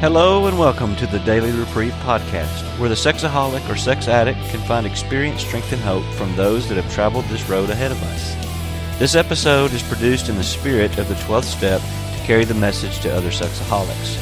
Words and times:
Hello 0.00 0.46
and 0.46 0.58
welcome 0.58 0.94
to 0.96 1.06
the 1.06 1.18
Daily 1.20 1.50
Reprieve 1.52 1.94
podcast, 2.04 2.62
where 2.78 2.90
the 2.90 2.94
sexaholic 2.94 3.66
or 3.68 3.76
sex 3.76 4.08
addict 4.08 4.38
can 4.50 4.60
find 4.60 4.86
experience, 4.86 5.40
strength, 5.40 5.72
and 5.72 5.80
hope 5.80 6.04
from 6.14 6.36
those 6.36 6.68
that 6.68 6.76
have 6.76 6.92
traveled 6.92 7.24
this 7.24 7.48
road 7.48 7.70
ahead 7.70 7.90
of 7.90 8.02
us. 8.02 8.98
This 8.98 9.14
episode 9.14 9.72
is 9.72 9.82
produced 9.82 10.28
in 10.28 10.36
the 10.36 10.44
spirit 10.44 10.98
of 10.98 11.08
the 11.08 11.14
12th 11.14 11.44
step 11.44 11.80
to 11.80 12.26
carry 12.26 12.44
the 12.44 12.52
message 12.54 13.00
to 13.00 13.16
other 13.16 13.30
sexaholics. 13.30 14.16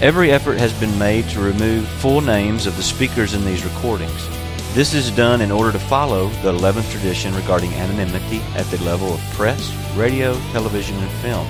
Every 0.00 0.32
effort 0.32 0.58
has 0.58 0.72
been 0.80 0.98
made 0.98 1.28
to 1.28 1.40
remove 1.40 1.86
full 1.86 2.22
names 2.22 2.66
of 2.66 2.76
the 2.76 2.82
speakers 2.82 3.34
in 3.34 3.44
these 3.44 3.64
recordings. 3.64 4.41
This 4.74 4.94
is 4.94 5.10
done 5.10 5.42
in 5.42 5.50
order 5.50 5.70
to 5.70 5.78
follow 5.78 6.28
the 6.40 6.50
11th 6.50 6.90
tradition 6.90 7.34
regarding 7.34 7.74
anonymity 7.74 8.38
at 8.56 8.64
the 8.68 8.82
level 8.82 9.12
of 9.12 9.20
press, 9.34 9.70
radio, 9.94 10.32
television, 10.50 10.96
and 10.96 11.10
film. 11.20 11.46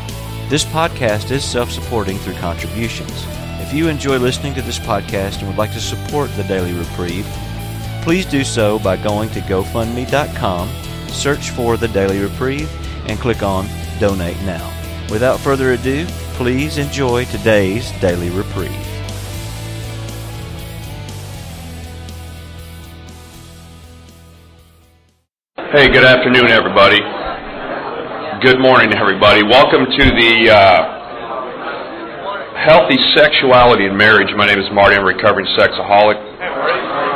This 0.49 0.65
podcast 0.65 1.31
is 1.31 1.45
self 1.45 1.71
supporting 1.71 2.19
through 2.19 2.35
contributions. 2.35 3.13
If 3.61 3.73
you 3.73 3.87
enjoy 3.87 4.19
listening 4.19 4.55
to 4.55 4.63
this 4.63 4.81
podcast 4.81 5.39
and 5.39 5.47
would 5.47 5.57
like 5.57 5.73
to 5.75 5.81
support 5.81 6.33
the 6.33 6.43
Daily 6.43 6.73
Reprieve, 6.73 7.25
please 8.03 8.27
do 8.27 8.43
so 8.43 8.81
by 8.81 8.97
going 8.97 9.31
to 9.31 9.41
GoFundMe.com, 9.43 10.69
search 11.07 11.51
for 11.51 11.77
the 11.77 11.87
Daily 11.87 12.19
Reprieve, 12.19 12.69
and 13.09 13.21
click 13.21 13.45
on 13.45 13.69
Donate 14.01 14.41
Now. 14.43 14.69
Without 15.11 15.39
further 15.39 15.75
ado, 15.75 16.07
please 16.35 16.77
enjoy 16.77 17.27
today's 17.27 17.93
Daily 18.01 18.31
Reprieve. 18.31 18.92
Hey, 25.73 25.89
good 25.89 26.05
afternoon, 26.05 26.53
everybody. 26.53 27.01
Good 28.45 28.61
morning, 28.61 28.93
everybody. 28.93 29.41
Welcome 29.43 29.89
to 29.89 30.05
the 30.05 30.53
uh, 30.53 30.85
Healthy 32.61 33.01
Sexuality 33.17 33.87
in 33.87 33.97
Marriage. 33.97 34.29
My 34.37 34.45
name 34.45 34.61
is 34.61 34.69
Marty. 34.71 34.97
I'm 34.97 35.03
a 35.03 35.07
recovering 35.07 35.47
sexaholic. 35.57 36.21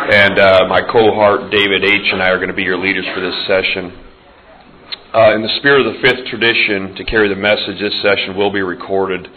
And 0.09 0.39
uh, 0.41 0.65
my 0.73 0.81
cohort, 0.81 1.51
David 1.51 1.85
H., 1.85 2.09
and 2.17 2.23
I 2.23 2.31
are 2.31 2.39
going 2.39 2.49
to 2.49 2.57
be 2.57 2.63
your 2.63 2.79
leaders 2.79 3.05
for 3.13 3.21
this 3.21 3.37
session. 3.45 3.93
Uh, 5.13 5.35
in 5.35 5.43
the 5.43 5.53
spirit 5.61 5.85
of 5.85 5.93
the 5.93 6.01
fifth 6.01 6.25
tradition, 6.33 6.95
to 6.97 7.05
carry 7.05 7.29
the 7.29 7.37
message, 7.37 7.79
this 7.79 8.01
session 8.01 8.39
will 8.39 8.51
be 8.51 8.63
recorded. 8.63 9.29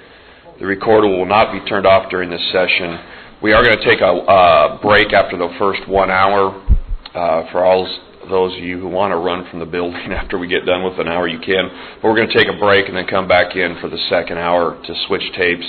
The 0.61 0.65
recorder 0.65 1.09
will 1.09 1.27
not 1.27 1.51
be 1.51 1.59
turned 1.67 1.85
off 1.85 2.09
during 2.09 2.29
this 2.29 2.47
session. 2.53 2.97
We 3.43 3.51
are 3.51 3.65
going 3.65 3.75
to 3.75 3.83
take 3.83 3.99
a 3.99 4.15
uh, 4.15 4.79
break 4.81 5.11
after 5.11 5.37
the 5.37 5.51
first 5.59 5.85
one 5.89 6.09
hour. 6.09 6.55
Uh, 7.13 7.51
for 7.51 7.65
all 7.65 7.85
those 8.29 8.55
of 8.55 8.63
you 8.63 8.79
who 8.79 8.87
want 8.87 9.11
to 9.11 9.17
run 9.17 9.49
from 9.49 9.59
the 9.59 9.65
building 9.65 10.11
after 10.11 10.37
we 10.37 10.47
get 10.47 10.65
done 10.65 10.83
with 10.83 10.99
an 10.99 11.07
hour, 11.07 11.27
you 11.27 11.39
can. 11.39 11.69
But 12.01 12.07
we're 12.07 12.15
going 12.15 12.29
to 12.29 12.37
take 12.37 12.47
a 12.47 12.57
break 12.57 12.87
and 12.87 12.95
then 12.95 13.07
come 13.07 13.27
back 13.27 13.55
in 13.55 13.77
for 13.81 13.89
the 13.89 13.99
second 14.09 14.37
hour 14.37 14.81
to 14.81 14.95
switch 15.07 15.23
tapes. 15.35 15.67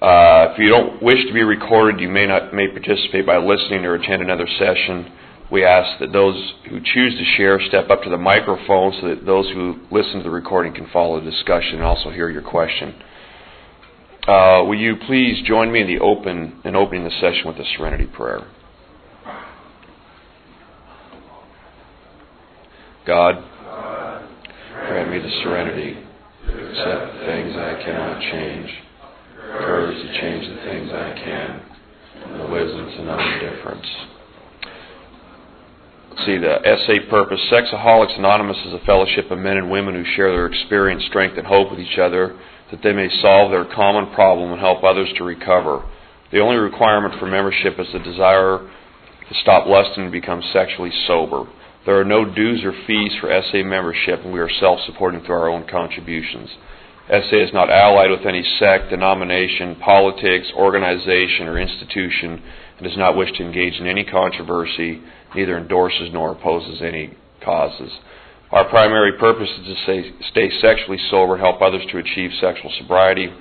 Uh, 0.00 0.52
if 0.52 0.58
you 0.58 0.68
don't 0.68 1.02
wish 1.02 1.18
to 1.26 1.32
be 1.32 1.42
recorded, 1.42 2.00
you 2.00 2.08
may 2.08 2.26
not 2.26 2.54
may 2.54 2.68
participate 2.68 3.26
by 3.26 3.36
listening 3.38 3.84
or 3.84 3.94
attend 3.94 4.22
another 4.22 4.46
session. 4.58 5.12
We 5.50 5.64
ask 5.64 5.98
that 6.00 6.12
those 6.12 6.36
who 6.68 6.78
choose 6.80 7.18
to 7.18 7.24
share 7.36 7.58
step 7.68 7.90
up 7.90 8.02
to 8.02 8.10
the 8.10 8.18
microphone 8.18 8.92
so 9.00 9.08
that 9.08 9.24
those 9.24 9.46
who 9.50 9.80
listen 9.90 10.18
to 10.18 10.22
the 10.22 10.30
recording 10.30 10.74
can 10.74 10.88
follow 10.92 11.18
the 11.18 11.30
discussion 11.30 11.76
and 11.76 11.82
also 11.82 12.10
hear 12.10 12.28
your 12.28 12.42
question. 12.42 12.94
Uh, 14.28 14.62
will 14.68 14.78
you 14.78 14.96
please 15.06 15.42
join 15.46 15.72
me 15.72 15.80
in 15.80 15.86
the 15.86 15.98
open 15.98 16.60
in 16.64 16.76
opening 16.76 17.02
the 17.02 17.10
session 17.10 17.46
with 17.46 17.56
the 17.56 17.64
Serenity 17.76 18.06
Prayer? 18.06 18.46
God, 23.08 23.42
grant 24.86 25.10
me 25.10 25.18
the 25.18 25.40
serenity 25.42 25.94
to 25.94 26.52
accept 26.52 27.14
the 27.14 27.24
things 27.24 27.56
I 27.56 27.82
cannot 27.82 28.20
change 28.20 28.70
courage 29.40 29.96
to 29.96 30.20
change 30.20 30.44
the 30.46 30.60
things 30.62 30.90
I 30.92 31.14
can, 31.16 31.62
and 32.26 32.40
the 32.40 32.52
wisdom 32.52 32.84
to 32.84 33.04
know 33.04 33.16
the 33.16 33.48
difference. 33.48 33.86
Let's 36.10 36.26
see, 36.26 36.36
the 36.36 36.58
SA 36.84 37.08
purpose 37.08 37.40
Sexaholics 37.50 38.18
Anonymous 38.18 38.58
is 38.66 38.74
a 38.74 38.84
fellowship 38.84 39.30
of 39.30 39.38
men 39.38 39.56
and 39.56 39.70
women 39.70 39.94
who 39.94 40.04
share 40.14 40.30
their 40.30 40.44
experience, 40.44 41.02
strength, 41.06 41.38
and 41.38 41.46
hope 41.46 41.70
with 41.70 41.80
each 41.80 41.98
other 41.98 42.38
that 42.70 42.82
they 42.82 42.92
may 42.92 43.08
solve 43.22 43.50
their 43.50 43.64
common 43.74 44.12
problem 44.12 44.52
and 44.52 44.60
help 44.60 44.84
others 44.84 45.08
to 45.16 45.24
recover. 45.24 45.82
The 46.30 46.40
only 46.40 46.56
requirement 46.56 47.18
for 47.18 47.24
membership 47.24 47.80
is 47.80 47.86
the 47.90 48.00
desire 48.00 48.58
to 48.58 49.34
stop 49.40 49.66
lusting 49.66 50.02
and 50.04 50.12
become 50.12 50.42
sexually 50.52 50.92
sober. 51.06 51.46
There 51.88 51.98
are 51.98 52.04
no 52.04 52.26
dues 52.26 52.64
or 52.64 52.74
fees 52.86 53.12
for 53.18 53.32
SA 53.32 53.64
membership, 53.64 54.20
and 54.22 54.30
we 54.30 54.40
are 54.40 54.50
self 54.60 54.78
supporting 54.84 55.22
through 55.22 55.36
our 55.36 55.48
own 55.48 55.66
contributions. 55.66 56.50
SA 57.08 57.36
is 57.36 57.54
not 57.54 57.70
allied 57.70 58.10
with 58.10 58.26
any 58.26 58.44
sect, 58.58 58.90
denomination, 58.90 59.74
politics, 59.76 60.48
organization, 60.54 61.48
or 61.48 61.58
institution, 61.58 62.42
and 62.76 62.86
does 62.86 62.98
not 62.98 63.16
wish 63.16 63.32
to 63.38 63.42
engage 63.42 63.80
in 63.80 63.86
any 63.86 64.04
controversy, 64.04 65.00
neither 65.34 65.56
endorses 65.56 66.10
nor 66.12 66.32
opposes 66.32 66.82
any 66.82 67.16
causes. 67.42 67.90
Our 68.50 68.68
primary 68.68 69.16
purpose 69.18 69.48
is 69.48 69.64
to 69.64 69.82
stay, 69.84 70.12
stay 70.30 70.60
sexually 70.60 70.98
sober 71.10 71.36
and 71.36 71.42
help 71.42 71.62
others 71.62 71.86
to 71.90 71.96
achieve 71.96 72.32
sexual 72.38 72.70
sobriety. 72.78 73.32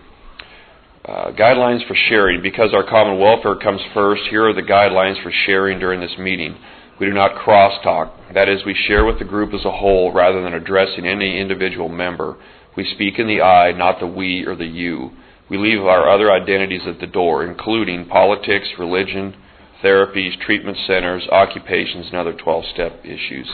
Uh, 1.04 1.32
guidelines 1.32 1.86
for 1.86 1.98
sharing. 2.08 2.42
Because 2.42 2.74
our 2.74 2.90
common 2.90 3.20
welfare 3.20 3.58
comes 3.58 3.82
first, 3.94 4.22
here 4.30 4.48
are 4.48 4.54
the 4.54 4.62
guidelines 4.62 5.22
for 5.22 5.34
sharing 5.46 5.80
during 5.80 6.00
this 6.00 6.18
meeting. 6.18 6.56
We 7.00 7.06
do 7.06 7.14
not 7.14 7.36
crosstalk. 7.36 8.34
That 8.34 8.50
is, 8.50 8.66
we 8.66 8.74
share 8.74 9.06
with 9.06 9.20
the 9.20 9.26
group 9.26 9.54
as 9.54 9.66
a 9.66 9.72
whole 9.72 10.12
rather 10.12 10.42
than 10.42 10.54
addressing 10.54 11.06
any 11.06 11.40
individual 11.40 11.90
member. 11.90 12.38
We 12.76 12.86
speak 12.86 13.20
in 13.20 13.28
the 13.28 13.42
I, 13.42 13.72
not 13.72 14.00
the 14.00 14.08
we 14.08 14.46
or 14.46 14.56
the 14.56 14.66
you. 14.66 15.12
We 15.50 15.58
leave 15.58 15.82
our 15.82 16.10
other 16.10 16.32
identities 16.32 16.88
at 16.88 17.00
the 17.00 17.08
door, 17.08 17.46
including 17.46 18.08
politics, 18.08 18.68
religion, 18.80 19.36
therapies, 19.84 20.40
treatment 20.42 20.78
centers, 20.88 21.28
occupations, 21.32 22.08
and 22.08 22.16
other 22.16 22.34
12 22.34 22.66
step 22.74 23.00
issues. 23.06 23.48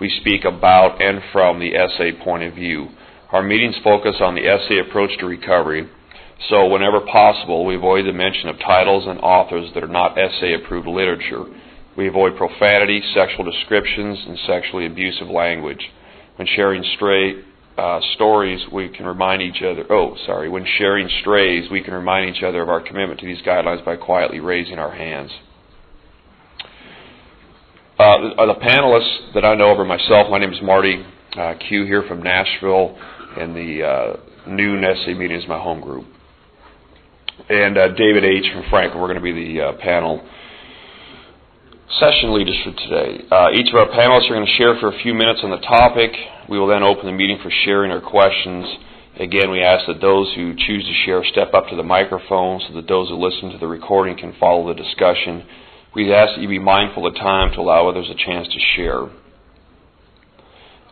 We 0.00 0.08
speak 0.20 0.44
about 0.44 1.02
and 1.02 1.20
from 1.32 1.58
the 1.58 1.72
SA 1.72 2.24
point 2.24 2.44
of 2.44 2.54
view. 2.54 2.88
Our 3.32 3.42
meetings 3.42 3.76
focus 3.84 4.16
on 4.20 4.34
the 4.34 4.48
SA 4.66 4.88
approach 4.88 5.18
to 5.18 5.26
recovery, 5.26 5.88
so 6.48 6.66
whenever 6.68 7.00
possible, 7.00 7.66
we 7.66 7.74
avoid 7.74 8.06
the 8.06 8.12
mention 8.12 8.48
of 8.48 8.58
titles 8.60 9.06
and 9.06 9.18
authors 9.20 9.70
that 9.74 9.84
are 9.84 9.88
not 9.88 10.16
SA 10.16 10.54
approved 10.54 10.86
literature. 10.86 11.44
We 11.98 12.06
avoid 12.06 12.36
profanity, 12.36 13.02
sexual 13.12 13.44
descriptions, 13.44 14.24
and 14.28 14.38
sexually 14.46 14.86
abusive 14.86 15.26
language. 15.26 15.84
When 16.36 16.46
sharing 16.54 16.84
straight, 16.94 17.44
uh, 17.76 17.98
stories, 18.14 18.60
we 18.72 18.88
can 18.88 19.04
remind 19.04 19.42
each 19.42 19.62
other. 19.62 19.84
Oh, 19.90 20.16
sorry. 20.24 20.48
When 20.48 20.64
sharing 20.78 21.08
strays, 21.20 21.68
we 21.72 21.82
can 21.82 21.92
remind 21.92 22.36
each 22.36 22.44
other 22.44 22.62
of 22.62 22.68
our 22.68 22.80
commitment 22.80 23.18
to 23.18 23.26
these 23.26 23.42
guidelines 23.42 23.84
by 23.84 23.96
quietly 23.96 24.38
raising 24.38 24.78
our 24.78 24.92
hands. 24.94 25.32
Uh, 27.98 28.46
the, 28.46 28.54
panelists 28.62 29.34
that 29.34 29.44
I 29.44 29.56
know 29.56 29.70
over 29.70 29.84
myself, 29.84 30.30
my 30.30 30.38
name 30.38 30.52
is 30.52 30.62
Marty 30.62 31.04
uh, 31.36 31.54
Q 31.68 31.84
here 31.84 32.04
from 32.06 32.22
Nashville, 32.22 32.96
and 33.36 33.56
the 33.56 33.82
uh, 33.82 34.48
new 34.48 34.80
Nestle 34.80 35.14
meeting 35.14 35.36
is 35.36 35.48
my 35.48 35.58
home 35.60 35.80
group. 35.80 36.06
And 37.48 37.76
uh, 37.76 37.88
David 37.88 38.24
H. 38.24 38.44
from 38.52 38.70
Franklin, 38.70 39.02
we're 39.02 39.12
going 39.12 39.16
to 39.16 39.34
be 39.34 39.54
the 39.54 39.62
uh, 39.62 39.72
panel 39.80 40.24
session 41.96 42.34
leaders 42.34 42.56
for 42.64 42.72
today. 42.72 43.24
Uh, 43.30 43.48
each 43.52 43.68
of 43.68 43.74
our 43.74 43.88
panelists 43.88 44.28
are 44.30 44.34
going 44.34 44.46
to 44.46 44.56
share 44.58 44.76
for 44.78 44.88
a 44.88 45.02
few 45.02 45.14
minutes 45.14 45.40
on 45.42 45.50
the 45.50 45.58
topic. 45.58 46.12
We 46.48 46.58
will 46.58 46.66
then 46.66 46.82
open 46.82 47.06
the 47.06 47.12
meeting 47.12 47.38
for 47.42 47.50
sharing 47.64 47.90
or 47.90 48.00
questions. 48.00 48.66
Again, 49.18 49.50
we 49.50 49.62
ask 49.62 49.86
that 49.86 50.00
those 50.00 50.32
who 50.36 50.54
choose 50.54 50.84
to 50.84 50.94
share 51.04 51.24
step 51.24 51.54
up 51.54 51.68
to 51.68 51.76
the 51.76 51.82
microphone 51.82 52.60
so 52.68 52.74
that 52.74 52.86
those 52.86 53.08
who 53.08 53.16
listen 53.16 53.50
to 53.50 53.58
the 53.58 53.66
recording 53.66 54.16
can 54.16 54.34
follow 54.38 54.68
the 54.68 54.80
discussion. 54.80 55.44
We 55.94 56.12
ask 56.12 56.36
that 56.36 56.42
you 56.42 56.48
be 56.48 56.58
mindful 56.58 57.06
of 57.06 57.14
time 57.14 57.52
to 57.54 57.60
allow 57.60 57.88
others 57.88 58.08
a 58.10 58.14
chance 58.14 58.46
to 58.46 58.60
share. 58.76 59.08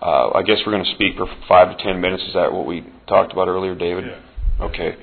Uh, 0.02 0.30
I 0.34 0.42
guess 0.42 0.58
we're 0.66 0.72
going 0.72 0.84
to 0.84 0.94
speak 0.94 1.16
for 1.16 1.26
five 1.46 1.76
to 1.76 1.82
ten 1.84 2.00
minutes. 2.00 2.22
Is 2.24 2.34
that 2.34 2.52
what 2.52 2.66
we 2.66 2.84
talked 3.06 3.32
about 3.32 3.48
earlier, 3.48 3.74
David? 3.74 4.04
Yeah. 4.06 4.64
Okay. 4.64 4.96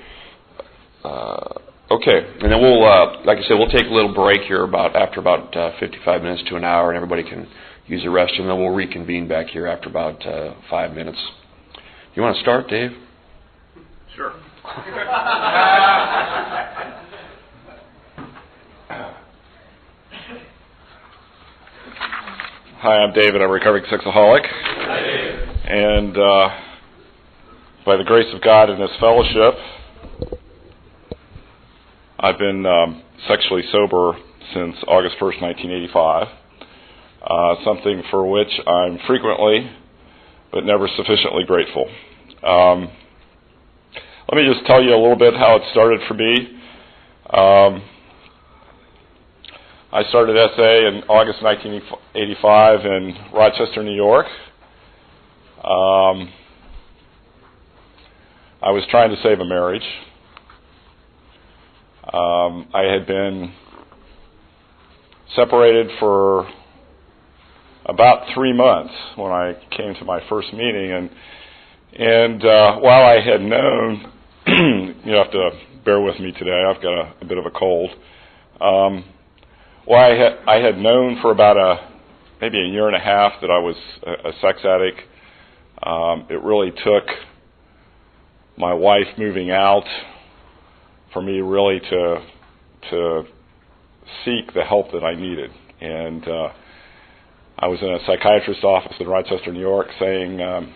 Uh, 1.02 1.60
Okay, 1.90 2.18
and 2.40 2.50
then 2.50 2.62
we'll, 2.62 2.82
uh, 2.82 3.20
like 3.26 3.36
I 3.36 3.42
said, 3.42 3.58
we'll 3.58 3.68
take 3.68 3.84
a 3.84 3.92
little 3.92 4.14
break 4.14 4.40
here 4.42 4.64
about 4.64 4.96
after 4.96 5.20
about 5.20 5.54
uh, 5.54 5.72
55 5.78 6.22
minutes 6.22 6.42
to 6.48 6.56
an 6.56 6.64
hour, 6.64 6.90
and 6.90 6.96
everybody 6.96 7.22
can 7.22 7.46
use 7.86 8.02
the 8.02 8.08
restroom. 8.08 8.40
And 8.40 8.50
then 8.50 8.58
we'll 8.58 8.70
reconvene 8.70 9.28
back 9.28 9.48
here 9.48 9.66
after 9.66 9.90
about 9.90 10.24
uh, 10.26 10.54
five 10.70 10.94
minutes. 10.94 11.18
You 12.14 12.22
want 12.22 12.36
to 12.36 12.42
start, 12.42 12.68
Dave? 12.68 12.90
Sure. 14.16 14.32
Hi, 22.80 22.96
I'm 22.98 23.12
David. 23.12 23.42
I'm 23.42 23.50
a 23.50 23.52
recovering 23.52 23.84
sexaholic. 23.84 24.46
Hi, 24.46 25.00
Dave. 25.00 25.48
And 25.66 26.16
uh, 26.16 26.48
by 27.84 27.96
the 27.98 28.04
grace 28.04 28.32
of 28.34 28.40
God 28.40 28.70
and 28.70 28.80
this 28.80 28.90
fellowship, 28.98 29.54
I've 32.18 32.38
been 32.38 32.64
um, 32.66 33.02
sexually 33.28 33.62
sober 33.72 34.12
since 34.52 34.76
August 34.86 35.16
1st, 35.16 35.42
1985. 35.42 36.28
Uh, 37.26 37.54
something 37.64 38.02
for 38.10 38.28
which 38.30 38.60
I'm 38.66 38.98
frequently 39.06 39.70
but 40.54 40.64
never 40.64 40.86
sufficiently 40.86 41.42
grateful. 41.44 41.90
Um, 42.44 42.88
let 44.30 44.36
me 44.36 44.48
just 44.52 44.64
tell 44.66 44.80
you 44.80 44.90
a 44.90 45.00
little 45.00 45.18
bit 45.18 45.34
how 45.34 45.56
it 45.56 45.62
started 45.72 46.00
for 46.06 46.14
me. 46.14 46.60
Um, 47.30 47.82
I 49.92 50.04
started 50.10 50.36
SA 50.56 50.62
in 50.62 51.02
August 51.08 51.42
1985 51.42 52.86
in 52.86 53.16
Rochester, 53.34 53.82
New 53.82 53.96
York. 53.96 54.26
Um, 55.58 56.32
I 58.62 58.70
was 58.70 58.84
trying 58.90 59.10
to 59.10 59.20
save 59.22 59.40
a 59.40 59.44
marriage. 59.44 59.82
Um, 62.12 62.68
I 62.74 62.82
had 62.82 63.06
been 63.06 63.54
separated 65.34 65.90
for 65.98 66.46
about 67.86 68.26
three 68.34 68.52
months 68.52 68.92
when 69.16 69.32
I 69.32 69.54
came 69.74 69.94
to 69.94 70.04
my 70.04 70.20
first 70.28 70.52
meeting, 70.52 70.92
and 70.92 71.10
and 71.94 72.44
uh, 72.44 72.76
while 72.76 73.06
I 73.06 73.20
had 73.20 73.40
known, 73.40 74.12
you 75.04 75.14
have 75.14 75.30
to 75.30 75.50
bear 75.84 76.00
with 76.00 76.20
me 76.20 76.32
today. 76.32 76.64
I've 76.68 76.82
got 76.82 76.92
a, 76.92 77.14
a 77.22 77.24
bit 77.24 77.38
of 77.38 77.46
a 77.46 77.50
cold. 77.50 77.90
Um, 78.60 79.04
well, 79.86 80.00
I 80.00 80.14
had 80.14 80.38
I 80.46 80.56
had 80.56 80.76
known 80.76 81.20
for 81.22 81.30
about 81.30 81.56
a 81.56 81.90
maybe 82.42 82.58
a 82.58 82.68
year 82.68 82.86
and 82.86 82.96
a 82.96 83.00
half 83.00 83.32
that 83.40 83.50
I 83.50 83.60
was 83.60 83.76
a, 84.06 84.28
a 84.28 84.32
sex 84.42 84.58
addict. 84.62 85.00
Um, 85.82 86.26
it 86.28 86.42
really 86.42 86.70
took 86.70 87.04
my 88.58 88.74
wife 88.74 89.06
moving 89.16 89.50
out 89.50 89.84
for 91.14 91.22
me 91.22 91.40
really 91.40 91.80
to 91.80 92.26
to 92.90 93.22
seek 94.26 94.52
the 94.52 94.62
help 94.62 94.92
that 94.92 95.02
I 95.02 95.14
needed, 95.14 95.50
and 95.80 96.28
uh, 96.28 96.48
I 97.58 97.68
was 97.68 97.80
in 97.80 97.88
a 97.88 97.98
psychiatrist's 98.04 98.64
office 98.64 98.92
in 99.00 99.08
Rochester, 99.08 99.52
New 99.52 99.60
York, 99.60 99.86
saying, 99.98 100.42
um, 100.42 100.74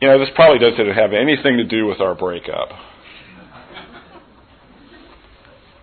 you 0.00 0.06
know, 0.06 0.18
this 0.18 0.28
probably 0.36 0.58
doesn't 0.58 0.94
have 0.94 1.12
anything 1.12 1.56
to 1.56 1.64
do 1.64 1.86
with 1.86 2.00
our 2.00 2.14
breakup. 2.14 2.68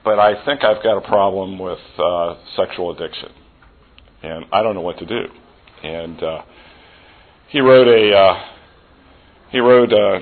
But 0.06 0.20
I 0.20 0.46
think 0.46 0.64
I've 0.64 0.82
got 0.82 0.98
a 0.98 1.02
problem 1.02 1.60
with 1.60 1.80
uh, 1.98 2.36
sexual 2.56 2.92
addiction, 2.92 3.30
and 4.24 4.46
I 4.54 4.64
don't 4.64 4.76
know 4.76 4.82
what 4.82 5.00
to 5.00 5.06
do. 5.06 5.24
And 5.84 6.24
uh, 6.24 6.42
he 7.50 7.60
wrote 7.60 7.88
a 7.88 8.16
uh, 8.16 8.44
he 9.52 9.60
wrote 9.60 9.92
uh, 9.92 10.20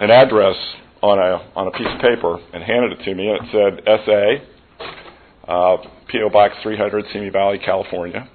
an 0.00 0.10
address 0.10 0.56
on 1.02 1.18
a 1.18 1.58
on 1.58 1.66
a 1.66 1.70
piece 1.72 1.86
of 1.86 2.00
paper 2.00 2.38
and 2.52 2.62
handed 2.62 2.92
it 2.92 3.04
to 3.04 3.14
me, 3.14 3.28
and 3.28 3.38
it 3.44 3.50
said 3.50 3.84
SA, 4.06 5.52
uh, 5.52 5.76
PO 6.10 6.30
Box 6.32 6.54
300, 6.62 7.06
Simi 7.12 7.28
Valley, 7.28 7.58
California. 7.58 8.28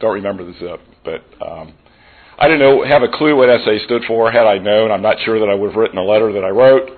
Don't 0.00 0.14
remember 0.14 0.44
the 0.44 0.58
zip, 0.58 0.80
but 1.04 1.22
um, 1.40 1.72
I 2.38 2.48
didn't 2.48 2.60
know 2.60 2.84
have 2.84 3.02
a 3.02 3.08
clue 3.16 3.36
what 3.36 3.48
SA 3.64 3.84
stood 3.84 4.02
for. 4.06 4.30
Had 4.30 4.46
I 4.46 4.58
known, 4.58 4.90
I'm 4.90 5.02
not 5.02 5.16
sure 5.24 5.38
that 5.38 5.48
I 5.48 5.54
would 5.54 5.70
have 5.70 5.76
written 5.76 5.98
a 5.98 6.04
letter 6.04 6.32
that 6.32 6.44
I 6.44 6.50
wrote. 6.50 6.90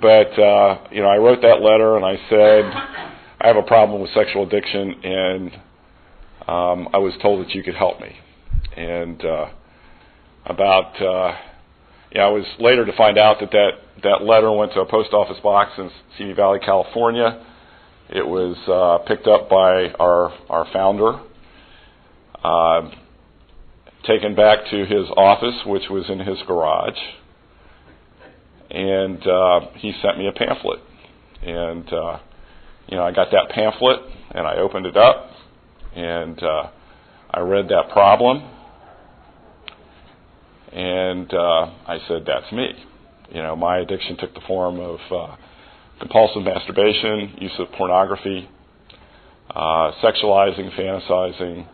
But 0.00 0.38
uh, 0.38 0.78
you 0.92 1.02
know, 1.02 1.08
I 1.08 1.16
wrote 1.16 1.42
that 1.42 1.60
letter 1.60 1.96
and 1.96 2.04
I 2.04 2.16
said 2.30 2.64
I 3.40 3.46
have 3.48 3.56
a 3.56 3.62
problem 3.62 4.00
with 4.00 4.10
sexual 4.14 4.44
addiction, 4.46 4.94
and 5.02 5.52
um, 6.46 6.88
I 6.92 6.98
was 6.98 7.14
told 7.20 7.44
that 7.44 7.54
you 7.54 7.64
could 7.64 7.74
help 7.74 8.00
me. 8.00 8.16
And 8.76 9.24
uh, 9.24 9.46
about 10.46 11.02
uh, 11.02 11.36
yeah, 12.12 12.22
I 12.22 12.28
was 12.28 12.44
later 12.58 12.84
to 12.84 12.96
find 12.96 13.18
out 13.18 13.40
that 13.40 13.50
that 13.50 13.70
that 14.02 14.22
letter 14.22 14.50
went 14.52 14.72
to 14.72 14.80
a 14.80 14.86
post 14.86 15.12
office 15.12 15.38
box 15.42 15.72
in 15.78 15.90
Simi 16.16 16.32
Valley, 16.32 16.60
California. 16.64 17.44
It 18.10 18.26
was 18.26 18.56
uh, 18.68 19.04
picked 19.06 19.26
up 19.26 19.48
by 19.50 19.88
our 19.98 20.32
our 20.48 20.66
founder, 20.72 21.20
uh, 22.42 22.90
taken 24.06 24.34
back 24.34 24.70
to 24.70 24.86
his 24.86 25.06
office, 25.16 25.60
which 25.66 25.90
was 25.90 26.08
in 26.08 26.20
his 26.20 26.38
garage 26.46 26.98
and 28.70 29.26
uh, 29.26 29.60
he 29.76 29.92
sent 30.02 30.18
me 30.18 30.28
a 30.28 30.32
pamphlet. 30.32 30.80
And 31.42 31.90
uh, 31.92 32.18
you 32.88 32.96
know, 32.96 33.04
I 33.04 33.12
got 33.12 33.30
that 33.30 33.50
pamphlet 33.50 34.00
and 34.32 34.46
I 34.46 34.56
opened 34.56 34.86
it 34.86 34.96
up 34.96 35.30
and 35.94 36.42
uh, 36.42 36.70
I 37.30 37.40
read 37.40 37.68
that 37.68 37.90
problem 37.92 38.48
and 40.72 41.32
uh, 41.32 41.70
I 41.86 41.98
said, 42.08 42.24
"That's 42.26 42.50
me." 42.52 42.68
You 43.30 43.42
know, 43.42 43.56
my 43.56 43.78
addiction 43.78 44.16
took 44.16 44.34
the 44.34 44.40
form 44.46 44.80
of 44.80 44.98
uh, 45.10 45.36
compulsive 46.00 46.42
masturbation, 46.42 47.36
use 47.40 47.52
of 47.58 47.70
pornography, 47.72 48.48
uh, 49.50 49.92
sexualizing, 50.02 50.74
fantasizing, 50.78 51.66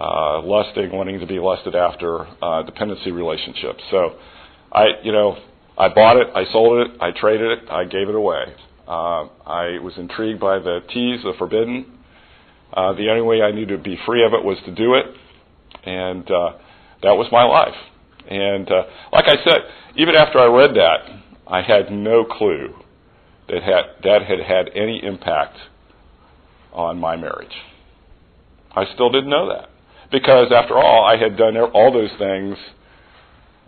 uh, 0.00 0.42
lusting, 0.42 0.92
wanting 0.92 1.20
to 1.20 1.26
be 1.26 1.38
lusted 1.38 1.74
after, 1.74 2.26
uh, 2.42 2.62
dependency 2.62 3.12
relationships. 3.12 3.82
So, 3.90 4.16
I, 4.72 4.86
you 5.02 5.12
know, 5.12 5.38
I 5.78 5.88
bought 5.88 6.16
it, 6.16 6.28
I 6.34 6.44
sold 6.52 6.86
it, 6.86 7.00
I 7.00 7.12
traded 7.18 7.58
it, 7.58 7.70
I 7.70 7.84
gave 7.84 8.08
it 8.08 8.14
away. 8.14 8.54
Uh, 8.86 9.28
I 9.46 9.78
was 9.80 9.92
intrigued 9.96 10.40
by 10.40 10.58
the 10.58 10.80
teas, 10.92 11.20
the 11.22 11.32
forbidden. 11.38 11.98
Uh, 12.72 12.92
the 12.94 13.08
only 13.10 13.22
way 13.22 13.42
I 13.42 13.52
knew 13.52 13.66
to 13.66 13.78
be 13.78 13.96
free 14.06 14.24
of 14.24 14.32
it 14.32 14.44
was 14.44 14.58
to 14.66 14.74
do 14.74 14.94
it, 14.94 15.06
and 15.84 16.30
uh, 16.30 16.52
that 17.02 17.12
was 17.12 17.26
my 17.32 17.44
life. 17.44 17.74
And 18.28 18.70
uh, 18.70 18.84
like 19.12 19.26
I 19.26 19.36
said, 19.44 19.58
even 19.96 20.14
after 20.14 20.38
I 20.38 20.46
read 20.46 20.74
that, 20.74 20.98
I 21.46 21.62
had 21.62 21.90
no 21.90 22.24
clue 22.24 22.74
that 23.48 23.62
had, 23.62 23.84
that 24.04 24.22
had 24.22 24.40
had 24.40 24.70
any 24.74 25.02
impact 25.02 25.56
on 26.72 26.98
my 26.98 27.16
marriage. 27.16 27.54
I 28.74 28.84
still 28.94 29.10
didn't 29.10 29.28
know 29.28 29.48
that 29.48 29.68
because, 30.10 30.52
after 30.54 30.76
all, 30.76 31.04
I 31.04 31.16
had 31.16 31.36
done 31.36 31.56
all 31.56 31.92
those 31.92 32.10
things 32.18 32.56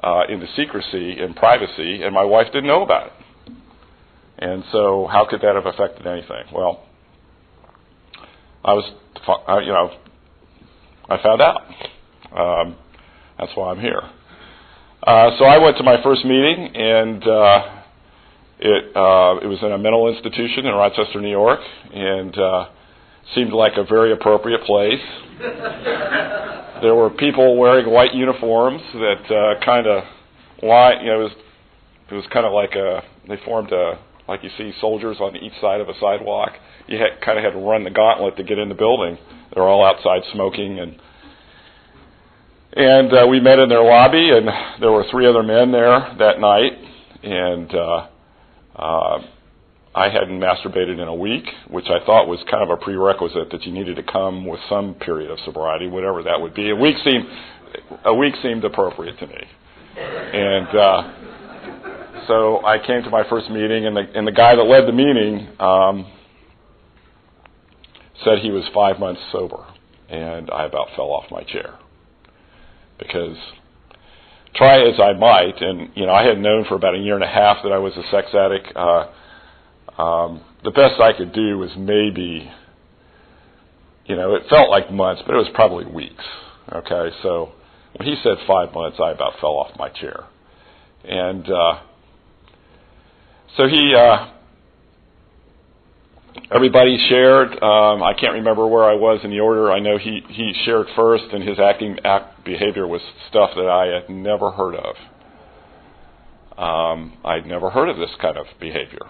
uh, 0.02 0.22
into 0.28 0.46
secrecy 0.56 1.20
and 1.20 1.36
privacy, 1.36 2.02
and 2.02 2.14
my 2.14 2.24
wife 2.24 2.46
didn't 2.46 2.66
know 2.66 2.82
about 2.82 3.08
it. 3.08 3.12
And 4.38 4.64
so, 4.72 5.08
how 5.10 5.26
could 5.28 5.40
that 5.42 5.54
have 5.54 5.66
affected 5.66 6.06
anything? 6.06 6.44
Well, 6.54 6.84
I 8.64 8.72
was, 8.72 8.90
you 9.64 9.72
know, 9.72 9.90
I 11.08 11.22
found 11.22 11.42
out. 11.42 11.62
Um, 12.36 12.76
that's 13.38 13.52
why 13.54 13.70
I'm 13.70 13.80
here. 13.80 14.02
Uh, 15.06 15.30
so 15.38 15.44
I 15.44 15.58
went 15.58 15.76
to 15.78 15.82
my 15.82 16.02
first 16.02 16.24
meeting, 16.24 16.74
and 16.74 17.22
uh, 17.22 17.82
it 18.58 18.96
uh, 18.96 19.36
it 19.42 19.46
was 19.46 19.58
in 19.62 19.72
a 19.72 19.78
mental 19.78 20.08
institution 20.08 20.66
in 20.66 20.74
Rochester, 20.74 21.20
New 21.20 21.30
York, 21.30 21.60
and 21.92 22.38
uh, 22.38 22.66
seemed 23.34 23.52
like 23.52 23.72
a 23.76 23.84
very 23.84 24.12
appropriate 24.12 24.62
place. 24.62 25.02
there 26.82 26.94
were 26.94 27.10
people 27.10 27.58
wearing 27.58 27.90
white 27.90 28.14
uniforms 28.14 28.80
that 28.94 29.30
uh, 29.30 29.64
kind 29.64 29.86
of 29.86 30.04
line. 30.62 31.04
You 31.04 31.12
know, 31.12 31.20
it 31.20 31.24
was 31.24 31.32
it 32.10 32.14
was 32.14 32.24
kind 32.32 32.46
of 32.46 32.52
like 32.52 32.74
a 32.74 33.02
they 33.28 33.36
formed 33.44 33.72
a 33.72 33.98
like 34.26 34.42
you 34.42 34.50
see 34.56 34.72
soldiers 34.80 35.18
on 35.20 35.36
each 35.36 35.60
side 35.60 35.80
of 35.80 35.88
a 35.88 35.94
sidewalk. 36.00 36.52
You 36.86 36.98
had, 36.98 37.20
kind 37.24 37.38
of 37.38 37.44
had 37.44 37.52
to 37.52 37.58
run 37.58 37.84
the 37.84 37.90
gauntlet 37.90 38.36
to 38.36 38.42
get 38.42 38.58
in 38.58 38.68
the 38.68 38.74
building. 38.74 39.18
They're 39.52 39.64
all 39.64 39.84
outside 39.84 40.22
smoking 40.32 40.78
and 40.78 40.98
and 42.76 43.12
uh, 43.12 43.26
we 43.28 43.38
met 43.40 43.60
in 43.60 43.68
their 43.68 43.84
lobby, 43.84 44.30
and 44.30 44.48
there 44.80 44.90
were 44.90 45.04
three 45.10 45.28
other 45.28 45.44
men 45.44 45.70
there 45.70 46.14
that 46.18 46.40
night, 46.40 46.72
and 47.22 47.72
uh, 47.72 48.06
uh, 48.74 49.18
I 49.94 50.08
hadn't 50.08 50.40
masturbated 50.40 51.00
in 51.00 51.06
a 51.06 51.14
week, 51.14 51.44
which 51.70 51.86
I 51.86 52.04
thought 52.04 52.26
was 52.26 52.40
kind 52.50 52.68
of 52.68 52.70
a 52.70 52.76
prerequisite 52.76 53.50
that 53.52 53.62
you 53.62 53.70
needed 53.70 53.94
to 53.96 54.02
come 54.02 54.44
with 54.44 54.58
some 54.68 54.94
period 54.94 55.30
of 55.30 55.38
sobriety, 55.44 55.86
whatever 55.86 56.24
that 56.24 56.40
would 56.40 56.54
be. 56.54 56.70
A 56.70 56.76
week 56.76 56.96
seemed 57.04 57.26
a 58.04 58.14
week 58.14 58.34
seemed 58.42 58.64
appropriate 58.64 59.18
to 59.20 59.26
me, 59.28 59.38
and 59.96 60.68
uh, 60.76 62.26
so 62.26 62.64
I 62.66 62.84
came 62.84 63.04
to 63.04 63.10
my 63.10 63.22
first 63.28 63.50
meeting, 63.50 63.86
and 63.86 63.96
the 63.96 64.02
and 64.16 64.26
the 64.26 64.32
guy 64.32 64.56
that 64.56 64.62
led 64.64 64.88
the 64.88 64.92
meeting 64.92 65.48
um, 65.60 66.10
said 68.24 68.40
he 68.40 68.50
was 68.50 68.64
five 68.74 68.98
months 68.98 69.20
sober, 69.30 69.64
and 70.08 70.50
I 70.50 70.64
about 70.64 70.88
fell 70.96 71.12
off 71.12 71.30
my 71.30 71.44
chair 71.44 71.78
because 72.98 73.36
try 74.54 74.80
as 74.88 74.98
I 75.00 75.12
might, 75.14 75.60
and 75.60 75.90
you 75.94 76.06
know 76.06 76.12
I 76.12 76.24
had 76.24 76.38
known 76.38 76.64
for 76.68 76.74
about 76.74 76.94
a 76.94 76.98
year 76.98 77.14
and 77.14 77.24
a 77.24 77.28
half 77.28 77.58
that 77.62 77.72
I 77.72 77.78
was 77.78 77.92
a 77.96 78.02
sex 78.10 78.28
addict. 78.34 78.76
Uh, 78.76 80.00
um, 80.00 80.42
the 80.64 80.70
best 80.70 81.00
I 81.00 81.12
could 81.12 81.32
do 81.32 81.58
was 81.58 81.70
maybe, 81.76 82.50
you 84.06 84.16
know, 84.16 84.34
it 84.34 84.42
felt 84.48 84.70
like 84.70 84.90
months, 84.90 85.22
but 85.26 85.34
it 85.34 85.38
was 85.38 85.48
probably 85.54 85.86
weeks. 85.86 86.24
Okay, 86.72 87.14
so 87.22 87.52
when 87.96 88.08
he 88.08 88.16
said 88.22 88.38
five 88.46 88.72
months, 88.72 88.98
I 89.02 89.10
about 89.10 89.34
fell 89.40 89.56
off 89.56 89.78
my 89.78 89.88
chair, 89.90 90.24
and 91.04 91.48
uh, 91.48 91.80
so 93.56 93.68
he. 93.68 93.94
Uh, 93.94 94.30
everybody 96.50 96.98
shared. 97.08 97.52
Um, 97.62 98.02
I 98.02 98.14
can't 98.18 98.34
remember 98.34 98.66
where 98.66 98.84
I 98.84 98.94
was 98.94 99.20
in 99.24 99.30
the 99.30 99.40
order. 99.40 99.70
I 99.70 99.80
know 99.80 99.98
he 99.98 100.22
he 100.28 100.54
shared 100.64 100.86
first, 100.96 101.24
and 101.32 101.46
his 101.46 101.58
acting 101.58 101.98
act 102.04 102.33
behavior 102.44 102.86
was 102.86 103.00
stuff 103.28 103.50
that 103.56 103.68
I 103.68 103.86
had 103.86 104.10
never 104.10 104.50
heard 104.50 104.74
of. 104.74 104.96
Um, 106.56 107.18
I'd 107.24 107.46
never 107.46 107.70
heard 107.70 107.88
of 107.88 107.96
this 107.96 108.10
kind 108.20 108.36
of 108.36 108.46
behavior. 108.60 109.06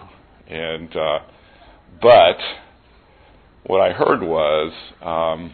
And 0.47 0.95
uh, 0.95 1.19
but 2.01 2.37
what 3.65 3.81
I 3.81 3.93
heard 3.93 4.21
was 4.21 4.71
um, 5.01 5.53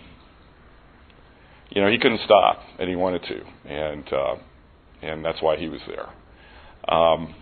you 1.72 1.82
know, 1.82 1.90
he 1.90 1.98
couldn't 1.98 2.20
stop, 2.26 2.60
and 2.80 2.90
he 2.90 2.96
wanted 2.96 3.24
to, 3.24 3.72
and 3.72 4.14
uh, 4.14 4.36
and 5.02 5.24
that's 5.24 5.42
why 5.42 5.56
he 5.56 5.70
was 5.70 5.80
there. 5.88 6.10
Um, 6.94 7.34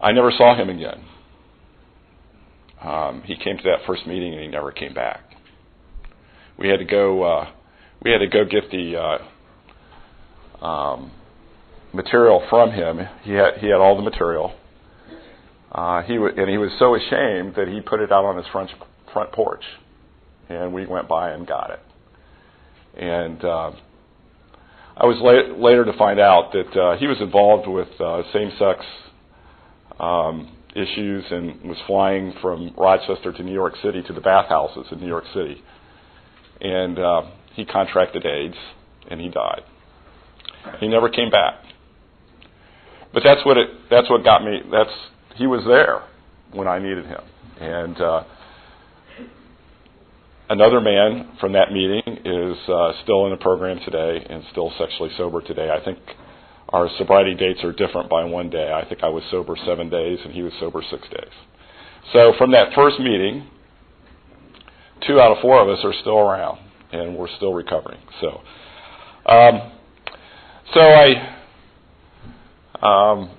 I 0.00 0.12
never 0.12 0.30
saw 0.30 0.56
him 0.56 0.70
again. 0.70 1.04
Um, 2.80 3.22
he 3.24 3.36
came 3.36 3.56
to 3.56 3.62
that 3.64 3.80
first 3.86 4.06
meeting 4.06 4.32
and 4.32 4.40
he 4.40 4.46
never 4.46 4.70
came 4.70 4.94
back. 4.94 5.20
We 6.56 6.68
had 6.68 6.78
to 6.78 6.84
go. 6.84 7.22
Uh, 7.24 7.50
we 8.02 8.10
had 8.10 8.18
to 8.18 8.26
go 8.26 8.44
get 8.44 8.70
the 8.70 9.18
uh, 10.62 10.64
um, 10.64 11.12
material 11.92 12.44
from 12.48 12.70
him. 12.70 13.00
He 13.22 13.32
had 13.32 13.58
he 13.60 13.66
had 13.66 13.76
all 13.76 13.96
the 13.96 14.02
material. 14.02 14.54
Uh, 15.70 16.02
he 16.02 16.14
w- 16.14 16.34
and 16.36 16.48
he 16.48 16.58
was 16.58 16.70
so 16.78 16.94
ashamed 16.94 17.54
that 17.56 17.68
he 17.68 17.80
put 17.80 18.00
it 18.00 18.10
out 18.10 18.24
on 18.24 18.36
his 18.36 18.46
front 18.52 18.70
front 19.12 19.32
porch, 19.32 19.64
and 20.48 20.72
we 20.72 20.86
went 20.86 21.08
by 21.08 21.30
and 21.30 21.46
got 21.46 21.70
it. 21.70 21.80
And 22.96 23.44
uh, 23.44 23.72
I 24.96 25.06
was 25.06 25.18
la- 25.20 25.62
later 25.62 25.84
to 25.84 25.92
find 25.96 26.18
out 26.18 26.52
that 26.52 26.80
uh, 26.80 26.96
he 26.96 27.06
was 27.06 27.18
involved 27.20 27.68
with 27.68 27.88
uh, 28.00 28.22
same-sex 28.32 28.84
um, 30.00 30.56
issues 30.74 31.24
and 31.30 31.62
was 31.62 31.78
flying 31.86 32.32
from 32.40 32.74
Rochester 32.76 33.32
to 33.32 33.42
New 33.42 33.52
York 33.52 33.74
City 33.82 34.02
to 34.02 34.12
the 34.12 34.20
bathhouses 34.20 34.86
in 34.90 35.00
New 35.00 35.06
York 35.06 35.24
City, 35.34 35.62
and 36.60 36.98
uh, 36.98 37.22
he 37.58 37.64
contracted 37.64 38.24
AIDS 38.24 38.54
and 39.10 39.20
he 39.20 39.28
died. 39.28 39.62
He 40.78 40.86
never 40.86 41.08
came 41.08 41.28
back. 41.28 41.64
But 43.12 43.24
that's 43.24 43.44
what 43.44 43.58
it. 43.58 43.68
That's 43.90 44.08
what 44.08 44.22
got 44.22 44.44
me. 44.44 44.60
That's 44.70 44.90
he 45.34 45.48
was 45.48 45.64
there 45.66 46.04
when 46.52 46.68
I 46.68 46.78
needed 46.78 47.06
him, 47.06 47.20
and 47.60 48.00
uh, 48.00 48.24
another 50.50 50.80
man 50.80 51.36
from 51.40 51.52
that 51.54 51.72
meeting 51.72 52.02
is 52.24 52.56
uh, 52.68 52.92
still 53.02 53.24
in 53.24 53.32
the 53.32 53.38
program 53.40 53.80
today 53.84 54.24
and 54.30 54.44
still 54.52 54.72
sexually 54.78 55.10
sober 55.16 55.40
today. 55.40 55.70
I 55.70 55.84
think 55.84 55.98
our 56.68 56.88
sobriety 56.96 57.34
dates 57.34 57.64
are 57.64 57.72
different 57.72 58.08
by 58.08 58.24
one 58.24 58.50
day. 58.50 58.70
I 58.72 58.88
think 58.88 59.02
I 59.02 59.08
was 59.08 59.24
sober 59.32 59.56
seven 59.66 59.88
days 59.88 60.18
and 60.22 60.32
he 60.32 60.42
was 60.42 60.52
sober 60.60 60.82
six 60.90 61.02
days. 61.08 61.32
So 62.12 62.34
from 62.36 62.52
that 62.52 62.74
first 62.74 63.00
meeting, 63.00 63.48
two 65.06 65.18
out 65.18 65.32
of 65.32 65.38
four 65.40 65.60
of 65.60 65.68
us 65.68 65.82
are 65.82 65.94
still 66.02 66.18
around 66.18 66.67
and 66.92 67.16
we're 67.16 67.34
still 67.36 67.52
recovering. 67.52 68.00
So, 68.20 68.40
um, 69.30 69.72
so 70.74 70.80
I, 70.80 71.36
um, 72.82 73.30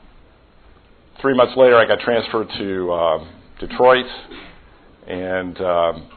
three 1.21 1.35
months 1.35 1.53
later, 1.55 1.75
I 1.75 1.85
got 1.85 1.99
transferred 1.99 2.47
to 2.57 2.91
uh, 2.91 3.27
Detroit, 3.59 4.05
and 5.07 5.59
um, 5.61 6.09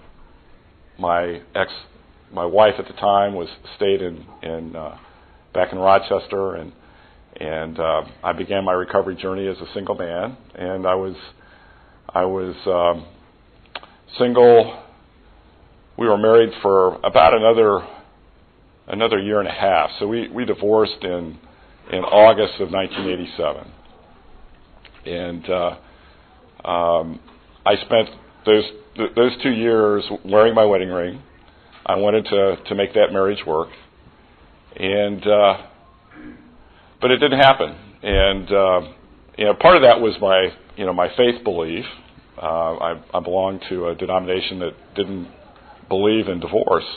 my 0.99 1.41
ex, 1.55 1.71
my 2.33 2.45
wife 2.45 2.75
at 2.79 2.87
the 2.87 2.95
time 2.95 3.35
was 3.35 3.49
stayed 3.77 4.03
in 4.03 4.25
in 4.43 4.77
uh, 4.77 4.99
back 5.55 5.73
in 5.73 5.79
Rochester, 5.79 6.57
and 6.57 6.73
and 7.41 7.79
uh, 7.79 8.03
I 8.23 8.33
began 8.33 8.65
my 8.65 8.73
recovery 8.73 9.17
journey 9.17 9.47
as 9.49 9.57
a 9.59 9.73
single 9.75 9.95
man, 9.95 10.37
and 10.55 10.87
I 10.87 10.95
was 10.95 11.17
I 12.09 12.25
was 12.25 12.55
um, 12.67 13.07
single. 14.19 14.79
We 15.97 16.09
were 16.09 16.19
married 16.19 16.51
for 16.63 16.95
about 17.05 17.35
another 17.35 17.87
another 18.89 19.19
year 19.19 19.41
and 19.41 19.49
a 19.49 19.53
half. 19.53 19.91
So 19.99 20.07
we 20.07 20.29
we 20.29 20.45
divorced 20.45 21.03
in 21.03 21.39
in 21.91 22.05
August 22.05 22.55
of 22.61 22.71
1987, 22.71 23.73
and 25.07 25.51
uh, 25.51 26.69
um, 26.69 27.21
I 27.67 27.77
spent 27.77 28.09
those 28.47 28.65
th- 28.97 29.15
those 29.15 29.33
two 29.43 29.51
years 29.51 30.05
wearing 30.25 30.55
my 30.55 30.65
wedding 30.65 30.89
ring. 30.91 31.23
I 31.85 31.97
wanted 31.97 32.25
to 32.27 32.57
to 32.69 32.75
make 32.75 32.95
that 32.95 33.13
marriage 33.13 33.45
work, 33.47 33.69
and 34.77 35.27
uh, 35.27 35.67
but 37.01 37.11
it 37.11 37.19
didn't 37.19 37.41
happen. 37.41 37.77
And 38.03 38.51
uh, 38.53 38.81
you 39.37 39.45
know, 39.45 39.55
part 39.55 39.77
of 39.77 39.83
that 39.83 40.01
was 40.01 40.15
my 40.21 40.49
you 40.77 40.87
know 40.87 40.93
my 40.93 41.09
faith 41.17 41.43
belief. 41.45 41.85
Uh, 42.41 42.77
I, 42.77 43.03
I 43.15 43.21
belonged 43.21 43.63
to 43.69 43.89
a 43.89 43.95
denomination 43.95 44.61
that 44.61 44.73
didn't 44.97 45.29
believe 45.93 46.29
in 46.29 46.41
divorce, 46.41 46.89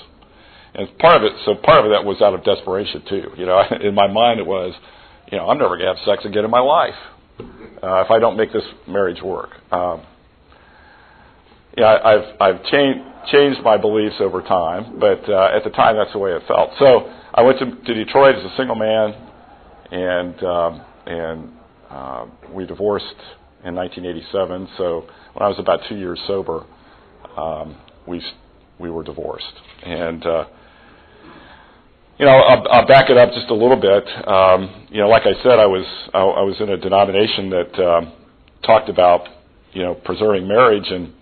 and 0.73 0.87
part 0.99 1.17
of 1.17 1.23
it. 1.23 1.33
So 1.43 1.55
part 1.55 1.83
of 1.83 1.91
that 1.91 2.05
was 2.05 2.21
out 2.21 2.33
of 2.33 2.43
desperation 2.45 3.03
too. 3.09 3.31
You 3.37 3.45
know, 3.45 3.61
in 3.81 3.93
my 3.93 4.07
mind 4.07 4.39
it 4.39 4.47
was, 4.47 4.73
you 5.31 5.37
know, 5.37 5.49
I'm 5.49 5.57
never 5.57 5.75
going 5.77 5.87
to 5.87 5.95
have 5.95 6.05
sex 6.05 6.23
again 6.23 6.45
in 6.45 6.51
my 6.51 6.61
life 6.61 6.95
uh, 7.83 8.03
if 8.05 8.11
I 8.11 8.19
don't 8.19 8.37
make 8.37 8.53
this 8.53 8.63
marriage 8.87 9.21
work. 9.21 9.49
Um, 9.71 10.05
yeah, 11.77 11.97
I've 12.03 12.27
I've 12.39 12.63
changed 12.71 13.01
changed 13.31 13.59
my 13.63 13.77
beliefs 13.77 14.15
over 14.19 14.41
time, 14.41 14.97
but 14.99 15.27
uh, 15.27 15.57
at 15.57 15.63
the 15.63 15.71
time 15.71 15.97
that's 15.97 16.13
the 16.13 16.19
way 16.19 16.31
it 16.31 16.43
felt. 16.47 16.71
So 16.79 17.11
I 17.33 17.41
went 17.41 17.59
to, 17.59 17.65
to 17.65 17.93
Detroit 17.93 18.35
as 18.35 18.43
a 18.45 18.55
single 18.55 18.75
man, 18.75 19.13
and 19.91 20.43
um, 20.43 20.81
and 21.05 21.49
uh, 21.89 22.25
we 22.53 22.65
divorced 22.65 23.19
in 23.65 23.75
1987. 23.75 24.69
So 24.77 25.07
when 25.33 25.43
I 25.43 25.49
was 25.49 25.59
about 25.59 25.81
two 25.89 25.97
years 25.97 26.19
sober, 26.27 26.65
um, 27.35 27.75
we 28.07 28.21
we 28.79 28.89
were 28.89 29.03
divorced, 29.03 29.53
and 29.83 30.25
uh, 30.25 30.45
you 32.17 32.25
know 32.25 32.31
I'll, 32.31 32.67
I'll 32.69 32.87
back 32.87 33.09
it 33.09 33.17
up 33.17 33.31
just 33.33 33.49
a 33.49 33.53
little 33.53 33.79
bit. 33.79 34.07
Um, 34.27 34.87
you 34.89 35.01
know, 35.01 35.07
like 35.07 35.23
I 35.23 35.41
said, 35.43 35.59
I 35.59 35.65
was 35.65 35.85
I, 36.13 36.19
I 36.19 36.41
was 36.41 36.55
in 36.59 36.69
a 36.69 36.77
denomination 36.77 37.49
that 37.51 37.85
um, 37.85 38.13
talked 38.65 38.89
about 38.89 39.27
you 39.73 39.83
know 39.83 39.93
preserving 39.93 40.47
marriage. 40.47 40.89
And 40.89 41.13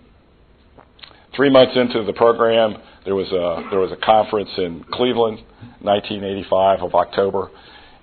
three 1.36 1.50
months 1.50 1.72
into 1.76 2.04
the 2.04 2.12
program, 2.12 2.76
there 3.04 3.14
was 3.14 3.28
a 3.28 3.68
there 3.70 3.80
was 3.80 3.92
a 3.92 4.04
conference 4.04 4.50
in 4.56 4.84
Cleveland, 4.92 5.38
1985 5.80 6.80
of 6.80 6.94
October, 6.94 7.50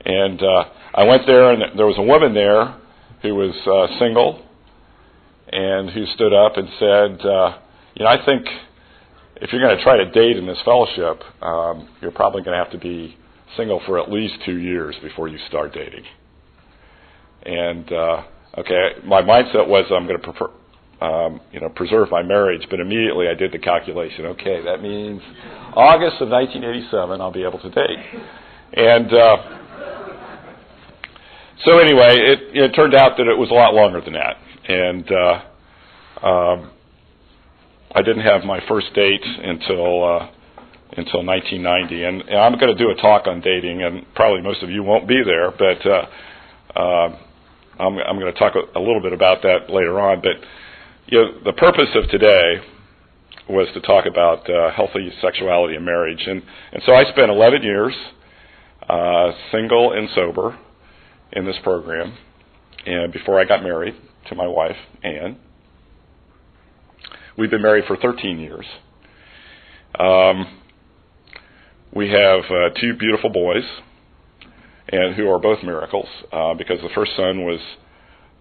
and 0.06 0.42
uh, 0.42 0.64
I 0.94 1.04
went 1.04 1.26
there, 1.26 1.52
and 1.52 1.78
there 1.78 1.88
was 1.88 1.98
a 1.98 2.04
woman 2.04 2.34
there 2.34 2.78
who 3.22 3.36
was 3.36 3.56
uh, 3.68 4.00
single, 4.00 4.44
and 5.52 5.90
who 5.90 6.06
stood 6.16 6.34
up 6.34 6.58
and 6.58 6.68
said, 6.80 7.26
uh, 7.26 7.58
"You 7.96 8.06
know, 8.06 8.12
I 8.12 8.26
think 8.26 8.46
if 9.42 9.52
you're 9.52 9.62
going 9.62 9.76
to 9.76 9.84
try 9.84 9.98
to 9.98 10.10
date 10.12 10.38
in 10.38 10.46
this 10.46 10.60
fellowship, 10.64 11.22
um, 11.42 11.90
you're 12.02 12.12
probably 12.12 12.44
going 12.44 12.58
to 12.58 12.64
have 12.64 12.72
to 12.72 12.78
be 12.78 13.18
single 13.58 13.82
for 13.86 14.00
at 14.00 14.10
least 14.12 14.36
two 14.46 14.58
years 14.58 14.96
before 15.02 15.28
you 15.28 15.38
start 15.48 15.74
dating." 15.74 16.04
And 17.44 17.92
uh, 17.92 18.24
okay, 18.60 18.92
my 19.04 19.22
mindset 19.22 19.68
was 19.68 19.86
I'm 19.92 20.06
going 20.08 20.22
to 20.22 20.32
prefer, 20.32 20.52
um, 21.02 21.42
you 21.52 21.60
know, 21.60 21.70
preserve 21.70 22.10
my 22.12 22.22
marriage. 22.22 22.68
But 22.70 22.80
immediately 22.80 23.28
I 23.28 23.34
did 23.34 23.52
the 23.52 23.60
calculation. 23.60 24.28
Okay, 24.28 24.64
that 24.64 24.82
means 24.82 25.22
August 25.76 26.22
of 26.22 26.30
1987 26.30 27.20
I'll 27.20 27.32
be 27.32 27.44
able 27.44 27.60
to 27.60 27.70
date. 27.70 28.00
And 28.74 29.12
uh, 29.12 29.38
so 31.66 31.80
anyway, 31.80 32.16
it, 32.16 32.40
it 32.56 32.72
turned 32.76 32.96
out 32.96 33.18
that 33.18 33.28
it 33.28 33.38
was 33.38 33.50
a 33.50 33.54
lot 33.54 33.74
longer 33.74 34.02
than 34.02 34.14
that. 34.14 34.38
And 34.68 35.12
uh, 35.12 36.28
um, 36.28 36.72
I 37.94 38.02
didn't 38.02 38.24
have 38.24 38.44
my 38.44 38.60
first 38.68 38.94
date 38.94 39.24
until 39.24 40.04
uh, 40.04 40.30
until 40.98 41.26
1990. 41.26 42.04
And, 42.04 42.22
and 42.22 42.38
I'm 42.38 42.60
going 42.60 42.76
to 42.76 42.78
do 42.78 42.90
a 42.92 42.96
talk 43.02 43.28
on 43.28 43.42
dating, 43.42 43.82
and 43.84 44.06
probably 44.14 44.42
most 44.42 44.62
of 44.64 44.70
you 44.70 44.84
won't 44.84 45.08
be 45.08 45.22
there, 45.24 45.52
but 45.52 45.86
uh, 45.86 46.06
uh, 46.76 47.18
I'm, 47.80 47.98
I'm 47.98 48.20
going 48.20 48.32
to 48.32 48.38
talk 48.40 48.54
a, 48.56 48.78
a 48.78 48.82
little 48.82 49.02
bit 49.02 49.14
about 49.14 49.42
that 49.44 49.70
later 49.70 50.00
on. 50.00 50.22
But 50.22 50.36
you 51.08 51.18
know, 51.18 51.44
the 51.46 51.54
purpose 51.54 51.90
of 51.96 52.10
today 52.10 52.62
was 53.50 53.68
to 53.74 53.82
talk 53.82 54.06
about 54.06 54.50
uh, 54.50 54.72
healthy 54.72 55.12
sexuality 55.22 55.76
and 55.76 55.86
marriage, 55.86 56.22
and 56.26 56.42
and 56.72 56.84
so 56.86 56.94
I 56.94 57.04
spent 57.12 57.30
11 57.30 57.64
years 57.64 57.94
uh, 58.88 59.32
single 59.52 59.94
and 59.94 60.10
sober 60.16 60.58
in 61.34 61.46
this 61.46 61.58
program, 61.64 62.18
and 62.86 63.12
before 63.12 63.40
I 63.40 63.46
got 63.46 63.64
married 63.64 63.96
to 64.30 64.36
my 64.36 64.48
wife 64.48 64.76
Anne, 65.04 65.38
we've 67.38 67.52
been 67.52 67.62
married 67.62 67.86
for 67.86 67.98
13 67.98 68.40
years. 68.40 68.66
Um, 70.00 70.60
we 71.94 72.10
have 72.10 72.42
uh, 72.46 72.70
two 72.80 72.96
beautiful 72.98 73.30
boys, 73.30 73.64
and 74.88 75.16
who 75.16 75.30
are 75.30 75.40
both 75.40 75.64
miracles 75.64 76.08
uh, 76.32 76.54
because 76.54 76.80
the 76.82 76.90
first 76.96 77.12
son 77.16 77.44
was 77.44 77.60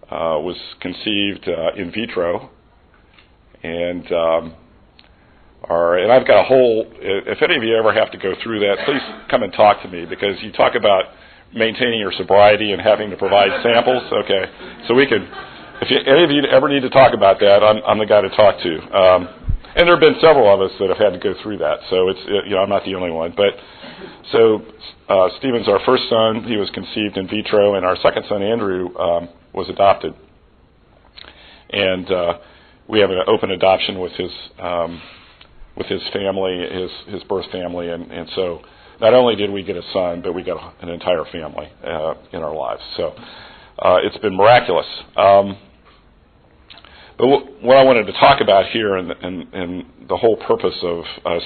uh, 0.09 0.39
was 0.39 0.57
conceived 0.81 1.47
uh, 1.47 1.73
in 1.77 1.91
vitro, 1.91 2.49
and 3.63 4.05
um, 4.11 4.55
are 5.63 5.97
and 5.97 6.11
I've 6.11 6.27
got 6.27 6.41
a 6.41 6.43
whole. 6.43 6.85
If 6.99 7.41
any 7.41 7.55
of 7.55 7.63
you 7.63 7.75
ever 7.77 7.93
have 7.93 8.11
to 8.11 8.17
go 8.17 8.33
through 8.43 8.59
that, 8.61 8.85
please 8.85 9.01
come 9.29 9.43
and 9.43 9.53
talk 9.53 9.81
to 9.83 9.87
me 9.87 10.05
because 10.05 10.41
you 10.41 10.51
talk 10.51 10.75
about 10.75 11.05
maintaining 11.53 11.99
your 11.99 12.11
sobriety 12.13 12.71
and 12.71 12.81
having 12.81 13.09
to 13.09 13.17
provide 13.17 13.49
samples. 13.63 14.03
Okay, 14.11 14.45
so 14.87 14.93
we 14.93 15.07
could. 15.07 15.27
If 15.81 15.89
you, 15.89 15.97
any 15.97 16.23
of 16.23 16.29
you 16.29 16.43
ever 16.45 16.69
need 16.69 16.81
to 16.81 16.91
talk 16.91 17.15
about 17.15 17.39
that, 17.39 17.63
I'm, 17.63 17.81
I'm 17.83 17.97
the 17.97 18.05
guy 18.05 18.21
to 18.21 18.29
talk 18.29 18.61
to. 18.61 18.73
Um, 18.95 19.27
and 19.73 19.87
there 19.87 19.97
have 19.97 19.99
been 19.99 20.21
several 20.21 20.45
of 20.53 20.61
us 20.61 20.71
that 20.79 20.89
have 20.89 20.99
had 20.99 21.13
to 21.13 21.19
go 21.19 21.33
through 21.41 21.57
that, 21.57 21.79
so 21.89 22.09
it's 22.09 22.19
you 22.45 22.51
know 22.51 22.59
I'm 22.59 22.69
not 22.69 22.85
the 22.85 22.93
only 22.93 23.09
one. 23.09 23.33
But 23.35 23.55
so 24.31 24.61
uh, 25.09 25.29
Stephen's 25.39 25.67
our 25.67 25.79
first 25.85 26.03
son; 26.07 26.43
he 26.43 26.57
was 26.57 26.69
conceived 26.71 27.17
in 27.17 27.27
vitro, 27.27 27.75
and 27.75 27.85
our 27.85 27.95
second 28.03 28.25
son 28.29 28.43
Andrew 28.43 28.95
um, 28.95 29.29
was 29.53 29.69
adopted, 29.69 30.13
and 31.71 32.11
uh, 32.11 32.37
we 32.87 32.99
have 32.99 33.09
an 33.09 33.23
open 33.27 33.49
adoption 33.49 33.99
with 33.99 34.11
his 34.11 34.31
um, 34.59 35.01
with 35.77 35.87
his 35.87 36.01
family, 36.13 36.67
his 36.69 36.91
his 37.07 37.23
birth 37.23 37.49
family, 37.49 37.89
and 37.89 38.11
and 38.11 38.29
so 38.35 38.61
not 38.99 39.13
only 39.13 39.35
did 39.35 39.49
we 39.49 39.63
get 39.63 39.77
a 39.77 39.83
son, 39.93 40.21
but 40.21 40.33
we 40.33 40.43
got 40.43 40.75
an 40.83 40.89
entire 40.89 41.23
family 41.31 41.71
uh, 41.83 42.13
in 42.33 42.43
our 42.43 42.53
lives. 42.53 42.81
So 42.97 43.15
uh, 43.79 43.97
it's 44.03 44.17
been 44.17 44.35
miraculous. 44.35 44.85
Um, 45.15 45.57
but 47.21 47.27
what 47.61 47.77
I 47.77 47.83
wanted 47.83 48.07
to 48.07 48.13
talk 48.13 48.41
about 48.41 48.65
here, 48.71 48.95
and, 48.95 49.11
and, 49.11 49.53
and 49.53 49.85
the 50.09 50.17
whole 50.17 50.37
purpose 50.37 50.73
of 50.81 51.03
us 51.23 51.43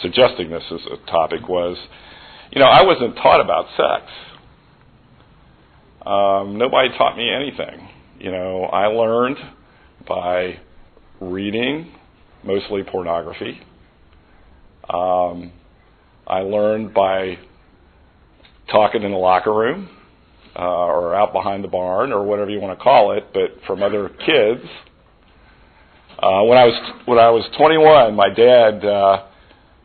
suggesting 0.00 0.48
this 0.48 0.62
as 0.72 0.80
a 0.86 1.10
topic 1.10 1.46
was, 1.46 1.76
you 2.50 2.60
know, 2.60 2.64
I 2.64 2.82
wasn't 2.82 3.14
taught 3.16 3.42
about 3.42 3.66
sex. 3.76 4.10
Um, 6.00 6.56
nobody 6.56 6.96
taught 6.96 7.14
me 7.14 7.28
anything. 7.30 7.90
You 8.20 8.30
know, 8.30 8.62
I 8.62 8.86
learned 8.86 9.36
by 10.08 10.60
reading, 11.20 11.92
mostly 12.42 12.82
pornography. 12.82 13.60
Um, 14.88 15.52
I 16.26 16.38
learned 16.38 16.94
by 16.94 17.36
talking 18.72 19.02
in 19.02 19.10
the 19.10 19.18
locker 19.18 19.52
room 19.52 19.90
uh, 20.58 20.62
or 20.62 21.14
out 21.14 21.34
behind 21.34 21.64
the 21.64 21.68
barn 21.68 22.12
or 22.12 22.24
whatever 22.24 22.48
you 22.48 22.60
want 22.60 22.78
to 22.78 22.82
call 22.82 23.12
it, 23.12 23.24
but 23.34 23.62
from 23.66 23.82
other 23.82 24.08
kids. 24.08 24.62
Uh, 26.18 26.42
when 26.44 26.56
I 26.56 26.64
was 26.64 26.92
when 27.04 27.18
I 27.18 27.28
was 27.28 27.44
21, 27.58 28.14
my 28.14 28.30
dad 28.30 28.84
uh, 28.84 29.26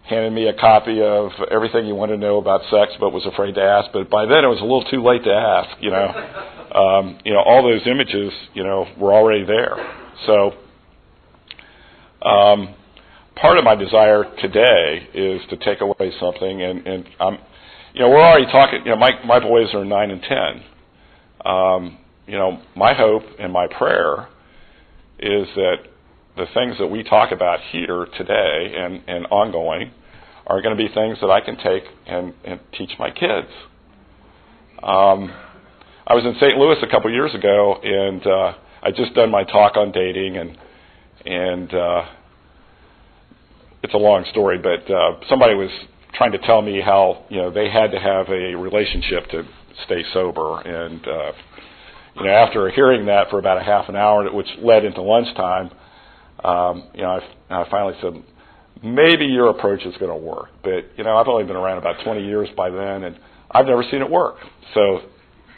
handed 0.07 0.31
me 0.31 0.47
a 0.47 0.53
copy 0.53 1.01
of 1.01 1.31
everything 1.51 1.85
you 1.85 1.93
wanted 1.93 2.13
to 2.13 2.19
know 2.19 2.37
about 2.37 2.61
sex, 2.71 2.93
but 2.99 3.11
was 3.11 3.25
afraid 3.25 3.55
to 3.55 3.61
ask. 3.61 3.91
But 3.91 4.09
by 4.09 4.25
then, 4.25 4.45
it 4.45 4.47
was 4.47 4.59
a 4.59 4.63
little 4.63 4.85
too 4.85 5.03
late 5.03 5.25
to 5.25 5.33
ask. 5.33 5.69
You 5.81 5.91
know, 5.91 6.07
um, 6.71 7.19
you 7.25 7.33
know, 7.33 7.41
all 7.41 7.63
those 7.63 7.85
images, 7.85 8.31
you 8.53 8.63
know, 8.63 8.87
were 8.97 9.13
already 9.13 9.43
there. 9.43 9.75
So, 10.25 10.53
um, 12.25 12.75
part 13.35 13.57
of 13.57 13.65
my 13.65 13.75
desire 13.75 14.23
today 14.39 15.09
is 15.13 15.41
to 15.49 15.57
take 15.57 15.81
away 15.81 16.13
something, 16.17 16.61
and 16.61 16.87
and 16.87 17.05
I'm, 17.19 17.37
you 17.93 18.01
know, 18.01 18.09
we're 18.09 18.23
already 18.23 18.45
talking. 18.45 18.83
You 18.85 18.91
know, 18.91 18.97
my 18.97 19.11
my 19.25 19.39
boys 19.41 19.67
are 19.73 19.83
nine 19.83 20.11
and 20.11 20.21
ten. 20.21 20.63
Um, 21.43 21.97
you 22.25 22.37
know, 22.37 22.61
my 22.73 22.93
hope 22.93 23.23
and 23.37 23.51
my 23.51 23.67
prayer 23.67 24.29
is 25.19 25.47
that 25.55 25.90
the 26.41 26.47
things 26.55 26.75
that 26.79 26.87
we 26.87 27.03
talk 27.03 27.31
about 27.31 27.59
here 27.71 28.07
today 28.17 28.73
and, 28.75 29.03
and 29.07 29.27
ongoing 29.27 29.91
are 30.47 30.59
going 30.61 30.75
to 30.75 30.83
be 30.83 30.91
things 30.91 31.19
that 31.21 31.29
I 31.29 31.39
can 31.39 31.55
take 31.55 31.83
and, 32.07 32.33
and 32.43 32.59
teach 32.75 32.89
my 32.97 33.11
kids. 33.11 33.47
Um, 34.81 35.31
I 36.07 36.15
was 36.15 36.25
in 36.25 36.33
St. 36.39 36.57
Louis 36.57 36.77
a 36.81 36.87
couple 36.89 37.11
years 37.11 37.35
ago, 37.35 37.75
and 37.83 38.25
uh, 38.25 38.53
I 38.81 38.89
just 38.89 39.13
done 39.13 39.29
my 39.29 39.43
talk 39.43 39.77
on 39.77 39.91
dating, 39.91 40.37
and 40.37 40.57
and 41.23 41.71
uh, 41.71 42.05
it's 43.83 43.93
a 43.93 43.97
long 43.97 44.25
story, 44.31 44.57
but 44.57 44.91
uh, 44.91 45.19
somebody 45.29 45.53
was 45.53 45.69
trying 46.15 46.31
to 46.31 46.39
tell 46.39 46.63
me 46.63 46.81
how 46.81 47.25
you 47.29 47.37
know 47.37 47.51
they 47.51 47.69
had 47.69 47.91
to 47.91 47.99
have 47.99 48.27
a 48.29 48.55
relationship 48.55 49.29
to 49.29 49.43
stay 49.85 50.03
sober, 50.11 50.59
and 50.61 51.07
uh, 51.07 51.31
you 52.15 52.23
know 52.25 52.31
after 52.31 52.67
hearing 52.71 53.05
that 53.05 53.29
for 53.29 53.37
about 53.37 53.59
a 53.59 53.63
half 53.63 53.87
an 53.89 53.95
hour, 53.95 54.33
which 54.33 54.49
led 54.57 54.83
into 54.83 55.03
lunchtime, 55.03 55.69
um, 56.43 56.89
you 56.93 57.01
know 57.01 57.19
I, 57.49 57.61
I 57.61 57.69
finally 57.69 57.93
said 58.01 58.23
maybe 58.83 59.25
your 59.25 59.49
approach 59.49 59.81
is 59.85 59.95
going 59.97 60.11
to 60.11 60.17
work, 60.17 60.49
but 60.63 60.97
you 60.97 61.03
know 61.03 61.17
I've 61.17 61.27
only 61.27 61.45
been 61.45 61.55
around 61.55 61.77
about 61.77 62.03
20 62.03 62.25
years 62.25 62.49
by 62.55 62.69
then, 62.69 63.03
and 63.03 63.19
I've 63.49 63.65
never 63.65 63.83
seen 63.83 64.01
it 64.01 64.09
work. 64.09 64.37
So 64.73 65.01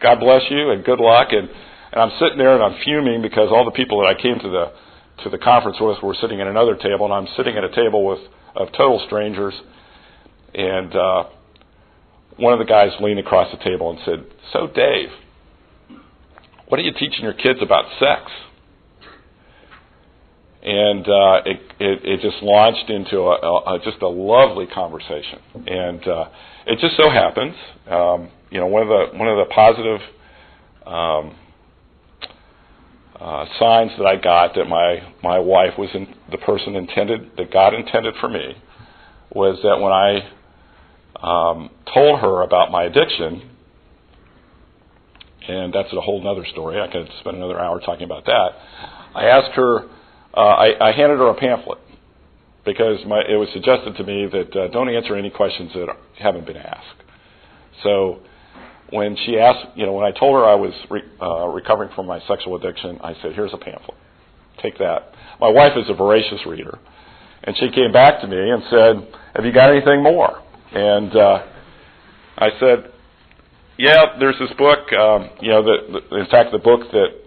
God 0.01 0.19
bless 0.19 0.41
you 0.49 0.71
and 0.71 0.83
good 0.83 0.99
luck, 0.99 1.29
and 1.31 1.49
and 1.91 2.01
I'm 2.01 2.11
sitting 2.19 2.37
there 2.37 2.55
and 2.55 2.63
I'm 2.63 2.83
fuming 2.83 3.21
because 3.21 3.49
all 3.51 3.65
the 3.65 3.71
people 3.71 4.01
that 4.01 4.07
I 4.07 4.19
came 4.19 4.39
to 4.39 4.49
the 4.49 4.73
to 5.23 5.29
the 5.29 5.37
conference 5.37 5.77
with 5.79 6.01
were 6.01 6.15
sitting 6.19 6.41
at 6.41 6.47
another 6.47 6.75
table, 6.75 7.05
and 7.05 7.13
I'm 7.13 7.27
sitting 7.37 7.55
at 7.55 7.63
a 7.63 7.73
table 7.73 8.05
with 8.05 8.19
of 8.55 8.67
total 8.71 9.01
strangers, 9.05 9.53
and 10.53 10.95
uh, 10.95 11.23
one 12.37 12.53
of 12.53 12.59
the 12.59 12.65
guys 12.65 12.91
leaned 12.99 13.19
across 13.19 13.51
the 13.51 13.63
table 13.63 13.91
and 13.91 13.99
said, 14.05 14.25
"So, 14.51 14.67
Dave, 14.67 15.10
what 16.67 16.79
are 16.79 16.84
you 16.84 16.93
teaching 16.93 17.23
your 17.23 17.34
kids 17.34 17.60
about 17.62 17.86
sex?" 17.99 18.31
And 20.65 21.06
uh, 21.06 21.41
it, 21.45 21.60
it 21.78 22.06
it 22.06 22.21
just 22.21 22.41
launched 22.41 22.89
into 22.89 23.17
a, 23.19 23.76
a, 23.76 23.80
just 23.84 24.02
a 24.02 24.08
lovely 24.08 24.65
conversation, 24.65 25.39
and 25.67 26.08
uh, 26.08 26.30
it 26.65 26.80
just 26.80 26.95
so 26.95 27.10
happens, 27.10 27.54
um, 27.89 28.30
you 28.49 28.62
know, 28.62 28.67
one 28.67 28.82
of 28.82 28.88
the 28.88 29.17
one 29.17 29.28
of 29.28 29.45
the 29.45 29.54
positive 29.54 29.99
um, 30.86 31.36
uh, 33.19 33.45
signs 33.60 33.91
that 33.97 34.06
I 34.06 34.15
got 34.15 34.56
that 34.56 34.63
my 34.63 35.02
my 35.21 35.38
wife 35.38 35.78
was 35.78 35.89
in, 35.93 36.15
the 36.32 36.38
person 36.38 36.78
intended 36.78 37.32
that 37.36 37.52
God 37.52 37.73
intended 37.73 38.13
for 38.21 38.30
me 38.30 38.56
was 39.36 39.60
that 39.63 39.82
when 39.82 39.91
I 39.91 40.30
um, 41.21 41.71
told 41.93 42.21
her 42.21 42.41
about 42.41 42.71
my 42.71 42.84
addiction, 42.84 43.49
and 45.45 45.73
that's 45.73 45.91
a 45.91 45.99
whole 45.99 46.26
other 46.26 46.45
story. 46.45 46.80
I 46.80 46.88
could 46.89 47.10
spend 47.19 47.36
another 47.36 47.60
hour 47.60 47.82
talking 47.82 48.06
about 48.06 48.23
that. 48.28 48.49
I 49.13 49.26
asked 49.26 49.52
her. 49.56 49.89
Uh, 50.36 50.39
I, 50.39 50.89
I 50.89 50.91
handed 50.91 51.19
her 51.19 51.28
a 51.30 51.36
pamphlet 51.36 51.80
because 52.65 53.00
my, 53.06 53.22
it 53.22 53.36
was 53.36 53.50
suggested 53.54 53.96
to 53.98 54.04
me 54.04 54.28
that 54.32 54.56
uh, 54.56 54.67
don't 54.69 54.89
answer 54.89 55.15
any 55.15 55.30
questions 55.30 55.72
that 55.74 55.88
haven't 56.17 56.46
been 56.46 56.58
asked. 56.58 57.04
So 57.84 58.19
when 58.89 59.17
she 59.26 59.38
asked, 59.38 59.76
you 59.76 59.86
know, 59.86 59.93
when 59.93 60.06
I 60.06 60.17
told 60.17 60.36
her 60.36 60.46
I 60.46 60.56
was 60.56 60.74
re, 60.89 61.02
uh, 61.22 61.48
recovering 61.48 61.89
from 61.96 62.08
my 62.08 62.19
sexual 62.28 62.56
addiction, 62.56 63.00
I 63.04 63.13
said, 63.22 63.34
"Here's 63.34 63.54
a 63.54 63.58
pamphlet. 63.58 63.98
Take 64.62 64.78
that." 64.78 65.13
My 65.39 65.50
wife 65.50 65.74
is 65.76 65.89
a 65.89 65.93
voracious 65.93 66.46
reader, 66.46 66.80
and 67.43 67.58
she 67.58 67.69
came 67.72 67.91
back 67.91 68.22
to 68.22 68.28
me 68.28 68.38
and 68.38 68.63
said, 68.69 69.19
"Have 69.36 69.46
you 69.46 69.52
got 69.52 69.72
anything 69.72 70.04
more?" 70.04 70.41
And 70.74 71.15
uh, 71.15 71.43
I 72.38 72.50
said, 72.60 72.91
"Yeah, 73.78 74.17
there's 74.19 74.38
this 74.39 74.52
book. 74.58 74.91
Um, 74.93 75.30
you 75.41 75.50
know, 75.50 75.63
that 75.63 76.17
in 76.17 76.26
fact, 76.28 76.52
the 76.52 76.60
book 76.60 76.82
that 76.91 77.22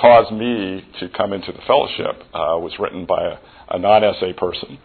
caused 0.00 0.32
me 0.32 0.84
to 1.00 1.08
come 1.08 1.32
into 1.32 1.52
the 1.52 1.60
fellowship 1.66 2.22
uh, 2.34 2.56
was 2.58 2.72
written 2.78 3.06
by 3.06 3.22
a, 3.22 3.76
a 3.76 3.78
non-SA 3.78 4.32
person. 4.36 4.78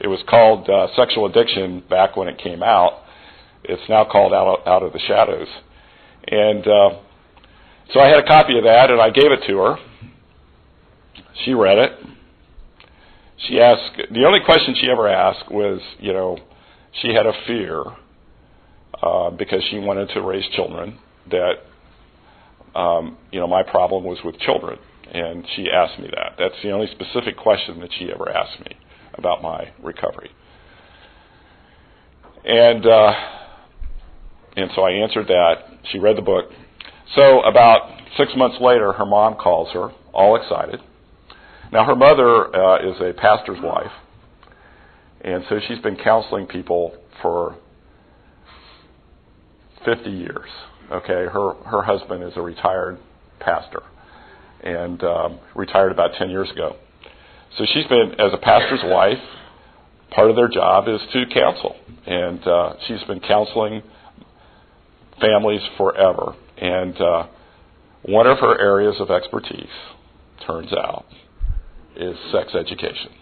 It 0.00 0.06
was 0.06 0.20
called 0.28 0.68
uh, 0.68 0.88
Sexual 0.94 1.26
Addiction 1.26 1.82
back 1.88 2.16
when 2.16 2.28
it 2.28 2.38
came 2.38 2.62
out." 2.62 3.02
It's 3.64 3.82
now 3.88 4.04
called 4.04 4.32
Out 4.32 4.46
of, 4.46 4.66
Out 4.66 4.82
of 4.82 4.92
the 4.92 5.00
Shadows. 5.00 5.48
And 6.26 6.66
uh, 6.66 7.00
so 7.92 8.00
I 8.00 8.08
had 8.08 8.18
a 8.18 8.26
copy 8.26 8.56
of 8.56 8.64
that, 8.64 8.90
and 8.90 9.00
I 9.00 9.10
gave 9.10 9.30
it 9.32 9.40
to 9.46 9.58
her. 9.58 9.76
She 11.44 11.54
read 11.54 11.78
it. 11.78 11.92
She 13.46 13.60
asked, 13.60 13.96
the 14.10 14.24
only 14.24 14.40
question 14.44 14.74
she 14.80 14.90
ever 14.90 15.08
asked 15.08 15.50
was, 15.50 15.80
you 16.00 16.12
know, 16.12 16.38
she 17.00 17.14
had 17.14 17.26
a 17.26 17.32
fear 17.46 17.84
uh, 19.02 19.30
because 19.30 19.62
she 19.70 19.78
wanted 19.78 20.08
to 20.10 20.22
raise 20.22 20.44
children 20.56 20.98
that, 21.30 21.54
um, 22.74 23.16
you 23.30 23.40
know, 23.40 23.46
my 23.46 23.62
problem 23.62 24.04
was 24.04 24.18
with 24.24 24.38
children. 24.38 24.78
And 25.12 25.44
she 25.56 25.68
asked 25.70 25.98
me 25.98 26.08
that. 26.14 26.34
That's 26.38 26.54
the 26.62 26.70
only 26.70 26.86
specific 26.88 27.36
question 27.36 27.80
that 27.80 27.90
she 27.98 28.10
ever 28.12 28.28
asked 28.28 28.60
me 28.60 28.76
about 29.14 29.42
my 29.42 29.72
recovery. 29.82 30.30
And 32.44 32.86
uh, 32.86 33.12
and 34.56 34.70
so 34.74 34.82
I 34.82 34.90
answered 34.90 35.28
that. 35.28 35.54
She 35.92 35.98
read 35.98 36.16
the 36.16 36.22
book. 36.22 36.50
So 37.14 37.40
about 37.42 37.90
six 38.18 38.32
months 38.36 38.58
later, 38.60 38.92
her 38.92 39.06
mom 39.06 39.36
calls 39.36 39.72
her, 39.72 39.90
all 40.12 40.36
excited. 40.36 40.80
Now, 41.72 41.84
her 41.84 41.96
mother 41.96 42.54
uh, 42.54 42.90
is 42.90 43.00
a 43.00 43.12
pastor's 43.18 43.58
wife, 43.62 43.92
and 45.22 45.44
so 45.48 45.58
she's 45.68 45.78
been 45.80 45.96
counseling 45.96 46.46
people 46.46 46.96
for 47.22 47.56
50 49.84 50.10
years. 50.10 50.48
Okay, 50.90 51.26
her 51.30 51.54
her 51.66 51.82
husband 51.82 52.24
is 52.24 52.32
a 52.36 52.40
retired 52.40 52.98
pastor, 53.40 53.82
and 54.62 55.02
um, 55.04 55.38
retired 55.54 55.92
about 55.92 56.12
10 56.18 56.30
years 56.30 56.50
ago. 56.50 56.76
So 57.58 57.66
she's 57.74 57.86
been 57.86 58.14
as 58.18 58.32
a 58.32 58.38
pastor's 58.38 58.80
wife. 58.84 59.18
Part 60.10 60.30
of 60.30 60.36
their 60.36 60.48
job 60.48 60.88
is 60.88 61.00
to 61.12 61.24
counsel, 61.34 61.76
and 62.06 62.46
uh, 62.46 62.74
she's 62.86 63.02
been 63.04 63.20
counseling 63.20 63.82
families 65.20 65.60
forever. 65.76 66.34
And 66.56 66.98
uh, 66.98 67.26
one 68.02 68.26
of 68.26 68.38
her 68.38 68.58
areas 68.58 68.96
of 68.98 69.10
expertise, 69.10 69.68
turns 70.46 70.72
out, 70.72 71.04
is 71.96 72.16
sex 72.32 72.54
education. 72.54 73.12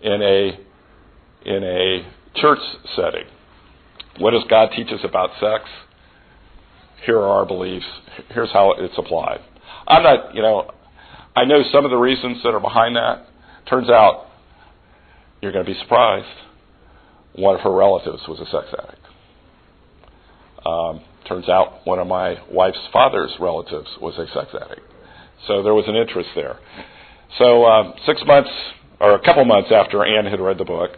In 0.00 0.22
a 0.22 0.58
in 1.44 1.62
a 1.64 2.12
church 2.40 2.60
setting, 2.96 3.26
what 4.18 4.30
does 4.30 4.44
God 4.48 4.70
teach 4.74 4.88
us 4.88 5.00
about 5.04 5.30
sex? 5.38 5.68
Here 7.04 7.16
are 7.16 7.28
our 7.28 7.46
beliefs. 7.46 7.86
Here's 8.30 8.50
how 8.52 8.74
it's 8.78 8.94
applied. 8.98 9.40
I'm 9.86 10.02
not, 10.02 10.34
you 10.34 10.42
know, 10.42 10.70
I 11.36 11.44
know 11.44 11.62
some 11.72 11.84
of 11.84 11.90
the 11.90 11.96
reasons 11.96 12.42
that 12.42 12.50
are 12.50 12.60
behind 12.60 12.96
that. 12.96 13.26
Turns 13.68 13.88
out, 13.88 14.26
you're 15.40 15.52
going 15.52 15.64
to 15.64 15.72
be 15.72 15.78
surprised. 15.80 16.26
One 17.34 17.54
of 17.54 17.60
her 17.60 17.72
relatives 17.72 18.22
was 18.26 18.40
a 18.40 18.46
sex 18.46 18.66
addict. 18.76 19.04
Um, 20.66 21.00
turns 21.28 21.48
out 21.48 21.86
one 21.86 21.98
of 21.98 22.06
my 22.06 22.36
wife's 22.50 22.78
father's 22.92 23.32
relatives 23.38 23.88
was 24.00 24.14
a 24.18 24.26
sex 24.34 24.48
addict. 24.60 24.82
So 25.46 25.62
there 25.62 25.74
was 25.74 25.84
an 25.86 25.94
interest 25.94 26.30
there. 26.34 26.58
So 27.38 27.64
um, 27.64 27.94
six 28.06 28.20
months 28.26 28.50
or 28.98 29.14
a 29.14 29.24
couple 29.24 29.44
months 29.44 29.70
after 29.72 30.04
Anne 30.04 30.26
had 30.26 30.40
read 30.40 30.58
the 30.58 30.64
book, 30.64 30.90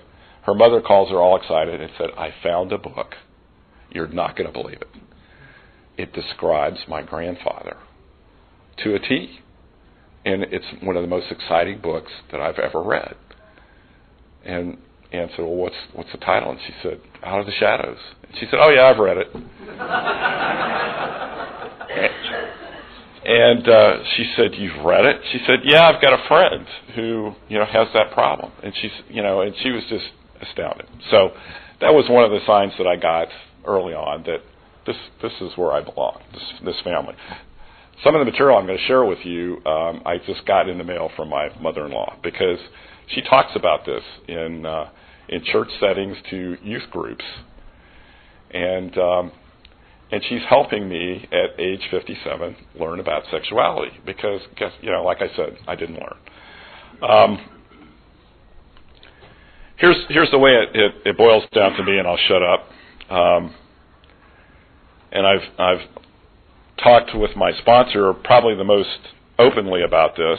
her 0.43 0.55
mother 0.55 0.81
calls 0.81 1.11
her 1.11 1.19
all 1.21 1.37
excited 1.37 1.81
and 1.81 1.91
said, 1.99 2.11
I 2.17 2.33
found 2.43 2.73
a 2.73 2.79
book. 2.79 3.15
You're 3.91 4.09
not 4.09 4.37
going 4.37 4.51
to 4.51 4.53
believe 4.53 4.81
it. 4.81 4.89
It 6.01 6.15
describes 6.15 6.79
my 6.89 7.03
grandfather 7.03 7.77
to 8.83 8.95
a 8.95 8.99
T. 8.99 9.41
And 10.25 10.45
it's 10.45 10.65
one 10.83 10.97
of 10.97 11.03
the 11.03 11.09
most 11.09 11.27
exciting 11.31 11.83
books 11.83 12.11
that 12.33 12.41
I've 12.41 12.59
ever 12.59 12.83
read. 12.83 13.17
And 14.43 14.79
Anne 15.13 15.29
said, 15.37 15.45
Well, 15.45 15.57
what's, 15.57 15.77
what's 15.93 16.11
the 16.11 16.17
title? 16.17 16.53
And 16.53 16.61
she 16.67 16.73
said, 16.83 17.03
Out 17.23 17.41
of 17.41 17.45
the 17.45 17.53
Shadows. 17.53 17.99
And 18.23 18.33
she 18.41 18.47
said, 18.47 18.61
Oh, 18.63 18.71
yeah, 18.71 18.87
I've 18.87 18.99
read 18.99 19.19
it. 19.19 19.27
And 23.23 23.69
uh, 23.69 24.03
she 24.17 24.33
said, 24.35 24.55
"You've 24.55 24.83
read 24.83 25.05
it?" 25.05 25.21
She 25.31 25.41
said, 25.47 25.59
"Yeah, 25.63 25.87
I've 25.87 26.01
got 26.01 26.15
a 26.15 26.27
friend 26.27 26.67
who 26.95 27.35
you 27.49 27.59
know 27.59 27.67
has 27.67 27.87
that 27.93 28.13
problem." 28.13 28.51
And 28.63 28.73
she's 28.81 28.91
you 29.11 29.23
know, 29.23 29.43
and 29.43 29.55
she 29.63 29.71
was 29.71 29.83
just 29.91 30.07
astounded. 30.41 30.87
So 31.11 31.33
that 31.83 31.93
was 31.93 32.09
one 32.09 32.25
of 32.25 32.31
the 32.31 32.41
signs 32.47 32.73
that 32.79 32.87
I 32.87 32.97
got 32.97 33.29
early 33.67 33.93
on 33.93 34.23
that 34.23 34.41
this 34.91 34.97
this 35.23 35.33
is 35.41 35.57
where 35.57 35.73
I 35.73 35.83
belong. 35.83 36.21
This 36.33 36.43
this 36.65 36.81
family. 36.83 37.15
Some 38.05 38.15
of 38.15 38.25
the 38.25 38.31
material 38.31 38.57
I'm 38.57 38.67
going 38.67 38.79
to 38.79 38.85
share 38.87 39.05
with 39.05 39.19
you, 39.25 39.63
um, 39.67 40.03
I 40.07 40.17
just 40.27 40.47
got 40.47 40.71
in 40.71 40.79
the 40.79 40.85
mail 40.85 41.11
from 41.17 41.29
my 41.29 41.51
mother-in-law 41.61 42.17
because 42.23 42.59
she 43.09 43.21
talks 43.21 43.51
about 43.55 43.85
this 43.85 44.03
in 44.27 44.65
uh, 44.65 44.89
in 45.29 45.45
church 45.45 45.69
settings 45.81 46.17
to 46.31 46.57
youth 46.63 46.89
groups, 46.91 47.25
and 48.53 48.97
um, 48.97 49.33
and 50.13 50.23
she's 50.29 50.43
helping 50.49 50.89
me 50.89 51.29
at 51.31 51.61
age 51.61 51.81
57 51.91 52.57
learn 52.79 53.01
about 53.01 53.23
sexuality 53.31 53.93
because, 54.05 54.41
guess, 54.57 54.73
you 54.81 54.91
know, 54.91 55.05
like 55.05 55.19
I 55.21 55.29
said, 55.37 55.57
I 55.69 55.77
didn't 55.77 55.97
learn. 55.97 57.09
Um, 57.09 57.49
here's 59.77 59.97
here's 60.09 60.31
the 60.31 60.39
way 60.39 60.51
it, 60.51 60.71
it, 60.75 60.95
it 61.07 61.17
boils 61.17 61.45
down 61.55 61.75
to 61.75 61.85
me, 61.85 61.99
and 61.99 62.09
I'll 62.09 62.19
shut 62.29 62.43
up. 62.43 62.69
Um, 63.11 63.55
and 65.13 65.27
I've 65.27 65.49
I've 65.59 65.89
talked 66.83 67.11
with 67.15 67.37
my 67.37 67.53
sponsor 67.59 68.13
probably 68.13 68.55
the 68.55 68.65
most 68.65 68.99
openly 69.39 69.83
about 69.83 70.17
this. 70.17 70.39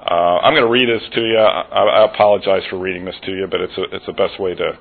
Uh, 0.00 0.40
I'm 0.40 0.54
going 0.54 0.64
to 0.64 0.70
read 0.70 0.88
this 0.88 1.06
to 1.14 1.20
you. 1.20 1.38
I, 1.38 1.60
I 1.60 2.04
apologize 2.12 2.62
for 2.70 2.78
reading 2.78 3.04
this 3.04 3.16
to 3.24 3.30
you, 3.32 3.46
but 3.50 3.60
it's 3.60 3.76
a, 3.76 3.82
it's 3.94 4.06
the 4.06 4.12
best 4.12 4.40
way 4.40 4.54
to 4.54 4.78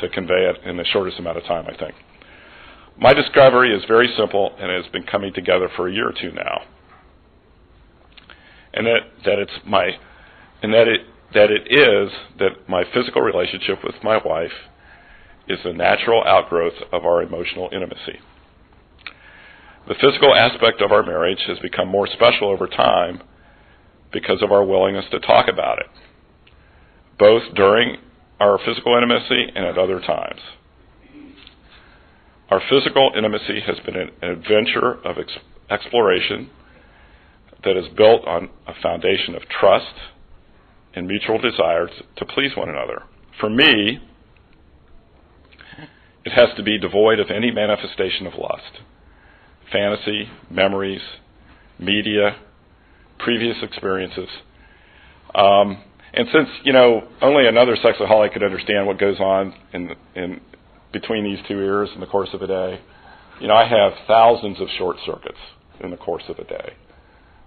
to 0.00 0.08
convey 0.10 0.50
it 0.50 0.68
in 0.68 0.76
the 0.76 0.84
shortest 0.84 1.18
amount 1.18 1.38
of 1.38 1.44
time, 1.44 1.66
I 1.66 1.76
think. 1.76 1.94
My 2.98 3.12
discovery 3.12 3.74
is 3.74 3.82
very 3.86 4.12
simple 4.16 4.54
and 4.58 4.70
it 4.70 4.82
has 4.82 4.92
been 4.92 5.04
coming 5.04 5.32
together 5.32 5.68
for 5.76 5.88
a 5.88 5.92
year 5.92 6.08
or 6.08 6.12
two 6.12 6.32
now. 6.32 6.62
And 8.74 8.86
that, 8.86 9.00
that 9.24 9.38
it's 9.38 9.52
my 9.64 9.90
and 10.62 10.72
that 10.72 10.88
it 10.88 11.00
that 11.34 11.50
it 11.50 11.66
is 11.70 12.10
that 12.38 12.68
my 12.68 12.84
physical 12.94 13.22
relationship 13.22 13.82
with 13.84 13.94
my 14.02 14.18
wife 14.24 14.52
is 15.48 15.58
a 15.64 15.72
natural 15.72 16.22
outgrowth 16.24 16.74
of 16.92 17.04
our 17.04 17.22
emotional 17.22 17.68
intimacy. 17.72 18.18
The 19.88 19.94
physical 20.00 20.34
aspect 20.34 20.80
of 20.80 20.90
our 20.90 21.04
marriage 21.04 21.42
has 21.46 21.58
become 21.60 21.88
more 21.88 22.08
special 22.08 22.48
over 22.48 22.66
time 22.66 23.22
because 24.12 24.42
of 24.42 24.50
our 24.50 24.64
willingness 24.64 25.04
to 25.12 25.20
talk 25.20 25.46
about 25.48 25.78
it, 25.78 25.86
both 27.18 27.42
during 27.54 27.96
our 28.40 28.58
physical 28.64 28.96
intimacy 28.96 29.46
and 29.54 29.64
at 29.64 29.78
other 29.78 30.00
times. 30.00 30.40
Our 32.50 32.60
physical 32.68 33.12
intimacy 33.16 33.60
has 33.66 33.76
been 33.84 33.96
an 33.96 34.10
adventure 34.22 34.94
of 35.04 35.18
ex- 35.18 35.38
exploration 35.70 36.50
that 37.64 37.76
is 37.76 37.86
built 37.96 38.26
on 38.26 38.50
a 38.66 38.74
foundation 38.80 39.34
of 39.34 39.42
trust 39.48 39.94
and 40.94 41.06
mutual 41.06 41.38
desire 41.38 41.88
to 42.16 42.24
please 42.24 42.52
one 42.56 42.68
another. 42.68 43.02
For 43.40 43.50
me, 43.50 44.00
it 46.26 46.32
has 46.32 46.48
to 46.56 46.62
be 46.62 46.78
devoid 46.78 47.20
of 47.20 47.30
any 47.30 47.50
manifestation 47.50 48.26
of 48.26 48.34
lust, 48.34 48.82
fantasy, 49.72 50.28
memories, 50.50 51.00
media, 51.78 52.36
previous 53.18 53.56
experiences. 53.62 54.28
Um, 55.34 55.82
and 56.12 56.28
since 56.32 56.48
you 56.64 56.72
know 56.74 57.08
only 57.22 57.46
another 57.46 57.76
sexaholic 57.76 58.34
could 58.34 58.42
understand 58.42 58.86
what 58.86 58.98
goes 58.98 59.18
on 59.20 59.54
in 59.72 59.94
in 60.14 60.40
between 60.92 61.24
these 61.24 61.38
two 61.46 61.58
ears 61.58 61.90
in 61.94 62.00
the 62.00 62.06
course 62.06 62.30
of 62.32 62.42
a 62.42 62.46
day. 62.46 62.80
You 63.40 63.48
know, 63.48 63.54
I 63.54 63.68
have 63.68 63.92
thousands 64.06 64.60
of 64.60 64.68
short 64.78 64.96
circuits 65.04 65.38
in 65.80 65.90
the 65.90 65.96
course 65.96 66.22
of 66.28 66.38
a 66.38 66.44
day, 66.44 66.72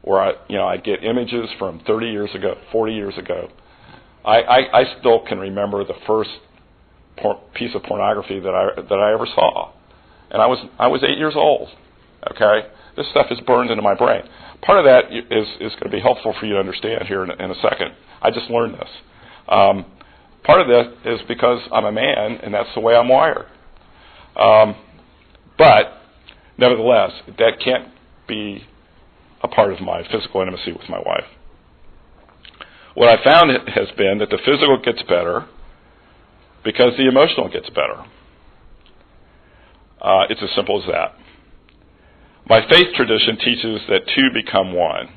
where 0.04 0.22
I, 0.22 0.34
you 0.48 0.58
know, 0.58 0.68
I 0.68 0.78
get 0.78 1.04
images 1.04 1.50
from 1.58 1.82
30 1.88 2.08
years 2.08 2.30
ago, 2.36 2.56
40 2.72 2.94
years 2.94 3.18
ago. 3.18 3.50
I, 4.24 4.42
I, 4.42 4.80
I 4.82 5.00
still 5.00 5.26
can 5.28 5.40
remember 5.40 5.84
the 5.84 5.96
first 6.06 6.30
por- 7.22 7.42
piece 7.54 7.76
of 7.76 7.84
pornography 7.84 8.40
that 8.40 8.54
I 8.54 8.82
that 8.82 9.00
I 9.00 9.14
ever 9.14 9.26
saw, 9.26 9.72
and 10.32 10.42
I 10.42 10.48
was 10.48 10.60
I 10.78 10.88
was 10.88 11.04
eight 11.04 11.18
years 11.18 11.36
old. 11.36 11.70
Okay, 12.32 12.68
this 12.98 13.10
stuff 13.12 13.28
is 13.32 13.40
burned 13.48 13.72
into 13.72 13.84
my 13.84 13.96
brain. 13.96 14.24
Part 14.62 14.80
of 14.80 14.86
that 14.86 15.12
is 15.12 15.48
is 15.60 15.72
going 15.80 15.90
to 15.92 15.96
be 15.96 16.02
helpful 16.02 16.36
for 16.40 16.46
you 16.46 16.54
to 16.54 16.60
understand 16.60 17.08
here 17.08 17.24
in, 17.24 17.32
in 17.32 17.52
a 17.52 17.62
second. 17.62 17.94
I 18.22 18.32
just 18.32 18.50
learned 18.50 18.76
this. 18.76 18.90
Um, 19.48 19.86
Part 20.44 20.62
of 20.62 20.68
this 20.68 20.88
is 21.06 21.20
because 21.28 21.60
I'm 21.72 21.86
a 21.86 21.92
man 21.92 22.40
and 22.42 22.54
that's 22.54 22.70
the 22.74 22.80
way 22.80 22.96
I'm 22.96 23.10
wired. 23.10 23.46
Um, 24.36 24.76
but 25.58 26.02
nevertheless, 26.58 27.12
that 27.38 27.60
can't 27.64 27.90
be 28.28 28.64
a 29.44 29.48
part 29.48 29.74
of 29.74 29.82
my 29.82 30.04
physical 30.10 30.42
intimacy 30.42 30.72
with 30.72 30.90
my 30.90 31.00
wife. 31.00 31.26
What 32.96 33.10
I 33.10 33.24
found 33.24 33.52
has 33.68 33.90
been 33.98 34.18
that 34.20 34.30
the 34.30 34.40
physical 34.46 34.82
gets 34.84 35.02
better 35.04 35.46
because 36.64 36.94
the 36.98 37.08
emotional 37.08 37.50
gets 37.50 37.70
better. 37.70 38.06
Uh, 40.02 40.24
it's 40.30 40.42
as 40.42 40.50
simple 40.56 40.82
as 40.82 40.88
that. 40.90 41.16
My 42.48 42.62
faith 42.68 42.88
tradition 42.96 43.38
teaches 43.38 43.82
that 43.90 44.02
two 44.16 44.30
become 44.34 44.74
one. 44.74 45.10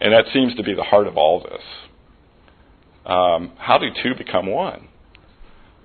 And 0.00 0.12
that 0.12 0.26
seems 0.32 0.54
to 0.56 0.62
be 0.62 0.74
the 0.74 0.82
heart 0.82 1.06
of 1.06 1.16
all 1.16 1.40
this 1.40 1.62
um, 3.06 3.52
how 3.56 3.78
do 3.78 3.86
two 4.02 4.14
become 4.16 4.46
one? 4.46 4.88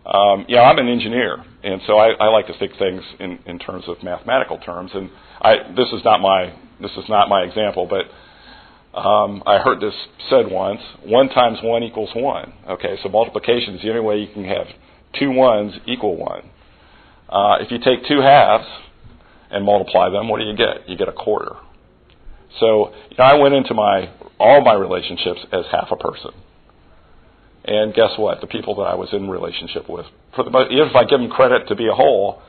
Um, 0.06 0.46
yeah, 0.50 0.62
I'm 0.64 0.80
an 0.80 0.88
engineer, 0.88 1.38
and 1.64 1.80
so 1.86 1.98
I, 1.98 2.10
I 2.20 2.30
like 2.30 2.48
to 2.48 2.58
think 2.58 2.72
things 2.80 3.04
in, 3.20 3.38
in 3.46 3.60
terms 3.60 3.84
of 3.88 4.02
mathematical 4.02 4.58
terms. 4.58 4.90
And 4.96 5.12
I, 5.40 5.58
this 5.78 5.88
is 5.94 6.04
not 6.04 6.20
my 6.20 6.54
this 6.82 6.92
is 6.98 7.06
not 7.08 7.30
my 7.30 7.44
example, 7.44 7.86
but 7.88 8.06
um, 8.94 9.42
I 9.46 9.60
heard 9.60 9.80
this 9.80 9.94
said 10.30 10.52
once: 10.52 10.82
one 11.04 11.30
times 11.30 11.60
one 11.64 11.84
equals 11.84 12.10
one. 12.14 12.54
Okay, 12.70 12.98
so 13.02 13.10
multiplication 13.10 13.76
is 13.76 13.82
the 13.82 13.90
only 13.90 14.02
way 14.02 14.18
you 14.18 14.28
can 14.34 14.44
have 14.44 14.68
two 15.18 15.32
ones 15.32 15.74
equal 15.88 16.18
one. 16.18 16.50
Uh, 17.30 17.58
if 17.62 17.72
you 17.72 17.78
take 17.80 18.06
two 18.08 18.20
halves 18.20 18.68
and 19.50 19.66
multiply 19.66 20.10
them, 20.10 20.28
what 20.28 20.40
do 20.40 20.46
you 20.46 20.56
get? 20.56 20.90
You 20.90 20.98
get 20.98 21.08
a 21.08 21.14
quarter. 21.14 21.56
So 22.60 22.94
you 23.10 23.18
know, 23.18 23.24
I 23.24 23.36
went 23.36 23.54
into 23.54 23.74
my 23.74 24.10
all 24.40 24.62
my 24.62 24.74
relationships 24.74 25.40
as 25.54 25.64
half 25.72 25.88
a 25.92 25.96
person. 25.96 26.32
And 27.64 27.94
guess 27.94 28.12
what? 28.18 28.42
The 28.42 28.48
people 28.48 28.76
that 28.76 28.84
I 28.84 28.96
was 28.96 29.10
in 29.14 29.30
relationship 29.30 29.88
with, 29.88 30.08
for 30.36 30.44
the 30.44 30.50
even 30.72 30.90
if 30.90 30.96
I 30.96 31.04
give 31.04 31.20
them 31.20 31.30
credit 31.30 31.68
to 31.68 31.76
be 31.76 31.88
a 31.88 31.94
whole, 31.94 32.42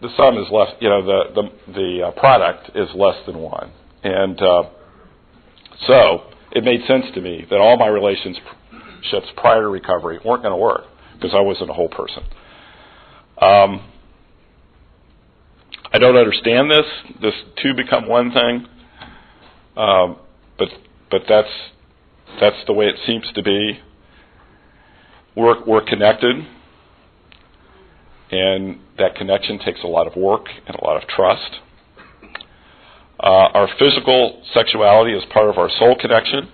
the 0.00 0.08
sum 0.16 0.38
is 0.38 0.46
less. 0.50 0.68
You 0.80 0.88
know, 0.88 1.04
the 1.04 1.22
the 1.34 1.72
the 1.72 2.06
uh, 2.06 2.10
product 2.12 2.70
is 2.76 2.88
less 2.94 3.16
than 3.26 3.38
one. 3.38 3.72
And 4.04 4.40
uh, 4.40 4.62
so 5.86 6.30
it 6.52 6.64
made 6.64 6.80
sense 6.86 7.06
to 7.14 7.20
me 7.20 7.46
that 7.50 7.58
all 7.58 7.76
my 7.76 7.88
relationships 7.88 8.46
prior 9.36 9.62
to 9.62 9.68
recovery 9.68 10.18
weren't 10.24 10.42
going 10.42 10.52
to 10.52 10.56
work 10.56 10.84
because 11.14 11.32
I 11.34 11.40
wasn't 11.40 11.70
a 11.70 11.74
whole 11.74 11.88
person. 11.88 12.22
Um, 13.40 13.92
I 15.92 15.98
don't 15.98 16.16
understand 16.16 16.70
this. 16.70 16.86
This 17.20 17.34
two 17.62 17.74
become 17.74 18.08
one 18.08 18.32
thing. 18.32 18.66
Um, 19.76 20.16
but 20.58 20.68
but 21.10 21.22
that's 21.28 21.48
that's 22.40 22.56
the 22.66 22.72
way 22.72 22.86
it 22.86 22.96
seems 23.06 23.24
to 23.34 23.42
be. 23.42 23.80
We're, 25.36 25.62
we're 25.64 25.84
connected, 25.84 26.36
and 28.30 28.80
that 28.98 29.16
connection 29.16 29.58
takes 29.58 29.80
a 29.84 29.86
lot 29.86 30.06
of 30.06 30.16
work 30.16 30.46
and 30.66 30.76
a 30.76 30.84
lot 30.84 31.02
of 31.02 31.08
trust. 31.08 31.60
Uh, 33.18 33.48
our 33.54 33.68
physical 33.78 34.42
sexuality 34.52 35.12
is 35.12 35.24
part 35.32 35.48
of 35.48 35.56
our 35.56 35.70
soul 35.78 35.96
connection, 35.98 36.48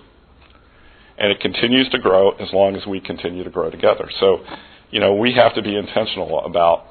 and 1.17 1.31
it 1.31 1.39
continues 1.39 1.89
to 1.89 1.99
grow 1.99 2.31
as 2.31 2.47
long 2.53 2.75
as 2.75 2.85
we 2.85 2.99
continue 2.99 3.43
to 3.43 3.49
grow 3.49 3.69
together. 3.69 4.09
So, 4.19 4.43
you 4.89 4.99
know, 4.99 5.13
we 5.15 5.33
have 5.33 5.53
to 5.55 5.61
be 5.61 5.75
intentional 5.75 6.45
about 6.45 6.85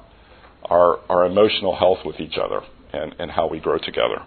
our, 0.65 1.01
our 1.09 1.25
emotional 1.25 1.75
health 1.75 1.99
with 2.05 2.21
each 2.21 2.37
other 2.37 2.61
and, 2.93 3.15
and 3.19 3.31
how 3.31 3.49
we 3.49 3.61
grow 3.61 3.79
together. 3.79 4.27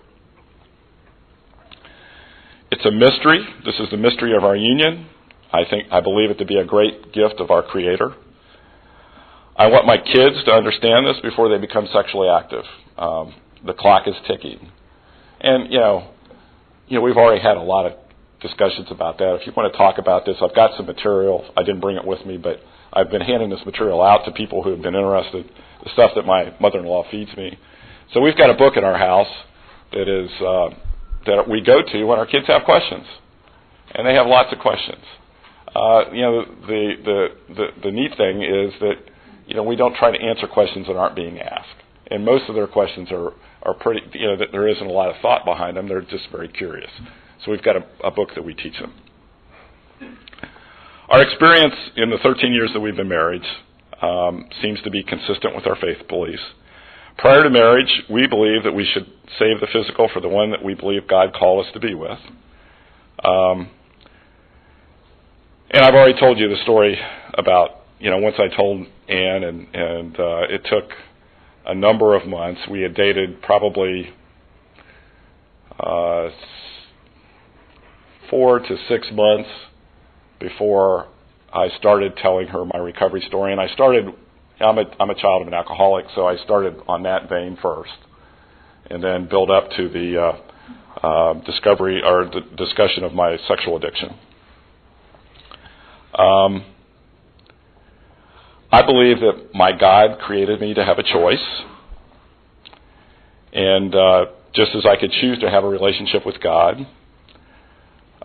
It's 2.72 2.86
a 2.86 2.92
mystery. 2.92 3.46
This 3.64 3.76
is 3.80 3.90
the 3.92 3.98
mystery 3.98 4.36
of 4.36 4.44
our 4.44 4.56
union. 4.56 5.08
I 5.54 5.64
think 5.70 5.88
I 5.92 6.02
believe 6.02 6.32
it 6.32 6.40
to 6.40 6.46
be 6.46 6.58
a 6.58 6.66
great 6.66 7.14
gift 7.14 7.36
of 7.40 7.52
our 7.52 7.62
Creator. 7.62 8.14
I 9.56 9.68
want 9.68 9.86
my 9.86 9.98
kids 9.98 10.44
to 10.46 10.52
understand 10.52 11.06
this 11.06 11.18
before 11.22 11.48
they 11.48 11.58
become 11.58 11.88
sexually 11.94 12.28
active. 12.28 12.66
Um, 12.98 13.34
the 13.66 13.74
clock 13.74 14.08
is 14.08 14.16
ticking, 14.28 14.72
and 15.42 15.72
you 15.72 15.80
know, 15.80 16.12
you 16.88 16.98
know, 16.98 17.02
we've 17.02 17.18
already 17.18 17.42
had 17.42 17.58
a 17.58 17.62
lot 17.62 17.86
of 17.86 17.94
discussions 18.42 18.88
about 18.92 19.18
that. 19.18 19.36
If 19.42 19.48
you 19.48 19.54
want 19.56 19.72
to 19.72 19.78
talk 19.78 19.98
about 19.98 20.26
this, 20.26 20.38
I've 20.42 20.56
got 20.56 20.78
some 20.78 20.86
material. 20.86 21.46
I 21.58 21.64
didn't 21.64 21.82
bring 21.82 21.98
it 21.98 22.06
with 22.06 22.26
me, 22.26 22.38
but 22.38 22.60
I've 22.94 23.10
been 23.10 23.22
handing 23.22 23.50
this 23.50 23.66
material 23.66 24.02
out 24.02 24.26
to 24.26 24.32
people 24.32 24.64
who 24.64 24.72
have 24.72 24.82
been 24.82 24.96
interested. 24.96 25.50
The 25.84 25.90
stuff 25.94 26.12
that 26.16 26.26
my 26.26 26.54
mother-in-law 26.60 27.06
feeds 27.12 27.36
me. 27.36 27.58
So 28.14 28.22
we've 28.22 28.38
got 28.38 28.50
a 28.50 28.54
book 28.54 28.78
in 28.78 28.84
our 28.84 28.98
house 28.98 29.28
that 29.92 30.08
is 30.08 30.30
uh, 30.42 30.70
that 31.26 31.50
we 31.50 31.62
go 31.62 31.82
to 31.82 32.04
when 32.04 32.20
our 32.20 32.26
kids 32.26 32.46
have 32.48 32.64
questions, 32.64 33.06
and 33.94 34.08
they 34.08 34.14
have 34.14 34.28
lots 34.28 34.54
of 34.54 34.60
questions. 34.60 35.04
Uh, 35.76 36.04
you 36.14 36.22
know, 36.22 36.46
the, 36.68 36.94
the 37.04 37.28
the 37.56 37.68
the 37.84 37.92
neat 37.92 38.16
thing 38.16 38.42
is 38.42 38.74
that 38.80 38.96
you 39.48 39.56
know 39.56 39.64
we 39.64 39.76
don't 39.76 39.96
try 39.96 40.16
to 40.16 40.24
answer 40.24 40.48
questions 40.48 40.88
that 40.88 40.96
aren't 40.96 41.16
being 41.16 41.40
asked, 41.40 41.82
and 42.12 42.24
most 42.24 42.48
of 42.48 42.56
their 42.56 42.68
questions 42.68 43.10
are 43.12 43.34
are 43.66 43.74
pretty. 43.74 44.02
You 44.14 44.28
know, 44.28 44.38
that 44.38 44.52
there 44.52 44.68
isn't 44.68 44.86
a 44.86 44.92
lot 44.92 45.10
of 45.10 45.16
thought 45.22 45.46
behind 45.46 45.78
them. 45.78 45.88
They're 45.88 46.02
just 46.02 46.30
very 46.32 46.48
curious. 46.48 46.90
So 47.44 47.52
we've 47.52 47.64
got 47.64 47.76
a, 47.76 47.86
a 48.04 48.12
book 48.12 48.30
that 48.36 48.44
we 48.44 48.54
teach 48.54 48.78
them. 48.80 48.94
Our 51.10 51.22
experience 51.22 51.76
in 51.96 52.10
the 52.10 52.18
13 52.24 52.52
years 52.52 52.72
that 52.74 52.80
we've 52.80 52.96
been 52.96 53.10
married 53.10 53.44
um, 54.02 54.46
seems 54.62 54.82
to 54.82 54.90
be 54.90 55.04
consistent 55.04 55.56
with 55.56 55.68
our 55.68 55.76
faith 55.76 56.08
beliefs. 56.08 56.42
Prior 57.18 57.44
to 57.44 57.50
marriage, 57.50 58.04
we 58.10 58.28
believe 58.28 58.64
that 58.64 58.74
we 58.74 58.86
should 58.92 59.06
save 59.40 59.60
the 59.62 59.68
physical 59.72 60.10
for 60.12 60.20
the 60.20 60.28
one 60.28 60.52
that 60.52 60.64
we 60.64 60.74
believe 60.74 61.08
God 61.08 61.34
called 61.34 61.66
us 61.66 61.72
to 61.74 61.80
be 61.80 61.94
with. 61.94 62.18
Um, 63.24 63.70
and 65.72 65.84
I've 65.84 65.94
already 65.94 66.20
told 66.20 66.40
you 66.40 66.50
the 66.50 66.62
story 66.64 66.98
about, 67.36 67.86
you 68.00 68.10
know, 68.10 68.18
once 68.18 68.36
I 68.38 68.54
told 68.56 68.86
Anne, 69.08 69.44
and, 69.44 69.76
and 69.76 70.20
uh, 70.20 70.42
it 70.50 70.62
took 70.66 70.90
a 71.66 71.76
number 71.76 72.16
of 72.16 72.28
months. 72.28 72.62
We 72.70 72.82
had 72.82 72.94
dated 72.94 73.42
probably 73.42 74.14
uh, 75.80 76.30
four 78.30 78.60
to 78.60 78.78
six 78.88 79.08
months 79.12 79.50
before 80.40 81.08
I 81.54 81.70
started 81.78 82.18
telling 82.18 82.48
her 82.48 82.66
my 82.66 82.80
recovery 82.80 83.24
story. 83.28 83.52
And 83.52 83.62
I 83.62 83.68
started 83.68 84.14
I'm 84.60 84.78
a 84.78 84.86
I'm 85.00 85.10
a 85.10 85.16
child 85.16 85.42
of 85.42 85.48
an 85.48 85.54
alcoholic, 85.54 86.06
so 86.16 86.28
I 86.28 86.38
started 86.38 86.80
on 86.88 87.04
that 87.04 87.28
vein 87.28 87.58
first, 87.62 87.92
and 88.90 89.04
then 89.04 89.28
build 89.28 89.52
up 89.52 89.70
to 89.72 89.90
the 89.90 90.22
uh, 90.22 91.06
uh, 91.06 91.34
discovery 91.46 92.02
or 92.02 92.26
the 92.26 92.42
discussion 92.56 93.04
of 93.04 93.14
my 93.14 93.38
sexual 93.48 93.76
addiction. 93.76 94.16
Um, 96.18 96.64
I 98.76 98.86
believe 98.86 99.22
that 99.22 99.52
my 99.54 99.72
God 99.72 100.20
created 100.20 100.60
me 100.60 100.74
to 100.74 100.84
have 100.84 101.00
a 101.00 101.04
choice, 101.04 101.64
and 103.54 103.96
uh, 103.96 104.26
just 104.54 104.72
as 104.76 104.86
I 104.86 104.98
could 105.00 105.14
choose 105.14 105.40
to 105.40 105.50
have 105.50 105.64
a 105.64 105.70
relationship 105.70 106.26
with 106.26 106.42
God, 106.44 106.86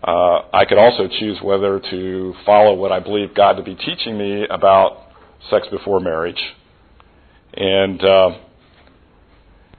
uh, 0.03 0.41
I 0.53 0.65
could 0.67 0.77
also 0.77 1.07
choose 1.07 1.37
whether 1.41 1.79
to 1.79 2.33
follow 2.45 2.73
what 2.73 2.91
I 2.91 2.99
believe 2.99 3.33
God 3.33 3.53
to 3.53 3.63
be 3.63 3.75
teaching 3.75 4.17
me 4.17 4.45
about 4.49 4.97
sex 5.49 5.67
before 5.71 6.01
marriage. 6.01 6.41
And 7.53 8.03
uh, 8.03 8.31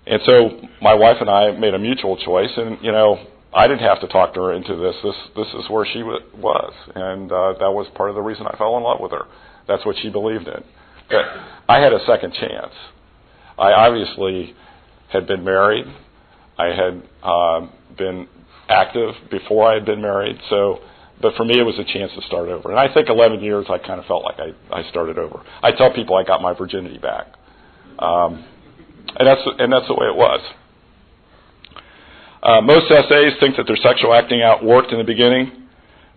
and 0.07 0.23
so 0.25 0.59
my 0.81 0.95
wife 0.95 1.19
and 1.21 1.29
I 1.29 1.51
made 1.51 1.75
a 1.75 1.79
mutual 1.79 2.17
choice, 2.17 2.51
and 2.57 2.79
you 2.81 2.93
know 2.93 3.27
I 3.53 3.69
didn't 3.69 3.85
have 3.85 4.01
to 4.01 4.09
talk 4.09 4.33
to 4.33 4.41
her 4.41 4.55
into 4.55 4.75
this. 4.77 4.97
This 5.05 5.17
this 5.37 5.49
is 5.49 5.69
where 5.69 5.85
she 5.93 6.03
was, 6.03 6.73
and 6.95 7.31
uh, 7.31 7.53
that 7.61 7.73
was 7.73 7.89
part 7.95 8.09
of 8.09 8.17
the 8.17 8.23
reason 8.23 8.47
I 8.47 8.57
fell 8.57 8.79
in 8.79 8.85
love 8.85 9.01
with 9.01 9.13
her. 9.13 9.27
That's 9.69 9.85
what 9.85 9.97
she 10.03 10.11
believed 10.11 10.47
in. 10.47 10.65
But 11.09 11.25
I 11.69 11.81
had 11.81 11.93
a 11.93 12.05
second 12.07 12.35
chance. 12.35 12.73
I 13.59 13.73
obviously 13.73 14.55
had 15.09 15.27
been 15.27 15.45
married. 15.45 15.87
I 16.59 16.67
had 16.67 17.03
uh, 17.23 17.67
been 17.97 18.29
active 18.69 19.15
before 19.31 19.71
I 19.71 19.75
had 19.75 19.85
been 19.85 20.01
married, 20.01 20.39
so 20.49 20.81
but 21.23 21.35
for 21.37 21.45
me, 21.45 21.59
it 21.59 21.63
was 21.63 21.79
a 21.79 21.85
chance 21.85 22.11
to 22.17 22.23
start 22.27 22.49
over. 22.49 22.71
And 22.71 22.79
I 22.79 22.93
think 22.93 23.09
11 23.09 23.41
years, 23.41 23.67
I 23.71 23.79
kind 23.79 24.01
of 24.01 24.07
felt 24.07 24.25
like 24.25 24.41
I, 24.41 24.81
I 24.81 24.89
started 24.91 25.19
over. 25.19 25.41
I 25.63 25.71
tell 25.71 25.95
people 25.95 26.17
I 26.17 26.25
got 26.25 26.43
my 26.43 26.53
virginity 26.53 26.99
back. 26.99 27.29
Um, 27.99 28.45
and, 29.17 29.27
that's, 29.27 29.41
and 29.59 29.73
that's 29.73 29.87
the 29.87 29.95
way 29.95 30.07
it 30.07 30.17
was. 30.17 30.41
Uh, 32.43 32.61
most 32.61 32.89
SAs 32.89 33.39
think 33.39 33.57
that 33.57 33.69
their 33.69 33.77
sexual 33.77 34.13
acting 34.13 34.43
out 34.43 34.65
worked 34.65 34.91
in 34.91 34.99
the 34.99 35.05
beginning, 35.05 35.69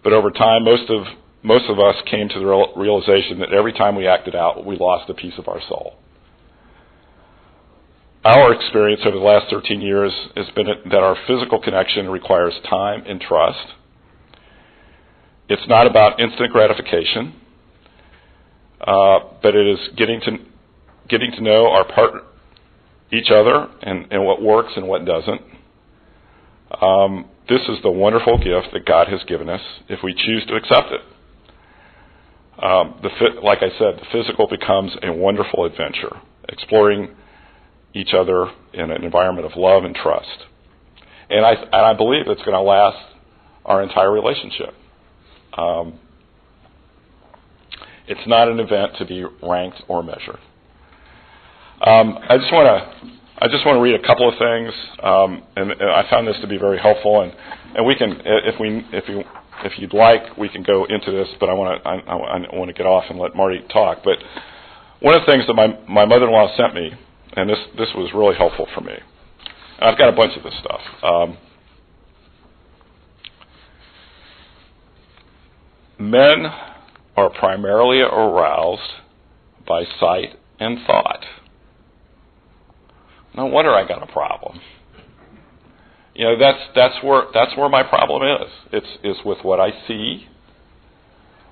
but 0.03 0.11
over 0.11 0.31
time, 0.31 0.65
most 0.65 0.89
of, 0.89 1.05
most 1.45 1.69
of 1.69 1.79
us 1.79 1.95
came 2.09 2.27
to 2.29 2.39
the 2.39 2.45
real, 2.45 2.73
realization 2.75 3.39
that 3.39 3.53
every 3.53 3.73
time 3.73 3.95
we 3.95 4.07
acted 4.07 4.35
out, 4.35 4.65
we 4.65 4.77
lost 4.77 5.09
a 5.09 5.13
piece 5.13 5.37
of 5.37 5.47
our 5.47 5.61
soul. 5.69 5.93
Our 8.25 8.53
experience 8.53 9.01
over 9.05 9.17
the 9.17 9.23
last 9.23 9.51
13 9.51 9.81
years 9.81 10.11
has 10.35 10.47
been 10.55 10.65
that 10.65 11.03
our 11.03 11.15
physical 11.27 11.61
connection 11.61 12.09
requires 12.09 12.53
time 12.67 13.03
and 13.05 13.21
trust 13.21 13.75
it's 15.47 15.67
not 15.67 15.85
about 15.87 16.19
instant 16.19 16.51
gratification, 16.51 17.35
uh, 18.81 19.19
but 19.41 19.55
it 19.55 19.67
is 19.67 19.79
getting 19.95 20.19
to 20.21 20.37
getting 21.07 21.31
to 21.33 21.41
know 21.41 21.67
our 21.69 21.85
partner, 21.85 22.21
each 23.13 23.29
other, 23.29 23.69
and, 23.83 24.11
and 24.11 24.25
what 24.25 24.41
works 24.41 24.73
and 24.75 24.87
what 24.87 25.05
doesn't. 25.05 25.41
Um, 26.81 27.25
this 27.47 27.61
is 27.69 27.77
the 27.83 27.91
wonderful 27.91 28.39
gift 28.39 28.73
that 28.73 28.85
God 28.87 29.07
has 29.07 29.19
given 29.27 29.49
us 29.49 29.61
if 29.87 29.99
we 30.03 30.15
choose 30.15 30.43
to 30.47 30.55
accept 30.55 30.91
it. 30.91 31.01
Um, 32.61 32.99
the 33.01 33.09
like 33.43 33.59
I 33.59 33.69
said, 33.77 33.99
the 33.99 34.05
physical 34.11 34.47
becomes 34.47 34.91
a 35.03 35.11
wonderful 35.11 35.65
adventure, 35.65 36.15
exploring 36.49 37.09
each 37.93 38.13
other 38.13 38.47
in 38.73 38.91
an 38.91 39.03
environment 39.03 39.45
of 39.45 39.57
love 39.57 39.83
and 39.83 39.95
trust. 39.95 40.45
And 41.29 41.45
I, 41.45 41.53
and 41.53 41.73
I 41.73 41.93
believe 41.93 42.27
it's 42.27 42.41
going 42.43 42.53
to 42.53 42.61
last 42.61 42.97
our 43.65 43.81
entire 43.81 44.11
relationship. 44.11 44.73
Um, 45.57 45.99
it's 48.07 48.27
not 48.27 48.47
an 48.47 48.59
event 48.59 48.93
to 48.99 49.05
be 49.05 49.25
ranked 49.41 49.81
or 49.87 50.03
measured. 50.03 50.39
Um, 51.81 52.17
I 52.29 52.37
just 52.37 52.53
want 52.53 52.67
to 52.67 53.15
I 53.37 53.49
just 53.49 53.65
want 53.65 53.75
to 53.75 53.81
read 53.81 53.95
a 53.95 54.07
couple 54.07 54.29
of 54.29 54.35
things, 54.39 54.73
um, 55.03 55.43
and, 55.57 55.71
and, 55.71 55.89
I 55.91 56.09
found 56.09 56.25
this 56.25 56.37
to 56.39 56.47
be 56.47 56.57
very 56.57 56.79
helpful. 56.79 57.19
And, 57.19 57.33
and 57.75 57.85
we 57.85 57.93
can, 57.93 58.21
if 58.23 58.57
we, 58.61 58.81
if 58.93 59.09
you, 59.09 59.23
if 59.63 59.79
you'd 59.79 59.93
like, 59.93 60.37
we 60.37 60.49
can 60.49 60.63
go 60.63 60.85
into 60.85 61.11
this. 61.11 61.27
But 61.39 61.49
I 61.49 61.53
want 61.53 61.81
to, 61.81 61.89
I, 61.89 61.95
I 61.95 62.55
want 62.55 62.67
to 62.67 62.73
get 62.73 62.85
off 62.85 63.05
and 63.09 63.19
let 63.19 63.35
Marty 63.35 63.61
talk. 63.71 63.99
But 64.03 64.17
one 64.99 65.15
of 65.15 65.21
the 65.25 65.31
things 65.31 65.45
that 65.47 65.53
my 65.53 65.67
my 65.87 66.05
mother-in-law 66.05 66.57
sent 66.57 66.73
me, 66.73 66.91
and 67.33 67.49
this 67.49 67.59
this 67.77 67.89
was 67.95 68.11
really 68.13 68.35
helpful 68.35 68.67
for 68.73 68.81
me. 68.81 68.93
And 69.79 69.89
I've 69.89 69.97
got 69.97 70.09
a 70.09 70.15
bunch 70.15 70.35
of 70.37 70.43
this 70.43 70.53
stuff. 70.59 70.81
Um, 71.03 71.37
Men 75.97 76.45
are 77.15 77.29
primarily 77.29 78.01
aroused 78.01 78.81
by 79.65 79.83
sight 79.99 80.37
and 80.59 80.79
thought. 80.85 81.23
No 83.35 83.45
wonder 83.45 83.73
I 83.73 83.87
got 83.87 84.03
a 84.03 84.11
problem. 84.11 84.59
You 86.15 86.25
know, 86.25 86.39
that's 86.39 86.59
that's 86.73 87.03
where 87.03 87.23
that's 87.33 87.55
where 87.57 87.67
my 87.67 87.83
problem 87.83 88.23
is. 88.23 88.51
It's 88.71 88.87
is 89.03 89.25
with 89.25 89.39
what 89.43 89.59
I 89.59 89.71
see 89.87 90.27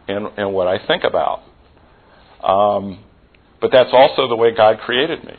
and 0.08 0.28
and 0.38 0.54
what 0.54 0.68
I 0.68 0.86
think 0.88 1.04
about. 1.04 1.42
Um, 2.42 3.04
but 3.60 3.72
that's 3.72 3.92
also 3.94 4.28
the 4.28 4.36
way 4.36 4.56
God 4.56 4.80
created 4.80 5.24
me. 5.24 5.36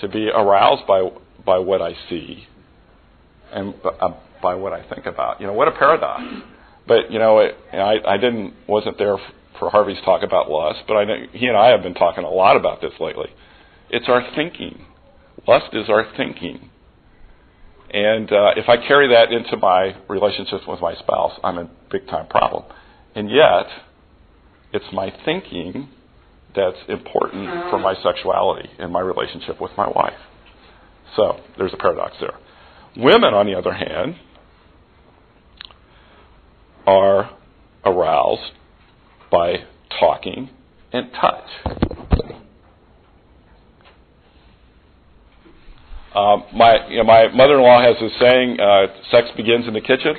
To 0.00 0.08
be 0.08 0.28
aroused 0.28 0.86
by 0.86 1.10
by 1.44 1.58
what 1.58 1.82
I 1.82 1.94
see 2.08 2.46
and 3.52 3.74
uh, 3.84 4.10
by 4.40 4.54
what 4.54 4.72
I 4.72 4.88
think 4.88 5.06
about. 5.06 5.40
You 5.40 5.48
know, 5.48 5.52
what 5.52 5.66
a 5.68 5.72
paradox. 5.72 6.22
But 6.86 7.10
you 7.10 7.18
know, 7.18 7.40
it, 7.40 7.56
I, 7.72 7.96
I 8.06 8.16
didn't 8.18 8.54
wasn't 8.68 8.98
there 8.98 9.16
for 9.58 9.68
Harvey's 9.68 10.00
talk 10.04 10.22
about 10.22 10.48
lust, 10.48 10.80
but 10.86 10.94
I 10.94 11.04
know 11.04 11.16
he 11.32 11.46
and 11.46 11.56
I 11.56 11.68
have 11.68 11.82
been 11.82 11.94
talking 11.94 12.24
a 12.24 12.30
lot 12.30 12.56
about 12.56 12.80
this 12.80 12.92
lately. 13.00 13.30
It's 13.90 14.08
our 14.08 14.22
thinking. 14.34 14.86
Lust 15.46 15.74
is 15.74 15.88
our 15.88 16.06
thinking. 16.16 16.69
And 17.92 18.30
uh, 18.30 18.50
if 18.56 18.68
I 18.68 18.76
carry 18.86 19.08
that 19.08 19.32
into 19.32 19.56
my 19.56 19.96
relationship 20.08 20.60
with 20.68 20.80
my 20.80 20.94
spouse, 20.94 21.32
I'm 21.42 21.58
in 21.58 21.70
big 21.90 22.06
time 22.06 22.28
problem. 22.28 22.64
And 23.14 23.28
yet, 23.28 23.66
it's 24.72 24.84
my 24.92 25.12
thinking 25.24 25.88
that's 26.54 26.76
important 26.88 27.48
for 27.70 27.78
my 27.78 27.94
sexuality 28.02 28.68
and 28.78 28.92
my 28.92 29.00
relationship 29.00 29.60
with 29.60 29.72
my 29.76 29.88
wife. 29.88 30.18
So 31.16 31.40
there's 31.58 31.72
a 31.72 31.76
paradox 31.76 32.14
there. 32.20 32.38
Women, 32.96 33.34
on 33.34 33.46
the 33.46 33.54
other 33.54 33.72
hand, 33.72 34.16
are 36.86 37.36
aroused 37.84 38.52
by 39.30 39.56
talking 39.98 40.50
and 40.92 41.10
touch. 41.12 41.44
Um, 46.14 46.44
my 46.54 46.88
you 46.88 46.98
know, 46.98 47.04
my 47.04 47.28
mother-in-law 47.28 47.82
has 47.82 47.96
this 48.00 48.12
saying: 48.18 48.58
uh, 48.58 48.86
"Sex 49.10 49.28
begins 49.36 49.68
in 49.68 49.74
the 49.74 49.80
kitchen," 49.80 50.16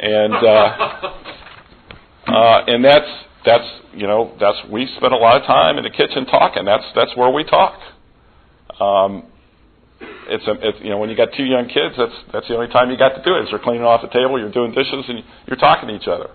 and 0.00 0.34
uh, 0.34 1.12
uh, 2.26 2.64
and 2.66 2.84
that's 2.84 3.06
that's 3.44 3.64
you 3.94 4.08
know 4.08 4.34
that's 4.40 4.58
we 4.68 4.86
spend 4.96 5.12
a 5.12 5.16
lot 5.16 5.40
of 5.40 5.46
time 5.46 5.78
in 5.78 5.84
the 5.84 5.90
kitchen 5.90 6.26
talking. 6.26 6.64
That's 6.64 6.84
that's 6.96 7.16
where 7.16 7.30
we 7.30 7.44
talk. 7.44 7.78
Um, 8.80 9.24
it's 10.00 10.46
a, 10.46 10.68
it's 10.68 10.78
you 10.82 10.90
know 10.90 10.98
when 10.98 11.08
you 11.08 11.16
got 11.16 11.28
two 11.36 11.44
young 11.44 11.68
kids, 11.68 11.94
that's 11.96 12.12
that's 12.32 12.48
the 12.48 12.54
only 12.54 12.68
time 12.68 12.90
you 12.90 12.98
got 12.98 13.14
to 13.14 13.22
do 13.22 13.36
it. 13.36 13.44
Is 13.44 13.48
you're 13.50 13.60
cleaning 13.60 13.82
off 13.82 14.02
the 14.02 14.08
table, 14.08 14.38
you're 14.38 14.50
doing 14.50 14.72
dishes, 14.72 15.04
and 15.08 15.22
you're 15.46 15.56
talking 15.56 15.88
to 15.88 15.94
each 15.94 16.08
other. 16.08 16.30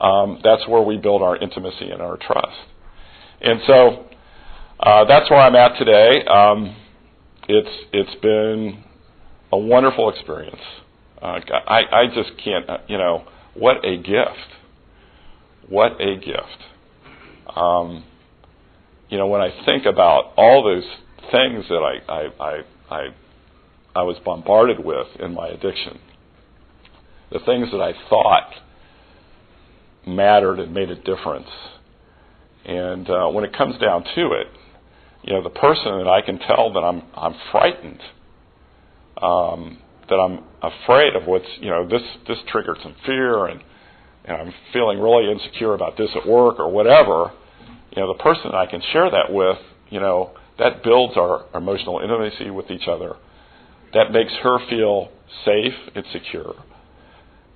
Um, 0.00 0.40
that's 0.42 0.66
where 0.68 0.82
we 0.82 0.96
build 0.98 1.22
our 1.22 1.36
intimacy 1.36 1.90
and 1.90 2.02
our 2.02 2.16
trust. 2.16 2.56
And 3.40 3.60
so 3.66 4.06
uh, 4.84 5.04
that's 5.06 5.30
where 5.30 5.40
I'm 5.40 5.56
at 5.56 5.78
today. 5.78 6.24
Um, 6.26 6.76
it's 7.48 7.70
it's 7.92 8.20
been 8.20 8.84
a 9.50 9.56
wonderful 9.56 10.10
experience. 10.10 10.60
Uh, 11.22 11.40
I 11.66 11.82
I 11.90 12.06
just 12.14 12.32
can't 12.44 12.68
uh, 12.68 12.78
you 12.86 12.98
know 12.98 13.26
what 13.54 13.82
a 13.82 13.96
gift. 13.96 14.52
What 15.70 15.98
a 16.00 16.16
gift. 16.16 17.56
Um, 17.56 18.04
you 19.08 19.16
know 19.16 19.26
when 19.26 19.40
I 19.40 19.64
think 19.64 19.86
about 19.86 20.34
all 20.36 20.62
those 20.62 20.84
things 21.32 21.64
that 21.70 21.76
I 21.76 22.12
I 22.12 22.28
I 22.38 22.60
I, 22.90 23.06
I 23.96 24.02
was 24.02 24.16
bombarded 24.22 24.84
with 24.84 25.06
in 25.18 25.32
my 25.32 25.48
addiction, 25.48 25.98
the 27.32 27.38
things 27.46 27.70
that 27.72 27.80
I 27.80 27.94
thought 28.10 28.50
mattered 30.06 30.58
and 30.60 30.74
made 30.74 30.90
a 30.90 30.96
difference. 30.96 31.48
And 32.66 33.08
uh, 33.08 33.28
when 33.28 33.44
it 33.44 33.56
comes 33.56 33.78
down 33.78 34.04
to 34.14 34.32
it, 34.32 34.48
you 35.24 35.32
know, 35.32 35.42
the 35.42 35.50
person 35.50 35.98
that 35.98 36.08
I 36.08 36.20
can 36.20 36.38
tell 36.38 36.72
that 36.74 36.80
I'm 36.80 37.02
I'm 37.14 37.34
frightened, 37.50 38.00
um, 39.20 39.78
that 40.08 40.16
I'm 40.16 40.44
afraid 40.62 41.16
of 41.16 41.26
what's 41.26 41.48
you 41.60 41.70
know 41.70 41.88
this 41.88 42.02
this 42.28 42.38
triggered 42.48 42.78
some 42.82 42.94
fear 43.06 43.46
and 43.46 43.62
and 44.24 44.36
I'm 44.36 44.54
feeling 44.72 45.00
really 45.00 45.30
insecure 45.30 45.74
about 45.74 45.96
this 45.96 46.10
at 46.14 46.28
work 46.28 46.58
or 46.58 46.70
whatever. 46.70 47.32
You 47.94 48.02
know, 48.02 48.12
the 48.12 48.22
person 48.22 48.50
that 48.50 48.56
I 48.56 48.66
can 48.66 48.82
share 48.92 49.10
that 49.10 49.32
with, 49.32 49.58
you 49.90 50.00
know, 50.00 50.32
that 50.58 50.82
builds 50.82 51.16
our 51.16 51.46
emotional 51.54 52.00
intimacy 52.00 52.50
with 52.50 52.70
each 52.70 52.88
other. 52.88 53.16
That 53.92 54.12
makes 54.12 54.32
her 54.42 54.58
feel 54.68 55.10
safe 55.44 55.74
and 55.94 56.04
secure. 56.12 56.54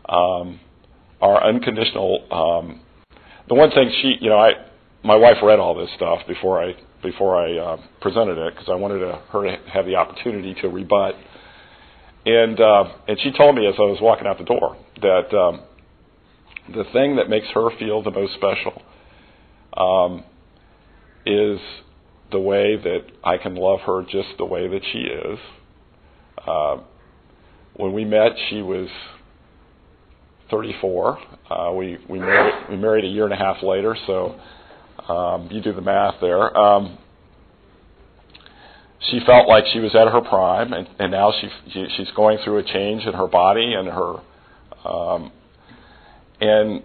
Um, 0.08 0.60
our 1.20 1.42
unconditional. 1.42 2.24
Um, 2.30 2.80
the 3.48 3.54
one 3.54 3.70
thing 3.70 3.90
she, 4.02 4.16
you 4.20 4.30
know, 4.30 4.38
I, 4.38 4.52
my 5.02 5.16
wife 5.16 5.36
read 5.42 5.58
all 5.58 5.74
this 5.74 5.90
stuff 5.96 6.20
before 6.28 6.62
I 6.62 6.74
before 7.02 7.36
I 7.36 7.56
uh, 7.56 7.76
presented 8.00 8.38
it 8.38 8.54
because 8.54 8.68
I 8.68 8.74
wanted 8.74 8.98
to, 9.00 9.22
her 9.30 9.44
to 9.44 9.56
have 9.72 9.86
the 9.86 9.96
opportunity 9.96 10.54
to 10.62 10.68
rebut. 10.68 11.14
And 12.26 12.60
uh, 12.60 12.84
and 13.06 13.18
she 13.20 13.32
told 13.32 13.54
me 13.54 13.66
as 13.66 13.74
I 13.78 13.82
was 13.82 13.98
walking 14.00 14.26
out 14.26 14.38
the 14.38 14.44
door 14.44 14.76
that 15.00 15.36
um, 15.36 15.62
the 16.74 16.84
thing 16.92 17.16
that 17.16 17.28
makes 17.28 17.46
her 17.54 17.70
feel 17.78 18.02
the 18.02 18.10
most 18.10 18.34
special 18.34 18.82
um, 19.76 20.24
is 21.24 21.58
the 22.30 22.40
way 22.40 22.76
that 22.76 23.06
I 23.24 23.38
can 23.38 23.54
love 23.54 23.80
her 23.86 24.02
just 24.02 24.28
the 24.36 24.44
way 24.44 24.68
that 24.68 24.80
she 24.92 24.98
is. 24.98 25.38
Uh, 26.46 26.78
when 27.74 27.92
we 27.92 28.04
met, 28.04 28.32
she 28.50 28.60
was 28.60 28.88
34. 30.50 31.18
Uh, 31.50 31.72
we 31.72 31.98
we 32.08 32.18
married 32.18 32.54
we 32.70 32.76
married 32.76 33.04
a 33.04 33.08
year 33.08 33.24
and 33.24 33.32
a 33.32 33.36
half 33.36 33.62
later, 33.62 33.96
so 34.06 34.38
um, 35.08 35.48
you 35.50 35.60
do 35.60 35.72
the 35.72 35.80
math 35.80 36.16
there. 36.20 36.56
Um, 36.56 36.98
she 39.10 39.20
felt 39.24 39.48
like 39.48 39.64
she 39.72 39.78
was 39.78 39.94
at 39.94 40.08
her 40.08 40.20
prime, 40.20 40.72
and, 40.72 40.88
and 40.98 41.12
now 41.12 41.32
she, 41.40 41.48
she 41.72 41.86
she's 41.96 42.10
going 42.16 42.38
through 42.44 42.58
a 42.58 42.64
change 42.64 43.04
in 43.04 43.14
her 43.14 43.28
body 43.28 43.74
and 43.74 43.88
her, 43.88 44.14
um, 44.84 45.32
and 46.40 46.82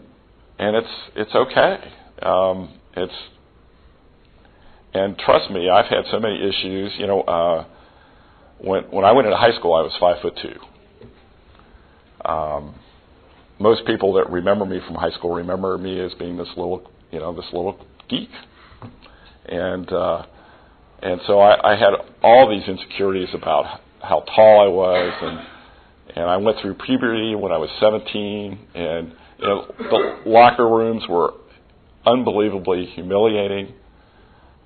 and 0.60 0.76
it's 0.76 0.94
it's 1.16 1.36
okay. 1.36 1.78
Um, 2.22 2.70
it's 2.96 3.14
and 4.94 5.18
trust 5.18 5.50
me, 5.50 5.70
I've 5.70 5.88
had 5.88 6.06
so 6.12 6.20
many 6.20 6.38
issues. 6.38 6.92
You 6.98 7.08
know, 7.08 7.22
uh, 7.22 7.66
when 8.60 8.84
when 8.92 9.06
I 9.06 9.12
went 9.12 9.28
into 9.28 9.38
high 9.38 9.58
school, 9.58 9.74
I 9.74 9.82
was 9.82 9.94
five 10.00 10.22
foot 10.22 10.38
two. 10.42 10.60
Um, 12.30 12.76
most 13.60 13.86
people 13.86 14.14
that 14.14 14.30
remember 14.30 14.66
me 14.66 14.80
from 14.86 14.96
high 14.96 15.12
school 15.12 15.34
remember 15.34 15.78
me 15.78 16.00
as 16.00 16.14
being 16.14 16.38
this 16.38 16.48
little, 16.50 16.90
you 17.12 17.20
know, 17.20 17.34
this 17.36 17.46
little 17.52 17.78
geek, 18.10 18.30
and 19.46 19.92
uh, 19.92 20.26
and 21.02 21.22
so 21.28 21.40
I, 21.40 21.74
I 21.74 21.76
had 21.76 21.94
all 22.22 22.50
these 22.50 22.68
insecurities 22.68 23.30
about 23.34 23.82
how 24.02 24.22
tall 24.36 24.62
I 24.62 24.68
was, 24.68 25.14
and 25.22 25.40
and 26.16 26.30
I 26.30 26.38
went 26.38 26.58
through 26.62 26.76
puberty 26.76 27.36
when 27.36 27.52
I 27.52 27.58
was 27.58 27.70
17, 27.80 28.60
and 28.76 29.14
you 29.40 29.48
know, 29.48 29.66
the 29.78 30.30
locker 30.30 30.68
rooms 30.68 31.04
were 31.10 31.34
unbelievably 32.06 32.86
humiliating. 32.94 33.74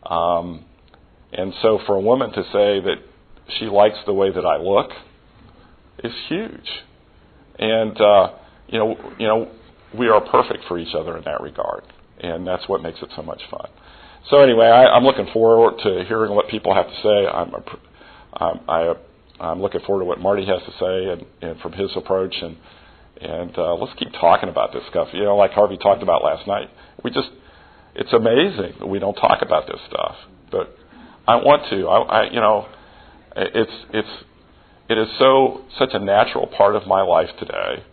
Um, 0.05 0.65
and 1.31 1.53
so 1.61 1.79
for 1.85 1.95
a 1.95 1.99
woman 1.99 2.31
to 2.31 2.43
say 2.43 2.79
that 2.81 2.97
she 3.59 3.65
likes 3.65 3.97
the 4.05 4.13
way 4.13 4.31
that 4.31 4.45
I 4.45 4.57
look 4.57 4.91
is 6.03 6.13
huge. 6.27 6.69
And 7.59 7.99
uh, 7.99 8.33
you 8.67 8.79
know, 8.79 9.13
you 9.17 9.27
know, 9.27 9.51
we 9.97 10.09
are 10.09 10.21
perfect 10.21 10.65
for 10.67 10.77
each 10.77 10.93
other 10.95 11.17
in 11.17 11.23
that 11.23 11.41
regard, 11.41 11.83
and 12.19 12.45
that's 12.45 12.67
what 12.67 12.81
makes 12.81 13.01
it 13.01 13.09
so 13.15 13.21
much 13.21 13.41
fun. 13.49 13.67
So 14.29 14.39
anyway, 14.41 14.67
I, 14.67 14.87
I'm 14.87 15.03
looking 15.03 15.27
forward 15.31 15.75
to 15.83 16.03
hearing 16.05 16.33
what 16.33 16.49
people 16.49 16.73
have 16.73 16.87
to 16.87 16.95
say. 17.01 17.27
I'm, 17.27 17.53
a, 17.53 17.63
I'm, 18.33 18.59
I, 18.67 18.93
I'm 19.39 19.61
looking 19.61 19.81
forward 19.81 20.01
to 20.01 20.05
what 20.05 20.19
Marty 20.19 20.45
has 20.45 20.61
to 20.65 20.71
say 20.79 21.11
and, 21.11 21.25
and 21.41 21.61
from 21.61 21.73
his 21.73 21.89
approach, 21.95 22.35
and 22.41 22.57
and 23.19 23.57
uh, 23.57 23.73
let's 23.75 23.97
keep 23.97 24.11
talking 24.13 24.49
about 24.49 24.73
this 24.73 24.83
stuff. 24.89 25.07
You 25.13 25.23
know, 25.23 25.35
like 25.35 25.51
Harvey 25.51 25.77
talked 25.77 26.03
about 26.03 26.23
last 26.23 26.47
night. 26.47 26.69
We 27.03 27.09
just, 27.09 27.29
it's 27.95 28.13
amazing 28.13 28.75
that 28.79 28.87
we 28.87 28.99
don't 28.99 29.15
talk 29.15 29.41
about 29.41 29.65
this 29.65 29.79
stuff, 29.87 30.15
but 30.51 30.75
I 31.27 31.37
want 31.37 31.69
to. 31.71 31.87
I, 31.87 32.01
I 32.01 32.29
you 32.29 32.39
know, 32.39 32.67
it's 33.35 33.71
it's 33.93 34.23
it 34.89 34.97
is 34.97 35.07
so 35.17 35.63
such 35.79 35.89
a 35.93 35.99
natural 35.99 36.47
part 36.47 36.75
of 36.75 36.85
my 36.85 37.01
life 37.01 37.29
today 37.39 37.83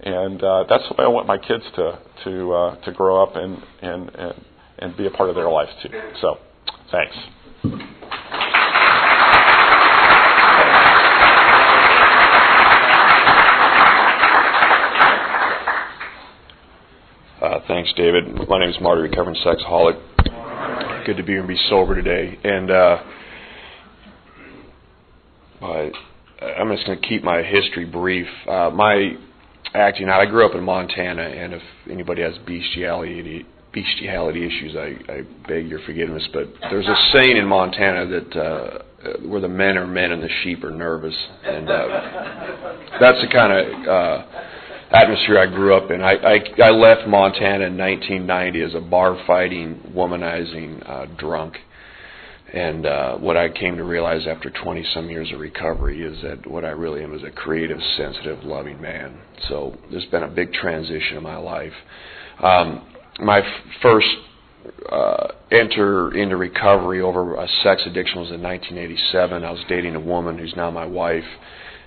and 0.00 0.42
uh, 0.42 0.64
that's 0.68 0.84
the 0.88 0.94
way 0.98 1.04
I 1.04 1.08
want 1.08 1.26
my 1.26 1.38
kids 1.38 1.64
to 1.76 1.98
to 2.24 2.52
uh, 2.52 2.76
to 2.84 2.92
grow 2.92 3.22
up 3.22 3.36
and, 3.36 3.58
and 3.82 4.10
and 4.14 4.44
and 4.78 4.96
be 4.96 5.06
a 5.06 5.10
part 5.10 5.28
of 5.28 5.34
their 5.34 5.50
life 5.50 5.68
too. 5.82 5.90
So, 6.20 6.38
thanks. 6.90 7.16
Uh, 17.40 17.60
thanks, 17.68 17.92
David. 17.96 18.48
My 18.48 18.58
name 18.58 18.70
is 18.70 18.76
Marty, 18.80 19.02
recovering 19.02 19.36
sexaholic. 19.46 21.06
Good 21.06 21.16
to 21.16 21.22
be 21.22 21.36
and 21.36 21.46
be 21.46 21.56
sober 21.70 21.94
today. 21.94 22.36
And 22.42 22.70
uh, 22.70 23.02
I, 25.62 25.90
I'm 26.58 26.68
just 26.74 26.84
going 26.86 27.00
to 27.00 27.08
keep 27.08 27.22
my 27.22 27.42
history 27.42 27.84
brief. 27.84 28.26
Uh, 28.46 28.70
my 28.70 29.12
acting 29.74 30.08
out. 30.08 30.20
I 30.20 30.26
grew 30.26 30.46
up 30.46 30.54
in 30.54 30.64
Montana, 30.64 31.22
and 31.22 31.54
if 31.54 31.62
anybody 31.90 32.22
has 32.22 32.34
bestiality 32.46 33.46
bestiality 33.72 34.46
issues, 34.46 34.74
I, 34.74 35.12
I 35.12 35.22
beg 35.46 35.68
your 35.68 35.80
forgiveness. 35.84 36.26
But 36.32 36.48
there's 36.70 36.86
a 36.86 36.96
saying 37.12 37.36
in 37.36 37.46
Montana 37.46 38.06
that 38.06 38.36
uh, 38.36 38.78
where 39.26 39.40
the 39.40 39.48
men 39.48 39.76
are 39.76 39.86
men 39.86 40.12
and 40.12 40.22
the 40.22 40.28
sheep 40.42 40.64
are 40.64 40.70
nervous, 40.70 41.14
and 41.44 41.68
uh, 41.68 42.88
that's 43.00 43.20
the 43.20 43.28
kind 43.32 43.52
of 43.52 43.88
uh, 43.88 44.26
atmosphere 44.90 45.38
I 45.38 45.46
grew 45.46 45.76
up 45.76 45.90
in. 45.90 46.00
I, 46.02 46.14
I 46.14 46.38
I 46.62 46.70
left 46.70 47.06
Montana 47.06 47.66
in 47.66 47.76
1990 47.76 48.62
as 48.62 48.74
a 48.74 48.80
bar 48.80 49.22
fighting, 49.26 49.92
womanizing 49.94 50.88
uh, 50.88 51.06
drunk 51.16 51.56
and 52.52 52.86
uh, 52.86 53.16
what 53.18 53.36
I 53.36 53.50
came 53.50 53.76
to 53.76 53.84
realize 53.84 54.26
after 54.26 54.50
20 54.50 54.84
some 54.94 55.10
years 55.10 55.30
of 55.32 55.40
recovery 55.40 56.02
is 56.02 56.22
that 56.22 56.46
what 56.50 56.64
I 56.64 56.70
really 56.70 57.02
am 57.02 57.14
is 57.14 57.22
a 57.22 57.30
creative, 57.30 57.78
sensitive, 57.96 58.42
loving 58.42 58.80
man. 58.80 59.18
So 59.48 59.76
there's 59.90 60.06
been 60.06 60.22
a 60.22 60.28
big 60.28 60.52
transition 60.54 61.18
in 61.18 61.22
my 61.22 61.36
life. 61.36 61.72
Um, 62.42 62.86
my 63.20 63.40
f- 63.40 63.64
first 63.82 64.06
uh, 64.90 65.28
enter 65.50 66.16
into 66.16 66.36
recovery 66.36 67.02
over 67.02 67.36
a 67.36 67.46
sex 67.62 67.82
addiction 67.84 68.20
was 68.20 68.30
in 68.30 68.42
1987. 68.42 69.44
I 69.44 69.50
was 69.50 69.60
dating 69.68 69.94
a 69.94 70.00
woman 70.00 70.38
who's 70.38 70.54
now 70.56 70.70
my 70.70 70.86
wife, 70.86 71.24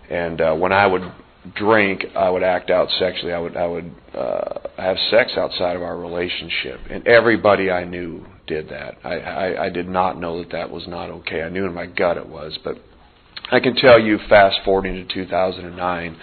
and 0.09 0.41
uh, 0.41 0.53
when 0.53 0.71
I 0.71 0.85
would 0.85 1.11
drink, 1.55 2.05
I 2.15 2.29
would 2.29 2.43
act 2.43 2.69
out 2.69 2.89
sexually. 2.99 3.33
I 3.33 3.39
would 3.39 3.57
I 3.57 3.67
would 3.67 3.91
uh, 4.15 4.59
have 4.77 4.97
sex 5.09 5.31
outside 5.37 5.75
of 5.75 5.81
our 5.81 5.97
relationship, 5.97 6.79
and 6.89 7.07
everybody 7.07 7.71
I 7.71 7.83
knew 7.83 8.25
did 8.47 8.69
that. 8.69 8.97
I, 9.03 9.15
I 9.15 9.65
I 9.65 9.69
did 9.69 9.87
not 9.87 10.19
know 10.19 10.39
that 10.39 10.51
that 10.51 10.69
was 10.69 10.87
not 10.87 11.09
okay. 11.09 11.41
I 11.41 11.49
knew 11.49 11.65
in 11.65 11.73
my 11.73 11.87
gut 11.87 12.17
it 12.17 12.27
was, 12.27 12.57
but 12.63 12.77
I 13.51 13.59
can 13.59 13.75
tell 13.75 13.99
you, 13.99 14.17
fast 14.29 14.59
forwarding 14.63 15.07
to 15.07 15.13
2009, 15.13 16.17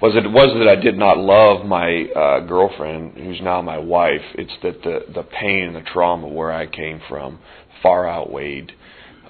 was 0.00 0.16
it 0.16 0.30
was 0.30 0.56
that 0.58 0.68
I 0.68 0.76
did 0.76 0.96
not 0.96 1.18
love 1.18 1.66
my 1.66 2.04
uh, 2.04 2.40
girlfriend, 2.46 3.18
who's 3.18 3.40
now 3.42 3.60
my 3.60 3.78
wife. 3.78 4.22
It's 4.34 4.52
that 4.62 4.82
the 4.82 5.12
the 5.12 5.24
pain 5.24 5.64
and 5.64 5.76
the 5.76 5.82
trauma 5.92 6.28
where 6.28 6.52
I 6.52 6.66
came 6.66 7.00
from 7.08 7.38
far 7.82 8.08
outweighed 8.08 8.72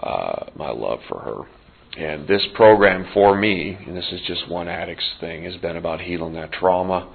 uh, 0.03 0.47
my 0.55 0.71
love 0.71 1.01
for 1.09 1.21
her. 1.21 1.60
And 2.01 2.27
this 2.27 2.41
program 2.55 3.07
for 3.13 3.37
me, 3.37 3.77
and 3.87 3.95
this 3.95 4.11
is 4.11 4.23
just 4.27 4.49
one 4.49 4.69
addict's 4.69 5.05
thing, 5.21 5.45
has 5.45 5.57
been 5.57 5.77
about 5.77 6.01
healing 6.01 6.33
that 6.33 6.51
trauma, 6.51 7.15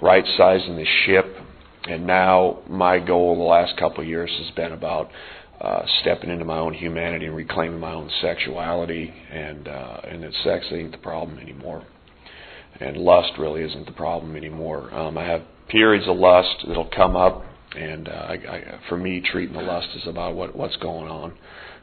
right 0.00 0.24
sizing 0.38 0.76
the 0.76 0.86
ship, 1.04 1.26
and 1.84 2.06
now 2.06 2.60
my 2.66 2.98
goal 2.98 3.36
the 3.36 3.42
last 3.42 3.76
couple 3.76 4.00
of 4.00 4.08
years 4.08 4.30
has 4.38 4.50
been 4.56 4.72
about 4.72 5.10
uh, 5.60 5.82
stepping 6.00 6.30
into 6.30 6.46
my 6.46 6.56
own 6.56 6.72
humanity 6.72 7.26
and 7.26 7.36
reclaiming 7.36 7.78
my 7.78 7.92
own 7.92 8.10
sexuality, 8.22 9.12
and 9.30 9.68
uh, 9.68 10.00
and 10.08 10.22
that 10.22 10.32
sex 10.42 10.64
ain't 10.72 10.92
the 10.92 10.98
problem 10.98 11.38
anymore, 11.38 11.84
and 12.80 12.96
lust 12.96 13.32
really 13.38 13.60
isn't 13.60 13.84
the 13.84 13.92
problem 13.92 14.34
anymore. 14.34 14.94
Um, 14.94 15.18
I 15.18 15.24
have 15.24 15.42
periods 15.68 16.08
of 16.08 16.16
lust 16.16 16.64
that'll 16.66 16.88
come 16.96 17.16
up, 17.16 17.44
and 17.76 18.08
uh, 18.08 18.12
I, 18.12 18.32
I, 18.32 18.80
for 18.88 18.96
me, 18.96 19.20
treating 19.20 19.54
the 19.54 19.62
lust 19.62 19.88
is 19.94 20.08
about 20.08 20.34
what 20.34 20.56
what's 20.56 20.76
going 20.76 21.10
on. 21.10 21.34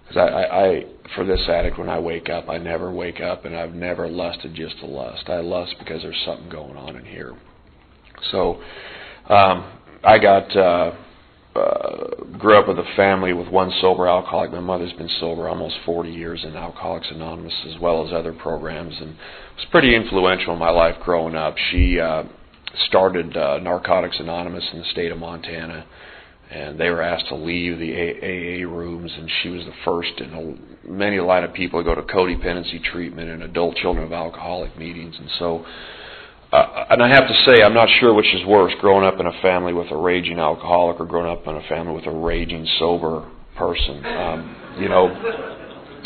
Because 0.09 0.29
I, 0.29 0.41
I, 0.41 0.67
I, 0.67 0.85
for 1.15 1.23
this 1.23 1.39
addict, 1.47 1.77
when 1.77 1.89
I 1.89 1.99
wake 1.99 2.29
up, 2.29 2.49
I 2.49 2.57
never 2.57 2.91
wake 2.91 3.21
up, 3.21 3.45
and 3.45 3.55
I've 3.55 3.73
never 3.73 4.09
lusted 4.09 4.53
just 4.55 4.79
to 4.79 4.85
lust. 4.85 5.29
I 5.29 5.39
lust 5.39 5.75
because 5.79 6.01
there's 6.01 6.21
something 6.25 6.49
going 6.49 6.75
on 6.75 6.95
in 6.95 7.05
here. 7.05 7.35
So, 8.31 8.61
um, 9.29 9.71
I 10.03 10.17
got. 10.17 10.55
Uh, 10.55 10.91
uh, 11.55 12.23
grew 12.37 12.57
up 12.57 12.67
with 12.67 12.77
a 12.77 12.95
family 12.95 13.33
with 13.33 13.47
one 13.47 13.71
sober 13.81 14.07
alcoholic. 14.07 14.51
My 14.51 14.59
mother's 14.59 14.93
been 14.93 15.09
sober 15.19 15.49
almost 15.49 15.75
40 15.83 16.11
years 16.11 16.43
in 16.43 16.55
Alcoholics 16.55 17.07
Anonymous 17.09 17.53
as 17.67 17.81
well 17.81 18.05
as 18.05 18.13
other 18.13 18.31
programs, 18.33 18.93
and 18.99 19.09
was 19.55 19.65
pretty 19.71 19.95
influential 19.95 20.53
in 20.53 20.59
my 20.59 20.69
life 20.69 20.95
growing 21.03 21.35
up. 21.35 21.55
She 21.71 21.99
uh, 21.99 22.23
started 22.87 23.35
uh, 23.35 23.57
Narcotics 23.59 24.17
Anonymous 24.19 24.63
in 24.71 24.79
the 24.79 24.85
state 24.91 25.11
of 25.11 25.17
Montana, 25.17 25.85
and 26.51 26.79
they 26.79 26.89
were 26.89 27.01
asked 27.01 27.27
to 27.29 27.35
leave 27.35 27.77
the 27.77 27.93
AA 27.93 28.67
rooms, 28.67 29.11
and 29.15 29.29
she 29.41 29.49
was 29.49 29.63
the 29.65 29.73
first 29.85 30.19
in 30.19 30.33
a, 30.33 30.89
many 30.89 31.17
a 31.17 31.23
line 31.23 31.43
of 31.43 31.53
people 31.53 31.79
to 31.79 31.83
go 31.83 31.95
to 31.95 32.01
codependency 32.01 32.83
treatment 32.83 33.29
and 33.29 33.43
adult 33.43 33.75
children 33.75 34.05
of 34.05 34.13
alcoholic 34.13 34.77
meetings, 34.77 35.15
and 35.19 35.29
so 35.37 35.65
uh, 36.51 36.85
and 36.89 37.03
I 37.03 37.09
have 37.09 37.27
to 37.27 37.33
say, 37.45 37.61
I'm 37.61 37.75
not 37.75 37.87
sure 37.99 38.13
which 38.13 38.33
is 38.33 38.43
worse: 38.47 38.73
growing 38.81 39.05
up 39.05 39.19
in 39.19 39.27
a 39.27 39.41
family 39.41 39.73
with 39.73 39.91
a 39.91 39.97
raging 39.97 40.39
alcoholic, 40.39 40.99
or 40.99 41.05
growing 41.05 41.29
up 41.29 41.45
in 41.45 41.55
a 41.55 41.67
family 41.69 41.93
with 41.93 42.07
a 42.07 42.11
raging 42.11 42.67
sober 42.79 43.29
person. 43.55 44.03
Um, 44.05 44.55
you 44.79 44.89
know, 44.89 45.58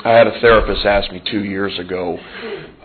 I 0.06 0.12
had 0.12 0.28
a 0.28 0.40
therapist 0.42 0.86
ask 0.86 1.12
me 1.12 1.22
two 1.32 1.46
years 1.46 1.80
ago 1.80 2.18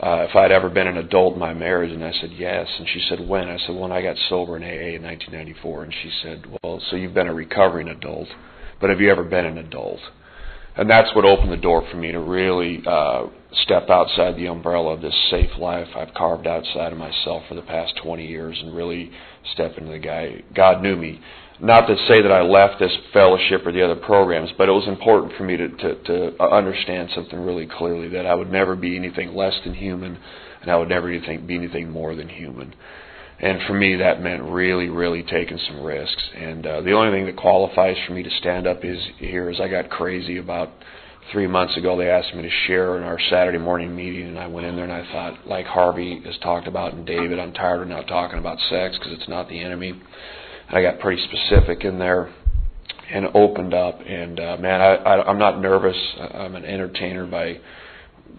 uh, 0.01 0.27
if 0.29 0.37
I'd 0.37 0.53
ever 0.53 0.69
been 0.69 0.87
an 0.87 0.99
adult 0.99 1.35
in 1.35 1.41
my 1.41 1.53
marriage, 1.53 1.91
and 1.91 2.05
I 2.05 2.13
said 2.13 2.31
yes. 2.33 2.69
And 2.79 2.89
she 2.89 3.05
said, 3.09 3.27
"When?" 3.27 3.49
I 3.49 3.59
said, 3.67 3.75
"When 3.75 3.91
I 3.91 4.03
got 4.03 4.17
sober 4.29 4.57
in 4.57 4.63
AA 4.63 4.95
in 4.95 5.03
1994." 5.03 5.83
And 5.83 5.93
she 5.93 6.11
said, 6.23 6.47
"Well, 6.63 6.81
so 6.89 6.97
you've 6.97 7.15
been 7.15 7.27
a 7.27 7.35
recovering 7.35 7.89
adult, 7.89 8.29
but 8.81 8.91
have 8.91 9.01
you 9.01 9.11
ever 9.11 9.25
been 9.25 9.47
an 9.47 9.59
adult?" 9.59 10.01
and 10.79 10.89
that's 10.89 11.13
what 11.15 11.25
opened 11.25 11.51
the 11.51 11.57
door 11.57 11.85
for 11.91 11.97
me 11.97 12.13
to 12.13 12.21
really 12.21 12.81
uh, 12.87 13.27
step 13.65 13.91
outside 13.91 14.37
the 14.37 14.47
umbrella 14.47 14.95
of 14.95 15.03
this 15.03 15.15
safe 15.29 15.51
life 15.59 15.89
I've 15.97 16.15
carved 16.15 16.47
outside 16.47 16.93
of 16.93 16.99
myself 16.99 17.43
for 17.49 17.57
the 17.57 17.63
past 17.63 17.95
20 18.05 18.25
years 18.25 18.57
and 18.63 18.75
really 18.75 19.11
step 19.55 19.77
into 19.77 19.91
the 19.91 19.99
guy. 19.99 20.41
God 20.55 20.81
knew 20.81 20.95
me. 20.95 21.21
Not 21.61 21.87
to 21.89 21.97
say 22.07 22.23
that 22.23 22.31
I 22.31 22.43
left 22.43 22.79
this 22.79 22.97
fellowship 23.13 23.67
or 23.67 23.73
the 23.73 23.83
other 23.83 23.97
programs, 23.97 24.51
but 24.57 24.69
it 24.69 24.73
was 24.73 24.87
important 24.87 25.33
for 25.37 25.43
me 25.43 25.57
to, 25.57 25.69
to, 25.69 25.95
to 26.05 26.43
understand 26.43 27.11
something 27.15 27.39
really 27.39 27.67
clearly 27.67 28.09
that 28.11 28.27
I 28.27 28.35
would 28.35 28.51
never 28.51 28.77
be 28.77 28.97
anything 28.97 29.35
less 29.35 29.55
than 29.65 29.75
human, 29.75 30.19
and 30.63 30.71
I 30.71 30.77
would 30.77 30.89
never 30.89 31.09
be 31.09 31.57
anything 31.57 31.91
more 31.91 32.15
than 32.15 32.29
human. 32.29 32.75
And 33.41 33.61
for 33.67 33.73
me, 33.73 33.97
that 33.97 34.21
meant 34.21 34.43
really, 34.43 34.89
really 34.89 35.23
taking 35.23 35.59
some 35.69 35.83
risks. 35.83 36.23
And 36.37 36.67
uh, 36.67 36.81
the 36.83 36.93
only 36.93 37.17
thing 37.17 37.27
that 37.27 37.37
qualifies 37.37 37.97
for 38.07 38.13
me 38.13 38.23
to 38.23 38.31
stand 38.39 38.67
up 38.67 38.85
is 38.85 38.99
here 39.19 39.51
is 39.51 39.61
I 39.61 39.69
got 39.69 39.91
crazy 39.91 40.39
about 40.39 40.71
three 41.33 41.47
months 41.47 41.77
ago. 41.77 41.97
They 41.97 42.09
asked 42.09 42.35
me 42.35 42.43
to 42.43 42.51
share 42.67 42.97
in 42.97 43.03
our 43.03 43.19
Saturday 43.31 43.59
morning 43.59 43.95
meeting, 43.95 44.29
and 44.29 44.39
I 44.39 44.47
went 44.47 44.67
in 44.67 44.77
there 44.77 44.85
and 44.85 44.93
I 44.93 45.11
thought, 45.13 45.47
like 45.47 45.67
Harvey 45.67 46.21
has 46.25 46.39
talked 46.39 46.67
about 46.67 46.95
and 46.95 47.07
David, 47.07 47.39
I'm 47.39 47.53
tired 47.53 47.83
of 47.83 47.89
not 47.89 48.09
talking 48.09 48.39
about 48.39 48.59
sex 48.71 48.97
because 48.99 49.13
it's 49.13 49.29
not 49.29 49.49
the 49.49 49.61
enemy. 49.61 50.01
I 50.71 50.83
got 50.83 51.01
pretty 51.01 51.23
specific 51.23 51.85
in 51.85 51.99
there 51.99 52.33
and 53.11 53.27
opened 53.35 53.75
up. 53.75 54.01
And 54.07 54.39
uh, 54.39 54.57
man, 54.59 54.81
I, 54.81 54.95
I, 54.97 55.29
I'm 55.29 55.39
not 55.39 55.61
nervous. 55.61 55.97
I'm 56.35 56.55
an 56.55 56.65
entertainer 56.65 57.27
by 57.27 57.61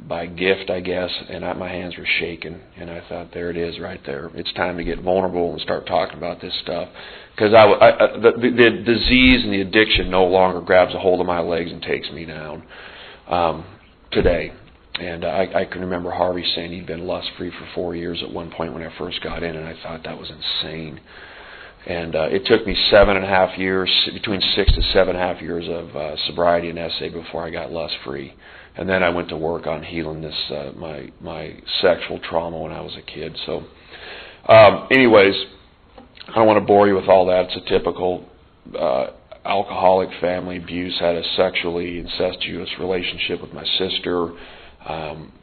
by 0.08 0.26
gift, 0.26 0.70
I 0.70 0.80
guess, 0.80 1.10
and 1.30 1.44
I, 1.44 1.54
my 1.54 1.68
hands 1.68 1.98
were 1.98 2.08
shaking. 2.20 2.60
And 2.78 2.90
I 2.90 3.04
thought, 3.10 3.34
there 3.34 3.50
it 3.50 3.58
is, 3.58 3.80
right 3.80 4.00
there. 4.06 4.32
It's 4.34 4.52
time 4.54 4.78
to 4.78 4.84
get 4.84 5.02
vulnerable 5.02 5.52
and 5.52 5.62
start 5.62 5.86
talking 5.88 6.18
about 6.18 6.42
this 6.42 6.54
stuff. 6.64 6.90
Because 7.36 7.54
I, 7.54 7.66
I, 7.66 8.18
the, 8.18 8.32
the, 8.32 8.50
the 8.50 8.84
disease 8.86 9.44
and 9.44 9.54
the 9.54 9.62
addiction 9.62 10.10
no 10.10 10.26
longer 10.26 10.62
grabs 10.62 10.94
a 10.94 11.00
hold 11.00 11.20
of 11.20 11.28
my 11.28 11.42
legs 11.42 11.72
and 11.72 11.82
takes 11.82 12.10
me 12.12 12.26
down 12.26 12.64
um, 13.28 13.66
today. 14.12 14.54
And 15.00 15.26
I, 15.26 15.48
I 15.54 15.66
can 15.66 15.82
remember 15.82 16.12
Harvey 16.12 16.46
saying 16.56 16.72
he'd 16.72 16.88
been 16.88 17.06
lust 17.06 17.30
free 17.38 17.52
for 17.52 17.68
four 17.76 17.96
years 17.96 18.22
at 18.24 18.32
one 18.32 18.52
point 18.52 18.74
when 18.74 18.84
I 18.84 18.98
first 18.98 19.22
got 19.22 19.44
in, 19.44 19.56
and 19.56 19.68
I 19.68 19.76
thought 19.84 20.04
that 20.04 20.18
was 20.18 20.30
insane. 20.30 21.00
And 21.88 22.16
uh, 22.16 22.28
it 22.30 22.46
took 22.46 22.68
me 22.68 22.76
seven 22.92 23.16
and 23.16 23.26
a 23.26 23.28
half 23.28 23.58
years, 23.58 23.90
between 24.14 24.42
six 24.56 24.72
to 24.74 24.82
seven 24.94 25.16
and 25.16 25.18
a 25.18 25.34
half 25.34 25.42
years 25.42 25.66
of 25.68 25.96
uh, 25.96 26.16
sobriety 26.28 26.70
and 26.70 26.80
SA 27.00 27.10
before 27.10 27.46
I 27.46 27.50
got 27.50 27.72
lust 27.72 27.96
free 28.04 28.36
and 28.80 28.88
then 28.88 29.04
I 29.04 29.10
went 29.10 29.28
to 29.30 29.38
work 29.38 29.68
on 29.68 29.84
healing 29.84 30.22
this 30.22 30.36
uh, 30.50 30.72
my 30.78 31.12
my 31.20 31.54
sexual 31.82 32.18
trauma 32.20 32.58
when 32.58 32.72
I 32.72 32.80
was 32.80 32.96
a 32.98 33.02
kid. 33.02 33.38
So, 33.46 33.64
um, 34.48 34.88
anyways, 34.90 35.36
I 36.30 36.36
don't 36.36 36.48
want 36.48 36.62
to 36.62 36.66
bore 36.66 36.88
you 36.88 36.96
with 36.96 37.10
all 37.10 37.26
that. 37.26 37.46
It's 37.50 37.58
a 37.58 37.70
typical 37.70 38.26
uh, 38.80 39.08
alcoholic 39.44 40.10
family 40.22 40.58
abuse. 40.58 40.98
Had 40.98 41.16
a 41.16 41.24
sexually 41.36 42.00
incestuous 42.00 42.70
relationship 42.80 43.42
with 43.42 43.52
my 43.52 43.66
sister. 43.78 44.32
Um, 44.88 45.34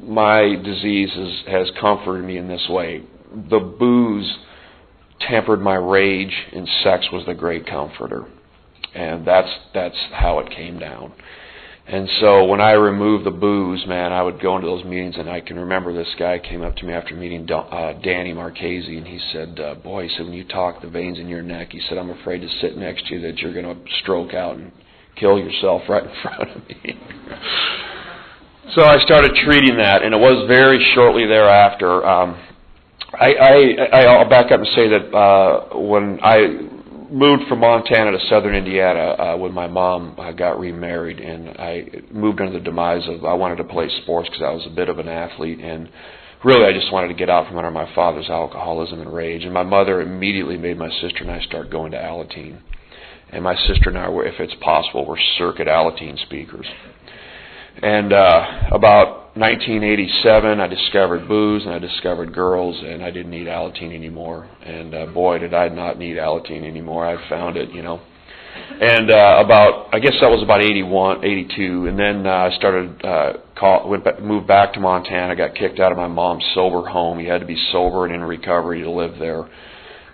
my 0.00 0.56
disease 0.64 1.10
has, 1.14 1.42
has 1.48 1.70
comforted 1.80 2.24
me 2.24 2.38
in 2.38 2.48
this 2.48 2.66
way. 2.70 3.02
The 3.50 3.60
booze 3.60 4.38
tempered 5.28 5.60
my 5.60 5.74
rage, 5.74 6.34
and 6.52 6.68
sex 6.82 7.06
was 7.12 7.24
the 7.26 7.34
great 7.34 7.66
comforter, 7.66 8.26
and 8.94 9.26
that's 9.26 9.50
that's 9.74 9.98
how 10.12 10.38
it 10.40 10.50
came 10.50 10.78
down. 10.78 11.12
And 11.86 12.08
so 12.20 12.44
when 12.44 12.60
I 12.60 12.72
removed 12.72 13.26
the 13.26 13.32
booze, 13.32 13.84
man, 13.88 14.12
I 14.12 14.22
would 14.22 14.40
go 14.40 14.54
into 14.54 14.68
those 14.68 14.84
meetings, 14.84 15.16
and 15.18 15.28
I 15.28 15.40
can 15.40 15.58
remember 15.58 15.92
this 15.92 16.14
guy 16.16 16.38
came 16.38 16.62
up 16.62 16.76
to 16.76 16.86
me 16.86 16.92
after 16.92 17.16
meeting 17.16 17.48
uh, 17.50 17.94
Danny 18.04 18.32
Marchese, 18.32 18.96
and 18.96 19.06
he 19.06 19.18
said, 19.32 19.58
uh, 19.58 19.74
"Boy," 19.74 20.08
he 20.08 20.16
said, 20.16 20.26
"when 20.26 20.34
you 20.34 20.44
talk, 20.44 20.80
the 20.80 20.88
veins 20.88 21.18
in 21.18 21.28
your 21.28 21.42
neck," 21.42 21.72
he 21.72 21.80
said, 21.88 21.98
"I'm 21.98 22.10
afraid 22.10 22.40
to 22.42 22.48
sit 22.60 22.76
next 22.76 23.08
to 23.08 23.14
you 23.14 23.20
that 23.22 23.38
you're 23.38 23.52
going 23.52 23.66
to 23.66 23.92
stroke 24.02 24.32
out 24.32 24.56
and 24.56 24.70
kill 25.16 25.38
yourself 25.38 25.82
right 25.88 26.04
in 26.04 26.22
front 26.22 26.50
of 26.50 26.68
me." 26.68 26.98
so 28.76 28.84
I 28.84 28.98
started 29.04 29.32
treating 29.44 29.76
that, 29.78 30.02
and 30.02 30.14
it 30.14 30.18
was 30.18 30.46
very 30.46 30.78
shortly 30.94 31.26
thereafter. 31.26 32.06
Um, 32.06 32.40
I, 33.12 33.34
I, 33.92 34.04
I'll 34.04 34.28
back 34.28 34.50
up 34.50 34.60
and 34.60 34.68
say 34.74 34.88
that 34.88 35.14
uh, 35.14 35.78
when 35.78 36.18
I 36.22 36.46
moved 37.12 37.42
from 37.46 37.60
Montana 37.60 38.12
to 38.12 38.18
southern 38.30 38.54
Indiana 38.54 39.00
uh, 39.00 39.36
when 39.36 39.52
my 39.52 39.66
mom 39.66 40.18
uh, 40.18 40.32
got 40.32 40.58
remarried, 40.58 41.20
and 41.20 41.50
I 41.50 41.88
moved 42.10 42.40
under 42.40 42.58
the 42.58 42.64
demise 42.64 43.06
of 43.06 43.24
I 43.24 43.34
wanted 43.34 43.56
to 43.56 43.64
play 43.64 43.88
sports 44.02 44.28
because 44.30 44.42
I 44.42 44.50
was 44.50 44.66
a 44.66 44.74
bit 44.74 44.88
of 44.88 44.98
an 44.98 45.08
athlete, 45.08 45.60
and 45.60 45.90
really 46.42 46.64
I 46.64 46.72
just 46.72 46.90
wanted 46.90 47.08
to 47.08 47.14
get 47.14 47.28
out 47.28 47.48
from 47.48 47.58
under 47.58 47.70
my 47.70 47.92
father's 47.94 48.30
alcoholism 48.30 49.00
and 49.00 49.12
rage. 49.12 49.44
And 49.44 49.52
my 49.52 49.62
mother 49.62 50.00
immediately 50.00 50.56
made 50.56 50.78
my 50.78 50.90
sister 51.00 51.18
and 51.20 51.30
I 51.30 51.42
start 51.42 51.70
going 51.70 51.92
to 51.92 51.98
Alateen, 51.98 52.60
and 53.30 53.44
my 53.44 53.56
sister 53.66 53.90
and 53.90 53.98
I 53.98 54.08
were, 54.08 54.26
if 54.26 54.40
it's 54.40 54.54
possible, 54.62 55.04
were 55.04 55.18
circuit 55.36 55.68
Alateen 55.68 56.18
speakers. 56.24 56.66
And 57.80 58.12
uh, 58.12 58.68
about 58.72 59.36
1987, 59.36 60.60
I 60.60 60.66
discovered 60.66 61.26
booze 61.26 61.64
and 61.64 61.72
I 61.72 61.78
discovered 61.78 62.34
girls, 62.34 62.78
and 62.84 63.02
I 63.02 63.10
didn't 63.10 63.30
need 63.30 63.46
Alateen 63.46 63.94
anymore. 63.94 64.48
And 64.62 64.94
uh, 64.94 65.06
boy, 65.06 65.38
did 65.38 65.54
I 65.54 65.68
not 65.68 65.98
need 65.98 66.16
Alateen 66.16 66.66
anymore. 66.66 67.06
I 67.06 67.28
found 67.28 67.56
it, 67.56 67.70
you 67.70 67.82
know. 67.82 68.00
And 68.80 69.10
uh, 69.10 69.42
about, 69.42 69.88
I 69.92 70.00
guess 70.00 70.12
that 70.20 70.28
was 70.28 70.42
about 70.42 70.62
81, 70.62 71.24
82, 71.24 71.86
and 71.86 71.98
then 71.98 72.26
uh, 72.26 72.30
I 72.30 72.50
started, 72.56 73.04
uh, 73.04 73.32
call, 73.58 73.88
went 73.88 74.04
back, 74.04 74.20
moved 74.20 74.46
back 74.46 74.74
to 74.74 74.80
Montana. 74.80 75.34
Got 75.34 75.54
kicked 75.54 75.80
out 75.80 75.92
of 75.92 75.98
my 75.98 76.08
mom's 76.08 76.44
sober 76.54 76.86
home. 76.86 77.18
You 77.18 77.30
had 77.30 77.40
to 77.40 77.46
be 77.46 77.56
sober 77.72 78.04
and 78.04 78.14
in 78.14 78.22
recovery 78.22 78.82
to 78.82 78.90
live 78.90 79.18
there. 79.18 79.48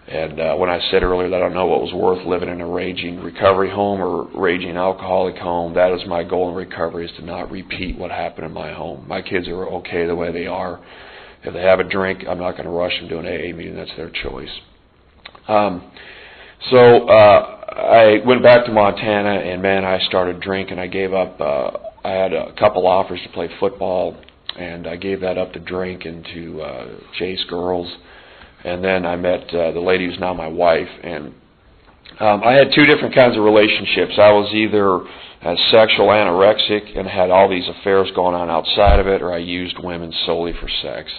And 0.09 0.41
uh, 0.41 0.55
when 0.55 0.71
I 0.71 0.81
said 0.91 1.03
earlier 1.03 1.29
that 1.29 1.37
I 1.37 1.39
don't 1.39 1.53
know 1.53 1.67
what 1.67 1.83
was 1.83 1.93
worth 1.93 2.27
living 2.27 2.49
in 2.49 2.63
a 2.63 2.67
raging 2.67 3.23
recovery 3.23 3.71
home 3.71 4.01
or 4.01 4.27
raging 4.41 4.75
alcoholic 4.79 5.37
home, 5.37 5.75
that 5.75 5.93
is 5.93 6.01
my 6.09 6.25
goal 6.25 6.49
in 6.49 6.55
recovery 6.55 7.05
is 7.05 7.17
to 7.19 7.25
not 7.25 7.51
repeat 7.51 7.99
what 7.99 8.11
happened 8.11 8.47
in 8.47 8.53
my 8.53 8.73
home. 8.73 9.07
My 9.07 9.21
kids 9.21 9.47
are 9.49 9.67
okay 9.67 10.07
the 10.07 10.17
way 10.17 10.33
they 10.33 10.47
are. 10.47 10.81
If 11.45 11.53
they 11.53 11.61
have 11.61 11.81
a 11.81 11.85
drink, 11.85 12.25
I'm 12.27 12.39
not 12.39 12.53
going 12.53 12.65
to 12.65 12.71
rush 12.71 12.99
them 12.99 13.11
to 13.11 13.19
an 13.19 13.27
AA 13.27 13.55
meeting. 13.55 13.77
That's 13.77 13.95
their 13.99 14.11
choice. 14.11 14.49
Um, 15.47 15.91
so 16.71 17.07
uh, 17.07 17.65
I 17.77 18.27
went 18.27 18.43
back 18.43 18.65
to 18.65 18.73
Montana, 18.73 19.41
and 19.41 19.61
man, 19.61 19.85
I 19.85 19.99
started 20.09 20.41
drinking. 20.41 20.79
I 20.79 20.87
gave 20.87 21.13
up. 21.13 21.39
Uh, 21.39 21.71
I 22.03 22.13
had 22.13 22.33
a 22.33 22.55
couple 22.59 22.87
offers 22.87 23.21
to 23.25 23.29
play 23.35 23.51
football, 23.61 24.17
and 24.59 24.87
I 24.87 24.97
gave 24.97 25.21
that 25.21 25.37
up 25.37 25.53
to 25.53 25.61
drink 25.61 26.07
and 26.07 26.25
to 26.35 26.63
uh, 26.63 26.87
chase 27.19 27.45
girls 27.51 27.95
and 28.65 28.83
then 28.83 29.07
I 29.07 29.17
met 29.17 29.53
uh, 29.55 29.73
the 29.73 29.81
lady 29.81 30.07
who's 30.07 30.19
now 30.19 30.35
my 30.35 30.49
wife, 30.49 30.89
and 31.03 31.35
um, 32.21 32.43
I 32.43 32.53
had 32.53 32.73
two 32.75 32.85
different 32.85 33.15
kinds 33.15 33.37
of 33.37 33.45
relationships. 33.45 34.15
I 34.19 34.33
was 34.33 34.53
either 34.53 34.97
a 35.43 35.57
sexual 35.71 36.09
anorexic 36.09 36.99
and 36.99 37.07
had 37.07 37.31
all 37.31 37.49
these 37.49 37.69
affairs 37.69 38.11
going 38.15 38.35
on 38.35 38.51
outside 38.51 38.99
of 38.99 39.07
it, 39.07 39.23
or 39.23 39.33
I 39.33 39.39
used 39.39 39.79
women 39.79 40.13
solely 40.27 40.53
for 40.53 40.69
sex. 40.83 41.11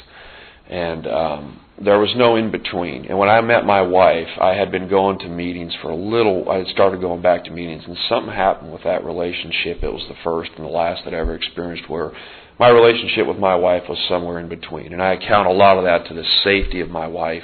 And 0.70 1.08
um, 1.08 1.60
there 1.84 2.00
was 2.00 2.14
no 2.16 2.36
in 2.36 2.52
between. 2.52 3.06
And 3.06 3.18
when 3.18 3.30
I 3.30 3.42
met 3.42 3.66
my 3.66 3.82
wife, 3.82 4.28
I 4.40 4.54
had 4.54 4.72
been 4.72 4.90
going 4.90 5.20
to 5.20 5.28
meetings 5.28 5.74
for 5.82 5.90
a 5.90 5.96
little. 5.96 6.50
I 6.50 6.58
had 6.60 6.68
started 6.68 7.02
going 7.02 7.22
back 7.22 7.46
to 7.46 7.52
meetings, 7.52 7.84
and 7.88 7.98
something 8.08 8.34
happened 8.34 8.72
with 8.72 8.84
that 8.84 9.04
relationship. 9.04 9.84
It 9.84 9.92
was 9.92 10.06
the 10.08 10.16
first 10.24 10.52
and 10.58 10.66
the 10.66 10.70
last 10.70 11.06
that 11.06 11.14
I 11.14 11.18
ever 11.18 11.36
experienced 11.36 11.90
where 11.90 12.12
my 12.60 12.70
relationship 12.70 13.26
with 13.26 13.38
my 13.38 13.56
wife 13.56 13.84
was 13.88 13.98
somewhere 14.10 14.40
in 14.40 14.50
between. 14.50 14.92
And 14.92 15.02
I 15.02 15.14
account 15.14 15.48
a 15.48 15.54
lot 15.54 15.78
of 15.78 15.86
that 15.86 16.08
to 16.10 16.14
the 16.14 16.26
safety 16.44 16.82
of 16.82 16.90
my 16.90 17.08
wife 17.08 17.44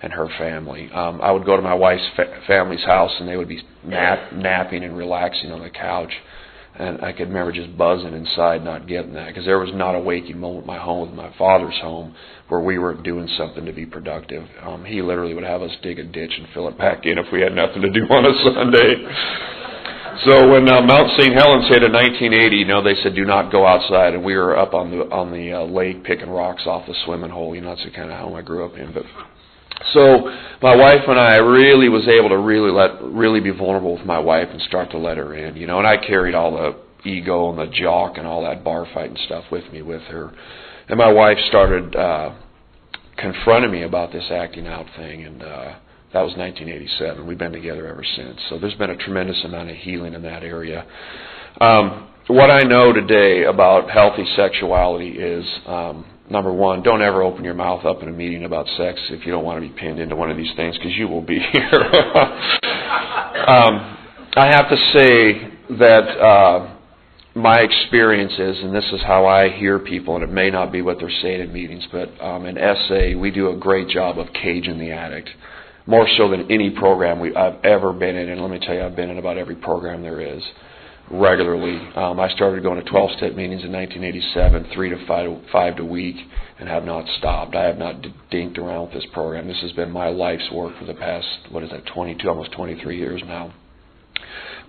and 0.00 0.12
her 0.12 0.28
family. 0.38 0.90
Um, 0.90 1.20
I 1.20 1.30
would 1.30 1.44
go 1.44 1.56
to 1.56 1.62
my 1.62 1.74
wife's 1.74 2.08
fa- 2.16 2.42
family's 2.46 2.84
house, 2.84 3.12
and 3.20 3.28
they 3.28 3.36
would 3.36 3.48
be 3.48 3.62
nap- 3.84 4.32
napping 4.32 4.82
and 4.82 4.96
relaxing 4.96 5.52
on 5.52 5.60
the 5.60 5.70
couch 5.70 6.12
and 6.76 7.04
I 7.04 7.12
could 7.12 7.28
remember 7.28 7.52
just 7.52 7.76
buzzing 7.78 8.14
inside, 8.14 8.64
not 8.64 8.88
getting 8.88 9.14
that, 9.14 9.28
because 9.28 9.44
there 9.44 9.58
was 9.58 9.70
not 9.74 9.94
a 9.94 10.00
waking 10.00 10.38
moment 10.38 10.62
in 10.62 10.66
my 10.66 10.78
home 10.78 11.08
with 11.08 11.16
my 11.16 11.32
father's 11.38 11.78
home 11.80 12.14
where 12.48 12.60
we 12.60 12.78
weren't 12.78 13.04
doing 13.04 13.28
something 13.38 13.64
to 13.64 13.72
be 13.72 13.86
productive. 13.86 14.44
Um, 14.60 14.84
he 14.84 15.00
literally 15.00 15.34
would 15.34 15.44
have 15.44 15.62
us 15.62 15.70
dig 15.82 16.00
a 16.00 16.04
ditch 16.04 16.32
and 16.36 16.48
fill 16.52 16.68
it 16.68 16.76
back 16.76 17.06
in 17.06 17.18
if 17.18 17.26
we 17.32 17.40
had 17.40 17.54
nothing 17.54 17.82
to 17.82 17.90
do 17.90 18.00
on 18.10 18.26
a 18.26 18.34
Sunday. 18.42 18.94
So 20.26 20.48
when 20.50 20.68
uh, 20.68 20.80
Mount 20.82 21.10
St. 21.18 21.34
Helens 21.34 21.68
hit 21.68 21.82
in 21.82 21.92
1980, 21.92 22.56
you 22.56 22.64
know, 22.64 22.82
they 22.82 22.94
said 23.02 23.14
do 23.14 23.24
not 23.24 23.50
go 23.50 23.66
outside, 23.66 24.14
and 24.14 24.24
we 24.24 24.34
were 24.36 24.56
up 24.56 24.72
on 24.72 24.90
the 24.90 25.10
on 25.10 25.32
the 25.32 25.52
uh, 25.52 25.64
lake 25.64 26.04
picking 26.04 26.30
rocks 26.30 26.62
off 26.66 26.86
the 26.86 26.94
swimming 27.04 27.30
hole. 27.30 27.54
You 27.54 27.62
know, 27.62 27.74
that's 27.74 27.84
the 27.84 27.90
kind 27.90 28.10
of 28.10 28.18
home 28.18 28.34
I 28.34 28.42
grew 28.42 28.64
up 28.64 28.76
in. 28.76 28.92
But 28.92 29.02
so 29.92 30.30
my 30.62 30.74
wife 30.76 31.02
and 31.06 31.18
I 31.18 31.36
really 31.36 31.88
was 31.88 32.06
able 32.08 32.28
to 32.30 32.38
really 32.38 32.70
let 32.70 33.02
really 33.02 33.40
be 33.40 33.50
vulnerable 33.50 33.96
with 33.96 34.06
my 34.06 34.18
wife 34.18 34.48
and 34.50 34.60
start 34.62 34.90
to 34.92 34.98
let 34.98 35.16
her 35.16 35.34
in, 35.34 35.56
you 35.56 35.66
know. 35.66 35.78
And 35.78 35.86
I 35.86 35.96
carried 35.96 36.34
all 36.34 36.52
the 36.52 37.08
ego 37.08 37.50
and 37.50 37.58
the 37.58 37.66
jock 37.66 38.16
and 38.16 38.26
all 38.26 38.42
that 38.44 38.64
bar 38.64 38.86
fighting 38.94 39.18
stuff 39.26 39.44
with 39.50 39.70
me 39.72 39.82
with 39.82 40.02
her. 40.02 40.32
And 40.88 40.98
my 40.98 41.12
wife 41.12 41.38
started 41.48 41.94
uh 41.96 42.34
confronting 43.16 43.70
me 43.70 43.82
about 43.82 44.12
this 44.12 44.24
acting 44.30 44.66
out 44.66 44.86
thing 44.96 45.24
and 45.24 45.42
uh 45.42 45.74
that 46.14 46.22
was 46.22 46.36
1987. 46.36 47.26
We've 47.26 47.36
been 47.36 47.50
together 47.50 47.88
ever 47.88 48.04
since. 48.04 48.38
So 48.48 48.56
there's 48.60 48.76
been 48.76 48.90
a 48.90 48.96
tremendous 48.96 49.42
amount 49.44 49.70
of 49.70 49.76
healing 49.76 50.14
in 50.14 50.22
that 50.22 50.44
area. 50.44 50.86
Um, 51.60 52.08
what 52.28 52.52
I 52.52 52.62
know 52.62 52.92
today 52.92 53.42
about 53.44 53.90
healthy 53.90 54.24
sexuality 54.36 55.08
is 55.10 55.44
um, 55.66 56.06
number 56.30 56.52
one, 56.52 56.82
don't 56.82 57.02
ever 57.02 57.22
open 57.22 57.44
your 57.44 57.54
mouth 57.54 57.84
up 57.84 58.02
in 58.02 58.08
a 58.08 58.12
meeting 58.12 58.44
about 58.44 58.66
sex 58.76 59.00
if 59.10 59.26
you 59.26 59.32
don't 59.32 59.44
want 59.44 59.62
to 59.62 59.68
be 59.68 59.74
pinned 59.78 59.98
into 59.98 60.16
one 60.16 60.30
of 60.30 60.36
these 60.36 60.52
things 60.56 60.76
because 60.76 60.92
you 60.96 61.08
will 61.08 61.22
be 61.22 61.38
here. 61.52 61.82
um, 63.46 63.96
I 64.36 64.46
have 64.50 64.68
to 64.68 64.76
say 64.92 65.76
that 65.78 66.08
uh, 66.18 66.76
my 67.34 67.60
experience 67.60 68.32
is, 68.32 68.62
and 68.62 68.74
this 68.74 68.84
is 68.92 69.00
how 69.02 69.26
I 69.26 69.50
hear 69.50 69.78
people, 69.78 70.14
and 70.14 70.24
it 70.24 70.30
may 70.30 70.50
not 70.50 70.72
be 70.72 70.82
what 70.82 70.98
they're 70.98 71.10
saying 71.22 71.40
in 71.40 71.52
meetings, 71.52 71.84
but 71.92 72.08
um, 72.20 72.46
in 72.46 72.56
SA, 72.56 73.18
we 73.18 73.30
do 73.30 73.50
a 73.50 73.56
great 73.56 73.88
job 73.88 74.18
of 74.18 74.28
caging 74.32 74.78
the 74.78 74.90
addict. 74.92 75.28
More 75.86 76.08
so 76.16 76.30
than 76.30 76.50
any 76.50 76.70
program 76.70 77.20
we, 77.20 77.34
I've 77.36 77.62
ever 77.64 77.92
been 77.92 78.16
in, 78.16 78.30
and 78.30 78.40
let 78.40 78.50
me 78.50 78.58
tell 78.58 78.74
you, 78.74 78.82
I've 78.82 78.96
been 78.96 79.10
in 79.10 79.18
about 79.18 79.36
every 79.36 79.56
program 79.56 80.02
there 80.02 80.20
is 80.20 80.42
regularly. 81.10 81.76
Um, 81.94 82.18
I 82.18 82.28
started 82.30 82.62
going 82.62 82.82
to 82.82 82.90
12 82.90 83.10
step 83.16 83.34
meetings 83.34 83.62
in 83.64 83.72
1987, 83.72 84.70
three 84.74 84.90
to 84.90 85.06
five, 85.06 85.30
five 85.52 85.78
a 85.78 85.84
week, 85.84 86.16
and 86.58 86.68
have 86.68 86.84
not 86.84 87.06
stopped. 87.18 87.54
I 87.54 87.64
have 87.64 87.78
not 87.78 88.02
d- 88.02 88.14
dinked 88.32 88.58
around 88.58 88.86
with 88.86 88.94
this 88.94 89.06
program. 89.12 89.46
This 89.48 89.60
has 89.62 89.72
been 89.72 89.90
my 89.90 90.08
life's 90.08 90.50
work 90.52 90.78
for 90.78 90.84
the 90.84 90.94
past, 90.94 91.26
what 91.50 91.62
is 91.62 91.70
that, 91.70 91.86
22, 91.86 92.28
almost 92.28 92.52
23 92.52 92.96
years 92.96 93.22
now. 93.26 93.52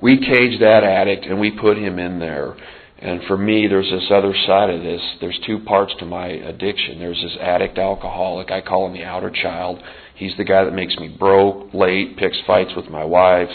We 0.01 0.17
cage 0.17 0.59
that 0.59 0.83
addict 0.83 1.25
and 1.25 1.39
we 1.39 1.51
put 1.51 1.77
him 1.77 1.99
in 1.99 2.19
there. 2.19 2.55
And 2.97 3.21
for 3.27 3.37
me, 3.37 3.67
there's 3.67 3.89
this 3.91 4.09
other 4.09 4.33
side 4.45 4.69
of 4.69 4.81
this. 4.81 5.01
There's 5.19 5.39
two 5.45 5.59
parts 5.59 5.93
to 5.99 6.05
my 6.05 6.27
addiction. 6.27 6.99
There's 6.99 7.21
this 7.21 7.37
addict 7.41 7.77
alcoholic. 7.77 8.51
I 8.51 8.61
call 8.61 8.87
him 8.87 8.93
the 8.93 9.03
outer 9.03 9.29
child. 9.29 9.81
He's 10.15 10.35
the 10.37 10.45
guy 10.45 10.63
that 10.63 10.73
makes 10.73 10.95
me 10.95 11.09
broke, 11.09 11.73
late, 11.73 12.17
picks 12.17 12.37
fights 12.47 12.71
with 12.75 12.89
my 12.89 13.03
wife, 13.03 13.49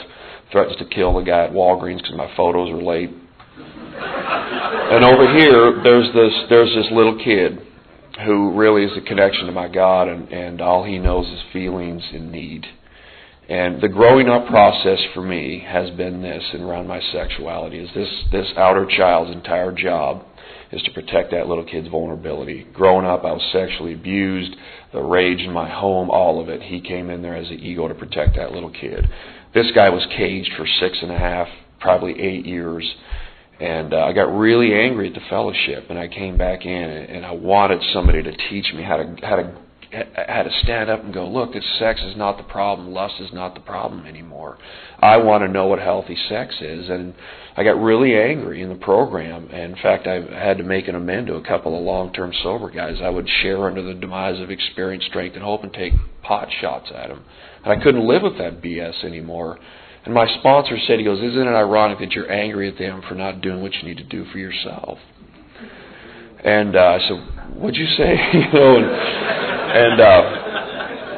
threatens 0.53 0.77
to 0.79 0.85
kill 0.85 1.15
the 1.15 1.23
guy 1.23 1.45
at 1.45 1.53
Walgreens 1.53 1.99
because 1.99 2.17
my 2.17 2.33
photos 2.37 2.71
are 2.71 2.83
late. 2.83 3.11
and 3.11 5.05
over 5.05 5.39
here, 5.39 5.81
there's 5.83 6.13
this 6.15 6.33
there's 6.49 6.75
this 6.75 6.93
little 6.93 7.19
kid 7.23 7.59
who 8.25 8.53
really 8.53 8.85
is 8.85 8.97
a 8.97 9.01
connection 9.01 9.47
to 9.47 9.53
my 9.53 9.69
God, 9.69 10.09
and, 10.09 10.29
and 10.29 10.61
all 10.61 10.85
he 10.85 10.99
knows 10.99 11.27
is 11.27 11.41
feelings 11.53 12.03
and 12.13 12.31
need. 12.31 12.67
And 13.49 13.81
the 13.81 13.89
growing 13.89 14.29
up 14.29 14.47
process 14.47 15.01
for 15.13 15.23
me 15.23 15.65
has 15.67 15.91
been 15.97 16.23
this, 16.23 16.45
and 16.53 16.63
around 16.63 16.87
my 16.87 17.01
sexuality, 17.13 17.79
is 17.79 17.91
this 17.95 18.09
this 18.31 18.47
outer 18.57 18.87
child's 18.87 19.33
entire 19.33 19.73
job 19.73 20.25
is 20.73 20.83
to 20.83 20.93
protect 20.93 21.33
that 21.33 21.49
little 21.49 21.65
kid's 21.65 21.89
vulnerability. 21.89 22.65
Growing 22.73 23.05
up, 23.05 23.25
I 23.25 23.33
was 23.33 23.43
sexually 23.53 23.95
abused, 23.95 24.55
the 24.93 25.03
rage 25.03 25.41
in 25.41 25.53
my 25.53 25.69
home, 25.69 26.11
all 26.11 26.41
of 26.41 26.49
it. 26.49 26.63
He 26.63 26.81
came 26.81 27.11
in 27.11 27.23
there 27.23 27.35
as 27.35 27.49
an 27.49 27.59
ego 27.59 27.89
to 27.89 27.95
protect 27.95 28.37
that 28.37 28.53
little 28.53 28.71
kid. 28.71 29.09
This 29.55 29.71
guy 29.75 29.91
was 29.91 30.07
caged 30.17 30.53
for 30.57 30.67
six 30.81 30.99
and 31.03 31.11
a 31.11 31.19
half, 31.19 31.49
probably 31.81 32.21
eight 32.21 32.47
years. 32.47 32.89
And 33.59 33.93
uh, 33.93 33.99
I 33.99 34.13
got 34.13 34.35
really 34.35 34.73
angry 34.73 35.09
at 35.09 35.15
the 35.15 35.21
fellowship, 35.29 35.91
and 35.91 35.99
I 35.99 36.09
came 36.09 36.39
back 36.39 36.65
in, 36.65 36.73
and 36.73 37.27
I 37.27 37.33
wanted 37.33 37.83
somebody 37.93 38.23
to 38.23 38.33
teach 38.49 38.73
me 38.75 38.83
how 38.83 38.97
to 38.97 39.17
how 39.23 39.37
to 39.37 39.55
how 39.93 40.43
to 40.45 40.51
stand 40.63 40.89
up 40.89 41.03
and 41.03 41.13
go, 41.13 41.29
look, 41.29 41.53
this 41.53 41.65
sex 41.79 42.01
is 42.03 42.17
not 42.17 42.37
the 42.37 42.45
problem, 42.45 42.93
lust 42.93 43.15
is 43.21 43.33
not 43.33 43.55
the 43.55 43.61
problem 43.61 44.07
anymore. 44.07 44.57
I 45.01 45.17
want 45.17 45.43
to 45.43 45.49
know 45.49 45.67
what 45.67 45.81
healthy 45.81 46.17
sex 46.29 46.55
is, 46.61 46.89
and 46.89 47.13
I 47.57 47.65
got 47.65 47.81
really 47.81 48.17
angry 48.17 48.63
in 48.63 48.69
the 48.69 48.77
program. 48.77 49.49
And 49.53 49.73
in 49.73 49.83
fact, 49.83 50.07
I 50.07 50.21
had 50.33 50.59
to 50.59 50.65
make 50.65 50.87
an 50.87 50.95
amend 50.95 51.27
to 51.27 51.35
a 51.35 51.45
couple 51.45 51.77
of 51.77 51.83
long-term 51.83 52.33
sober 52.43 52.71
guys. 52.71 52.99
I 53.03 53.11
would 53.11 53.29
share 53.43 53.67
under 53.67 53.83
the 53.83 53.95
demise 53.95 54.41
of 54.41 54.51
experience, 54.51 55.05
strength, 55.07 55.35
and 55.35 55.43
hope, 55.43 55.65
and 55.65 55.73
take 55.73 55.95
pot 56.23 56.49
shots 56.61 56.91
at 56.95 57.09
them. 57.09 57.25
And 57.65 57.73
I 57.73 57.83
couldn't 57.83 58.07
live 58.07 58.23
with 58.23 58.39
that 58.39 58.63
BS 58.63 59.05
anymore. 59.05 59.59
And 60.05 60.15
my 60.15 60.27
sponsor 60.39 60.79
said, 60.87 60.99
he 60.99 61.05
goes, 61.05 61.19
isn't 61.19 61.47
it 61.47 61.51
ironic 61.51 61.99
that 61.99 62.13
you're 62.13 62.31
angry 62.31 62.69
at 62.69 62.79
them 62.79 63.03
for 63.07 63.15
not 63.15 63.43
doing 63.43 63.63
what 63.63 63.75
you 63.75 63.83
need 63.83 63.99
to 63.99 64.05
do 64.05 64.25
for 64.33 64.39
yourself? 64.39 64.99
And 66.43 66.75
uh, 66.75 66.79
I 66.79 66.99
said, 67.07 67.57
what'd 67.57 67.77
you 67.77 67.87
say? 67.99 68.17
you 68.33 68.53
know, 68.53 68.77
and, 68.77 68.87
and 69.77 70.01
uh, 70.01 70.51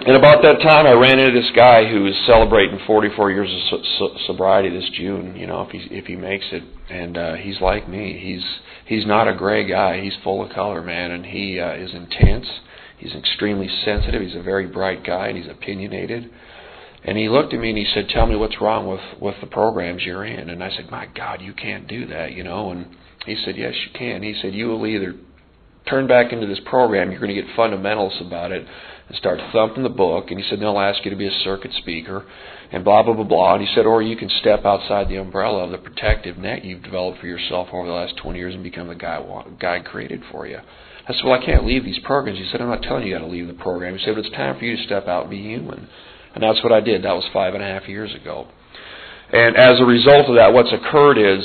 and 0.04 0.16
about 0.16 0.42
that 0.42 0.60
time, 0.60 0.84
I 0.84 0.94
ran 0.94 1.20
into 1.20 1.30
this 1.30 1.52
guy 1.54 1.88
who 1.88 2.08
is 2.08 2.16
celebrating 2.26 2.80
44 2.88 3.30
years 3.30 3.48
of 3.48 3.60
so- 3.70 3.84
so- 3.98 4.16
sobriety 4.26 4.68
this 4.68 4.90
June. 4.94 5.36
You 5.36 5.46
know, 5.46 5.62
if 5.62 5.70
he 5.70 5.78
if 5.94 6.06
he 6.06 6.16
makes 6.16 6.44
it, 6.50 6.64
and 6.90 7.16
uh, 7.16 7.34
he's 7.34 7.60
like 7.60 7.88
me. 7.88 8.18
He's 8.20 8.42
he's 8.84 9.06
not 9.06 9.28
a 9.28 9.32
gray 9.32 9.64
guy. 9.64 10.02
He's 10.02 10.14
full 10.24 10.44
of 10.44 10.50
color, 10.50 10.82
man, 10.82 11.12
and 11.12 11.24
he 11.24 11.60
uh, 11.60 11.74
is 11.74 11.94
intense. 11.94 12.46
He's 13.02 13.14
extremely 13.14 13.68
sensitive. 13.84 14.22
He's 14.22 14.36
a 14.36 14.42
very 14.42 14.68
bright 14.68 15.02
guy, 15.02 15.26
and 15.26 15.36
he's 15.36 15.50
opinionated. 15.50 16.30
And 17.04 17.18
he 17.18 17.28
looked 17.28 17.52
at 17.52 17.58
me 17.58 17.70
and 17.70 17.78
he 17.78 17.84
said, 17.84 18.08
"Tell 18.08 18.26
me 18.26 18.36
what's 18.36 18.60
wrong 18.60 18.86
with 18.86 19.00
with 19.18 19.34
the 19.40 19.48
programs 19.48 20.06
you're 20.06 20.24
in." 20.24 20.48
And 20.48 20.62
I 20.62 20.70
said, 20.70 20.88
"My 20.88 21.06
God, 21.12 21.40
you 21.42 21.52
can't 21.52 21.88
do 21.88 22.06
that, 22.06 22.32
you 22.32 22.44
know." 22.44 22.70
And 22.70 22.86
he 23.26 23.34
said, 23.34 23.56
"Yes, 23.56 23.74
you 23.84 23.90
can." 23.92 24.22
He 24.22 24.34
said, 24.34 24.54
"You 24.54 24.68
will 24.68 24.86
either 24.86 25.16
turn 25.84 26.06
back 26.06 26.32
into 26.32 26.46
this 26.46 26.60
program, 26.60 27.10
you're 27.10 27.18
going 27.18 27.34
to 27.34 27.42
get 27.42 27.50
fundamentals 27.56 28.20
about 28.20 28.52
it, 28.52 28.64
and 29.08 29.16
start 29.16 29.40
thumping 29.50 29.82
the 29.82 29.88
book." 29.88 30.30
And 30.30 30.38
he 30.38 30.48
said, 30.48 30.60
"They'll 30.60 30.78
ask 30.78 31.04
you 31.04 31.10
to 31.10 31.16
be 31.16 31.26
a 31.26 31.42
circuit 31.42 31.72
speaker, 31.72 32.24
and 32.70 32.84
blah 32.84 33.02
blah 33.02 33.14
blah 33.14 33.24
blah." 33.24 33.54
And 33.54 33.66
he 33.66 33.74
said, 33.74 33.84
"Or 33.84 34.00
you 34.00 34.14
can 34.14 34.28
step 34.28 34.64
outside 34.64 35.08
the 35.08 35.16
umbrella 35.16 35.64
of 35.64 35.72
the 35.72 35.78
protective 35.78 36.38
net 36.38 36.64
you've 36.64 36.84
developed 36.84 37.18
for 37.18 37.26
yourself 37.26 37.70
over 37.72 37.88
the 37.88 37.94
last 37.94 38.16
20 38.18 38.38
years 38.38 38.54
and 38.54 38.62
become 38.62 38.86
the 38.86 38.94
guy 38.94 39.20
God 39.58 39.84
created 39.84 40.22
for 40.30 40.46
you." 40.46 40.60
I 41.08 41.12
said, 41.12 41.24
"Well, 41.24 41.34
I 41.40 41.44
can't 41.44 41.66
leave 41.66 41.84
these 41.84 41.98
programs." 42.00 42.38
He 42.38 42.48
said, 42.50 42.60
"I'm 42.60 42.68
not 42.68 42.82
telling 42.82 43.02
you 43.02 43.10
you 43.10 43.18
got 43.18 43.24
to 43.24 43.30
leave 43.30 43.46
the 43.46 43.54
program." 43.54 43.96
He 43.96 44.04
said, 44.04 44.14
"But 44.14 44.26
it's 44.26 44.34
time 44.36 44.58
for 44.58 44.64
you 44.64 44.76
to 44.76 44.82
step 44.84 45.08
out 45.08 45.22
and 45.22 45.30
be 45.30 45.42
human." 45.42 45.88
And 46.34 46.42
that's 46.42 46.62
what 46.62 46.72
I 46.72 46.80
did. 46.80 47.02
That 47.02 47.14
was 47.14 47.24
five 47.32 47.54
and 47.54 47.62
a 47.62 47.66
half 47.66 47.88
years 47.88 48.14
ago. 48.14 48.46
And 49.32 49.56
as 49.56 49.80
a 49.80 49.84
result 49.84 50.28
of 50.28 50.36
that, 50.36 50.52
what's 50.52 50.72
occurred 50.72 51.18
is 51.18 51.44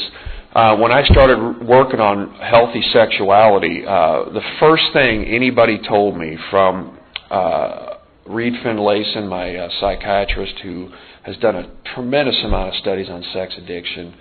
uh, 0.53 0.75
when 0.77 0.91
I 0.91 1.03
started 1.05 1.65
working 1.65 1.99
on 1.99 2.35
healthy 2.35 2.81
sexuality, 2.91 3.83
uh, 3.85 4.25
the 4.33 4.41
first 4.59 4.83
thing 4.93 5.25
anybody 5.25 5.79
told 5.87 6.17
me 6.17 6.37
from 6.49 6.97
uh, 7.29 7.95
Reid 8.25 8.53
Finlayson, 8.63 9.27
my 9.27 9.55
uh, 9.55 9.69
psychiatrist, 9.79 10.55
who 10.63 10.89
has 11.23 11.37
done 11.37 11.55
a 11.55 11.69
tremendous 11.93 12.37
amount 12.43 12.69
of 12.69 12.75
studies 12.75 13.09
on 13.09 13.23
sex 13.33 13.53
addiction, 13.57 14.15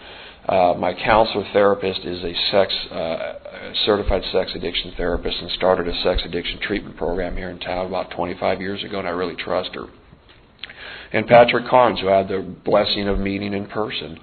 uh, 0.49 0.75
my 0.79 0.95
counselor 0.95 1.45
therapist 1.53 2.01
is 2.01 2.23
a 2.23 2.35
sex 2.51 2.73
uh, 2.91 3.35
certified 3.85 4.23
sex 4.33 4.53
addiction 4.55 4.93
therapist 4.97 5.37
and 5.41 5.51
started 5.53 5.89
a 5.89 6.03
sex 6.03 6.23
addiction 6.25 6.61
treatment 6.61 6.97
program 6.97 7.37
here 7.37 7.51
in 7.51 7.59
town 7.59 7.87
about 7.87 8.11
25 8.13 8.61
years 8.61 8.83
ago, 8.85 8.99
and 8.99 9.09
I 9.09 9.11
really 9.11 9.37
trust 9.37 9.71
her 9.75 9.87
and 11.13 11.27
Patrick 11.27 11.67
Carnes, 11.69 12.01
who 12.01 12.09
I 12.09 12.19
had 12.19 12.29
the 12.29 12.43
blessing 12.65 13.09
of 13.09 13.19
meeting 13.19 13.53
in 13.53 13.67
person. 13.67 14.19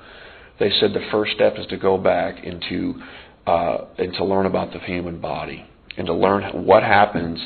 They 0.60 0.70
said 0.80 0.94
the 0.94 1.08
first 1.12 1.34
step 1.34 1.56
is 1.58 1.66
to 1.68 1.78
go 1.78 1.98
back 1.98 2.44
into 2.44 3.02
uh, 3.48 3.86
and 3.98 4.14
to 4.14 4.24
learn 4.24 4.46
about 4.46 4.72
the 4.72 4.80
human 4.80 5.20
body 5.20 5.66
and 5.98 6.08
to 6.08 6.14
learn 6.14 6.66
what 6.66 6.84
happens 6.84 7.40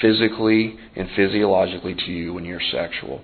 physically 0.00 0.76
and 0.96 1.08
physiologically 1.14 1.94
to 1.94 2.10
you 2.10 2.34
when 2.34 2.44
you're 2.44 2.60
sexual. 2.72 3.22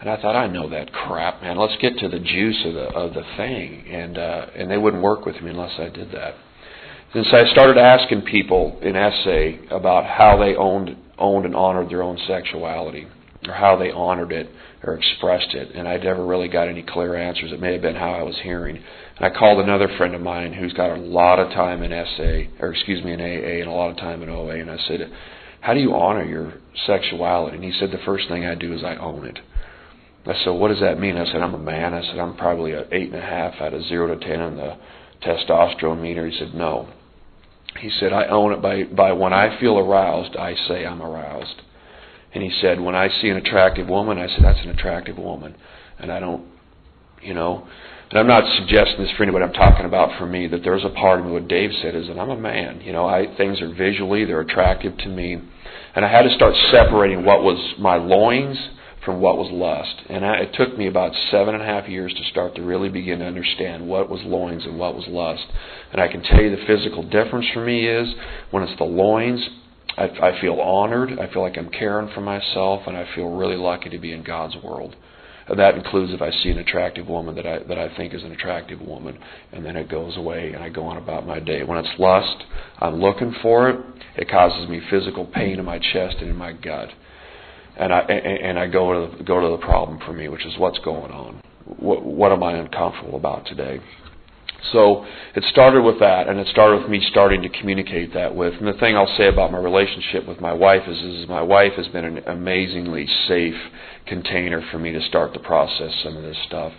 And 0.00 0.08
I 0.08 0.20
thought, 0.20 0.36
I 0.36 0.46
know 0.46 0.68
that 0.70 0.92
crap, 0.92 1.42
man. 1.42 1.58
Let's 1.58 1.76
get 1.80 1.98
to 1.98 2.08
the 2.08 2.20
juice 2.20 2.62
of 2.64 2.74
the 2.74 2.84
of 2.84 3.14
the 3.14 3.24
thing. 3.36 3.84
And 3.88 4.16
uh, 4.16 4.46
and 4.54 4.70
they 4.70 4.78
wouldn't 4.78 5.02
work 5.02 5.26
with 5.26 5.40
me 5.42 5.50
unless 5.50 5.78
I 5.78 5.88
did 5.88 6.12
that. 6.12 6.34
And 7.14 7.26
so 7.26 7.36
I 7.36 7.50
started 7.50 7.78
asking 7.78 8.22
people 8.22 8.78
in 8.82 8.92
SA 8.94 9.74
about 9.74 10.06
how 10.06 10.36
they 10.38 10.54
owned 10.54 10.96
owned 11.18 11.46
and 11.46 11.56
honored 11.56 11.90
their 11.90 12.02
own 12.02 12.18
sexuality 12.26 13.06
or 13.46 13.54
how 13.54 13.76
they 13.76 13.90
honored 13.90 14.30
it 14.32 14.48
or 14.82 14.94
expressed 14.94 15.54
it. 15.54 15.74
And 15.74 15.88
I 15.88 15.96
never 15.96 16.24
really 16.24 16.48
got 16.48 16.68
any 16.68 16.82
clear 16.82 17.16
answers. 17.16 17.50
It 17.50 17.60
may 17.60 17.72
have 17.72 17.82
been 17.82 17.96
how 17.96 18.12
I 18.12 18.22
was 18.22 18.36
hearing. 18.42 18.76
And 18.76 19.26
I 19.26 19.36
called 19.36 19.60
another 19.60 19.88
friend 19.96 20.14
of 20.14 20.20
mine 20.20 20.52
who's 20.52 20.72
got 20.72 20.96
a 20.96 21.00
lot 21.00 21.38
of 21.38 21.50
time 21.50 21.82
in 21.82 21.90
SA, 21.90 22.62
or 22.64 22.72
excuse 22.72 23.04
me, 23.04 23.12
in 23.12 23.20
AA 23.20 23.60
and 23.60 23.68
a 23.68 23.72
lot 23.72 23.90
of 23.90 23.96
time 23.96 24.22
in 24.22 24.28
OA. 24.28 24.60
And 24.60 24.70
I 24.70 24.78
said, 24.86 25.10
How 25.60 25.74
do 25.74 25.80
you 25.80 25.94
honor 25.94 26.24
your 26.24 26.54
sexuality? 26.86 27.56
And 27.56 27.64
he 27.64 27.72
said, 27.78 27.90
The 27.90 28.04
first 28.04 28.28
thing 28.28 28.44
I 28.44 28.54
do 28.54 28.72
is 28.72 28.84
I 28.84 28.96
own 28.96 29.26
it. 29.26 29.38
I 30.28 30.44
said, 30.44 30.50
What 30.50 30.68
does 30.68 30.80
that 30.80 30.98
mean? 30.98 31.16
I 31.16 31.24
said, 31.26 31.40
I'm 31.40 31.54
a 31.54 31.58
man. 31.58 31.94
I 31.94 32.02
said, 32.02 32.18
I'm 32.18 32.36
probably 32.36 32.72
an 32.72 32.84
eight 32.92 33.12
and 33.12 33.16
a 33.16 33.20
half 33.20 33.60
out 33.60 33.74
of 33.74 33.82
zero 33.84 34.14
to 34.14 34.24
ten 34.24 34.40
on 34.40 34.56
the 34.56 34.76
testosterone 35.22 36.00
meter. 36.00 36.26
He 36.26 36.38
said, 36.38 36.54
No. 36.54 36.88
He 37.80 37.90
said, 37.90 38.12
I 38.12 38.26
own 38.26 38.52
it 38.52 38.62
by, 38.62 38.84
by 38.84 39.12
when 39.12 39.32
I 39.32 39.58
feel 39.60 39.78
aroused, 39.78 40.36
I 40.36 40.54
say 40.68 40.84
I'm 40.86 41.02
aroused. 41.02 41.62
And 42.34 42.42
he 42.42 42.50
said, 42.60 42.80
when 42.80 42.94
I 42.94 43.08
see 43.20 43.28
an 43.28 43.36
attractive 43.36 43.88
woman, 43.88 44.18
I 44.18 44.26
said, 44.26 44.44
that's 44.44 44.60
an 44.64 44.70
attractive 44.70 45.16
woman. 45.16 45.54
And 45.98 46.12
I 46.12 46.20
don't, 46.20 46.46
you 47.22 47.34
know, 47.34 47.66
and 48.10 48.18
I'm 48.18 48.26
not 48.26 48.44
suggesting 48.58 49.02
this 49.02 49.10
for 49.16 49.22
anybody. 49.22 49.44
I'm 49.44 49.52
talking 49.52 49.84
about 49.84 50.18
for 50.18 50.26
me 50.26 50.46
that 50.48 50.62
there's 50.64 50.84
a 50.84 50.90
part 50.90 51.20
of 51.20 51.26
me. 51.26 51.32
What 51.32 51.48
Dave 51.48 51.70
said 51.82 51.94
is 51.94 52.06
that 52.08 52.18
I'm 52.18 52.30
a 52.30 52.36
man. 52.36 52.80
You 52.80 52.92
know, 52.92 53.06
I 53.06 53.34
things 53.36 53.60
are 53.60 53.72
visually 53.72 54.24
they're 54.24 54.40
attractive 54.40 54.96
to 54.96 55.08
me, 55.08 55.38
and 55.94 56.04
I 56.04 56.10
had 56.10 56.22
to 56.22 56.34
start 56.34 56.54
separating 56.70 57.24
what 57.24 57.42
was 57.42 57.58
my 57.78 57.96
loins 57.96 58.56
from 59.04 59.20
what 59.20 59.36
was 59.36 59.50
lust. 59.50 60.06
And 60.08 60.24
I, 60.24 60.36
it 60.38 60.54
took 60.54 60.76
me 60.76 60.86
about 60.86 61.12
seven 61.30 61.54
and 61.54 61.62
a 61.62 61.66
half 61.66 61.88
years 61.88 62.12
to 62.14 62.30
start 62.30 62.54
to 62.56 62.62
really 62.62 62.88
begin 62.88 63.20
to 63.20 63.24
understand 63.24 63.88
what 63.88 64.10
was 64.10 64.20
loins 64.24 64.64
and 64.64 64.78
what 64.78 64.94
was 64.94 65.06
lust. 65.08 65.46
And 65.92 66.00
I 66.00 66.08
can 66.08 66.22
tell 66.22 66.40
you 66.40 66.50
the 66.50 66.66
physical 66.66 67.02
difference 67.02 67.46
for 67.52 67.64
me 67.64 67.86
is 67.86 68.08
when 68.50 68.62
it's 68.62 68.78
the 68.78 68.84
loins, 68.84 69.46
I, 69.96 70.04
I 70.04 70.40
feel 70.40 70.60
honored. 70.60 71.18
I 71.18 71.32
feel 71.32 71.42
like 71.42 71.58
I'm 71.58 71.70
caring 71.70 72.12
for 72.14 72.20
myself, 72.20 72.82
and 72.86 72.96
I 72.96 73.06
feel 73.14 73.30
really 73.30 73.56
lucky 73.56 73.90
to 73.90 73.98
be 73.98 74.12
in 74.12 74.22
God's 74.22 74.56
world. 74.62 74.94
And 75.48 75.58
that 75.58 75.76
includes 75.76 76.12
if 76.12 76.20
I 76.20 76.30
see 76.30 76.50
an 76.50 76.58
attractive 76.58 77.08
woman 77.08 77.34
that 77.36 77.46
I 77.46 77.60
that 77.60 77.78
I 77.78 77.96
think 77.96 78.12
is 78.12 78.22
an 78.22 78.32
attractive 78.32 78.80
woman, 78.80 79.18
and 79.50 79.64
then 79.64 79.76
it 79.76 79.88
goes 79.88 80.16
away, 80.16 80.52
and 80.52 80.62
I 80.62 80.68
go 80.68 80.84
on 80.84 80.98
about 80.98 81.26
my 81.26 81.40
day. 81.40 81.62
When 81.64 81.78
it's 81.78 81.98
lust, 81.98 82.44
I'm 82.78 83.00
looking 83.00 83.34
for 83.40 83.70
it. 83.70 83.80
It 84.16 84.30
causes 84.30 84.68
me 84.68 84.80
physical 84.90 85.24
pain 85.24 85.58
in 85.58 85.64
my 85.64 85.78
chest 85.78 86.16
and 86.20 86.28
in 86.28 86.36
my 86.36 86.52
gut, 86.52 86.90
and 87.78 87.92
I 87.92 88.00
and 88.00 88.58
I 88.58 88.66
go 88.66 88.92
to 88.92 89.16
the, 89.16 89.24
go 89.24 89.40
to 89.40 89.56
the 89.56 89.64
problem 89.64 89.98
for 90.04 90.12
me, 90.12 90.28
which 90.28 90.44
is 90.44 90.58
what's 90.58 90.78
going 90.80 91.12
on. 91.12 91.42
What, 91.64 92.04
what 92.04 92.32
am 92.32 92.42
I 92.42 92.52
uncomfortable 92.52 93.16
about 93.16 93.46
today? 93.46 93.80
So 94.72 95.06
it 95.36 95.44
started 95.44 95.82
with 95.82 96.00
that, 96.00 96.28
and 96.28 96.40
it 96.40 96.48
started 96.48 96.82
with 96.82 96.90
me 96.90 97.06
starting 97.10 97.42
to 97.42 97.48
communicate 97.48 98.12
that 98.14 98.34
with. 98.34 98.54
And 98.54 98.66
the 98.66 98.78
thing 98.78 98.96
I'll 98.96 99.14
say 99.16 99.28
about 99.28 99.52
my 99.52 99.58
relationship 99.58 100.26
with 100.26 100.40
my 100.40 100.52
wife 100.52 100.82
is, 100.88 100.98
is 100.98 101.28
my 101.28 101.42
wife 101.42 101.74
has 101.76 101.86
been 101.88 102.04
an 102.04 102.18
amazingly 102.26 103.06
safe 103.28 103.54
container 104.06 104.66
for 104.72 104.78
me 104.78 104.92
to 104.92 105.00
start 105.02 105.32
to 105.34 105.40
process 105.40 105.92
some 106.02 106.16
of 106.16 106.22
this 106.22 106.36
stuff. 106.46 106.72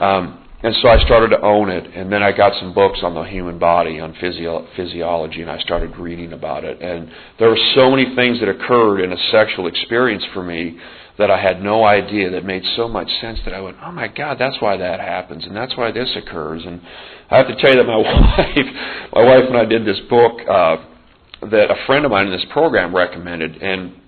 Um, 0.00 0.43
and 0.64 0.74
so 0.80 0.88
I 0.88 0.98
started 1.04 1.28
to 1.36 1.42
own 1.42 1.68
it, 1.68 1.94
and 1.94 2.10
then 2.10 2.22
I 2.22 2.32
got 2.32 2.58
some 2.58 2.72
books 2.72 3.00
on 3.02 3.14
the 3.14 3.24
human 3.24 3.58
body, 3.58 4.00
on 4.00 4.14
physio- 4.18 4.66
physiology, 4.74 5.42
and 5.42 5.50
I 5.50 5.58
started 5.58 5.98
reading 5.98 6.32
about 6.32 6.64
it. 6.64 6.80
And 6.80 7.10
there 7.38 7.50
were 7.50 7.58
so 7.74 7.90
many 7.90 8.16
things 8.16 8.40
that 8.40 8.48
occurred 8.48 9.00
in 9.00 9.12
a 9.12 9.18
sexual 9.30 9.66
experience 9.66 10.24
for 10.32 10.42
me 10.42 10.78
that 11.18 11.30
I 11.30 11.38
had 11.38 11.62
no 11.62 11.84
idea 11.84 12.30
that 12.30 12.46
made 12.46 12.62
so 12.76 12.88
much 12.88 13.10
sense 13.20 13.40
that 13.44 13.52
I 13.52 13.60
went, 13.60 13.76
oh 13.84 13.92
my 13.92 14.08
God, 14.08 14.38
that's 14.40 14.56
why 14.60 14.78
that 14.78 15.00
happens, 15.00 15.44
and 15.44 15.54
that's 15.54 15.76
why 15.76 15.92
this 15.92 16.08
occurs. 16.16 16.62
And 16.64 16.80
I 17.30 17.36
have 17.36 17.48
to 17.48 17.56
tell 17.56 17.68
you 17.68 17.76
that 17.76 17.84
my 17.84 17.96
wife, 17.98 19.10
my 19.12 19.22
wife 19.22 19.44
and 19.46 19.58
I 19.58 19.66
did 19.66 19.84
this 19.84 20.00
book 20.08 20.40
uh, 20.48 20.76
that 21.42 21.70
a 21.70 21.86
friend 21.86 22.06
of 22.06 22.10
mine 22.10 22.28
in 22.28 22.32
this 22.32 22.46
program 22.54 22.96
recommended, 22.96 23.60
and 23.62 24.00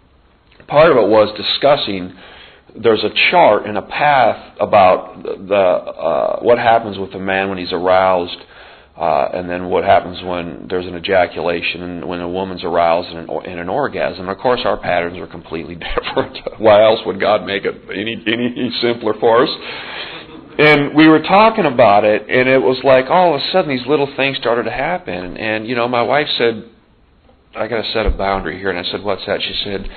part 0.68 0.90
of 0.90 0.96
it 0.96 1.06
was 1.06 1.36
discussing. 1.36 2.16
There's 2.82 3.04
a 3.04 3.10
chart 3.30 3.66
and 3.66 3.78
a 3.78 3.82
path 3.82 4.56
about 4.60 5.22
the 5.22 5.54
uh, 5.54 6.40
what 6.40 6.58
happens 6.58 6.98
with 6.98 7.14
a 7.14 7.18
man 7.18 7.48
when 7.48 7.58
he's 7.58 7.72
aroused 7.72 8.38
uh, 8.96 9.28
and 9.34 9.48
then 9.48 9.68
what 9.68 9.84
happens 9.84 10.22
when 10.24 10.66
there's 10.70 10.86
an 10.86 10.96
ejaculation 10.96 11.82
and 11.82 12.08
when 12.08 12.20
a 12.20 12.28
woman's 12.28 12.64
aroused 12.64 13.10
in 13.10 13.18
an, 13.18 13.28
in 13.44 13.58
an 13.58 13.68
orgasm. 13.68 14.20
And 14.20 14.30
Of 14.30 14.38
course, 14.38 14.60
our 14.64 14.78
patterns 14.78 15.18
are 15.18 15.26
completely 15.26 15.74
different. 16.06 16.38
Why 16.58 16.82
else 16.82 17.00
would 17.04 17.20
God 17.20 17.44
make 17.44 17.64
it 17.64 17.74
any 17.92 18.16
any 18.26 18.72
simpler 18.80 19.12
for 19.20 19.42
us? 19.42 19.50
And 20.58 20.96
we 20.96 21.06
were 21.08 21.20
talking 21.20 21.66
about 21.66 22.04
it, 22.04 22.22
and 22.22 22.48
it 22.48 22.56
was 22.56 22.78
like 22.82 23.10
all 23.10 23.34
of 23.34 23.42
a 23.42 23.52
sudden 23.52 23.68
these 23.68 23.86
little 23.86 24.08
things 24.16 24.38
started 24.38 24.62
to 24.62 24.70
happen. 24.70 25.36
And 25.36 25.68
you 25.68 25.74
know, 25.74 25.86
my 25.86 26.00
wife 26.00 26.28
said, 26.38 26.64
"I 27.54 27.68
got 27.68 27.82
to 27.82 27.92
set 27.92 28.06
a 28.06 28.10
boundary 28.10 28.58
here." 28.58 28.70
And 28.70 28.78
I 28.78 28.90
said, 28.90 29.02
"What's 29.02 29.26
that?" 29.26 29.42
She 29.42 29.60
said. 29.62 29.90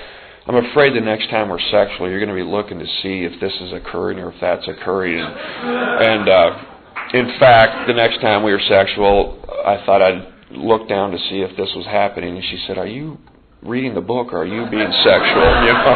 I'm 0.47 0.55
afraid 0.55 0.95
the 0.95 1.01
next 1.01 1.29
time 1.29 1.49
we're 1.49 1.59
sexual, 1.71 2.09
you're 2.09 2.23
going 2.23 2.35
to 2.35 2.43
be 2.43 2.49
looking 2.49 2.79
to 2.79 2.85
see 3.03 3.23
if 3.23 3.39
this 3.39 3.53
is 3.61 3.73
occurring 3.73 4.19
or 4.19 4.31
if 4.31 4.39
that's 4.41 4.67
occurring. 4.67 5.19
And, 5.19 6.27
uh, 6.27 6.65
in 7.13 7.39
fact, 7.39 7.87
the 7.87 7.93
next 7.93 8.21
time 8.21 8.43
we 8.43 8.51
were 8.51 8.61
sexual, 8.67 9.41
I 9.65 9.83
thought 9.85 10.01
I'd 10.01 10.27
look 10.51 10.87
down 10.87 11.11
to 11.11 11.17
see 11.29 11.41
if 11.41 11.55
this 11.57 11.69
was 11.75 11.85
happening, 11.85 12.35
and 12.35 12.43
she 12.43 12.63
said, 12.67 12.77
"Are 12.77 12.87
you 12.87 13.17
reading 13.63 13.93
the 13.95 14.01
book, 14.01 14.33
or 14.33 14.43
are 14.43 14.45
you 14.45 14.69
being 14.69 14.91
sexual?" 15.03 15.49
You 15.65 15.73
know. 15.73 15.95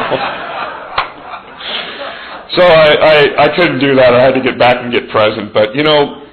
so 2.57 2.63
I, 2.65 2.89
I 2.93 3.43
I 3.45 3.55
couldn't 3.55 3.79
do 3.79 3.95
that. 3.95 4.13
I 4.13 4.21
had 4.23 4.33
to 4.33 4.41
get 4.41 4.57
back 4.57 4.77
and 4.77 4.91
get 4.91 5.09
present. 5.09 5.53
But 5.53 5.75
you 5.75 5.83
know, 5.83 6.25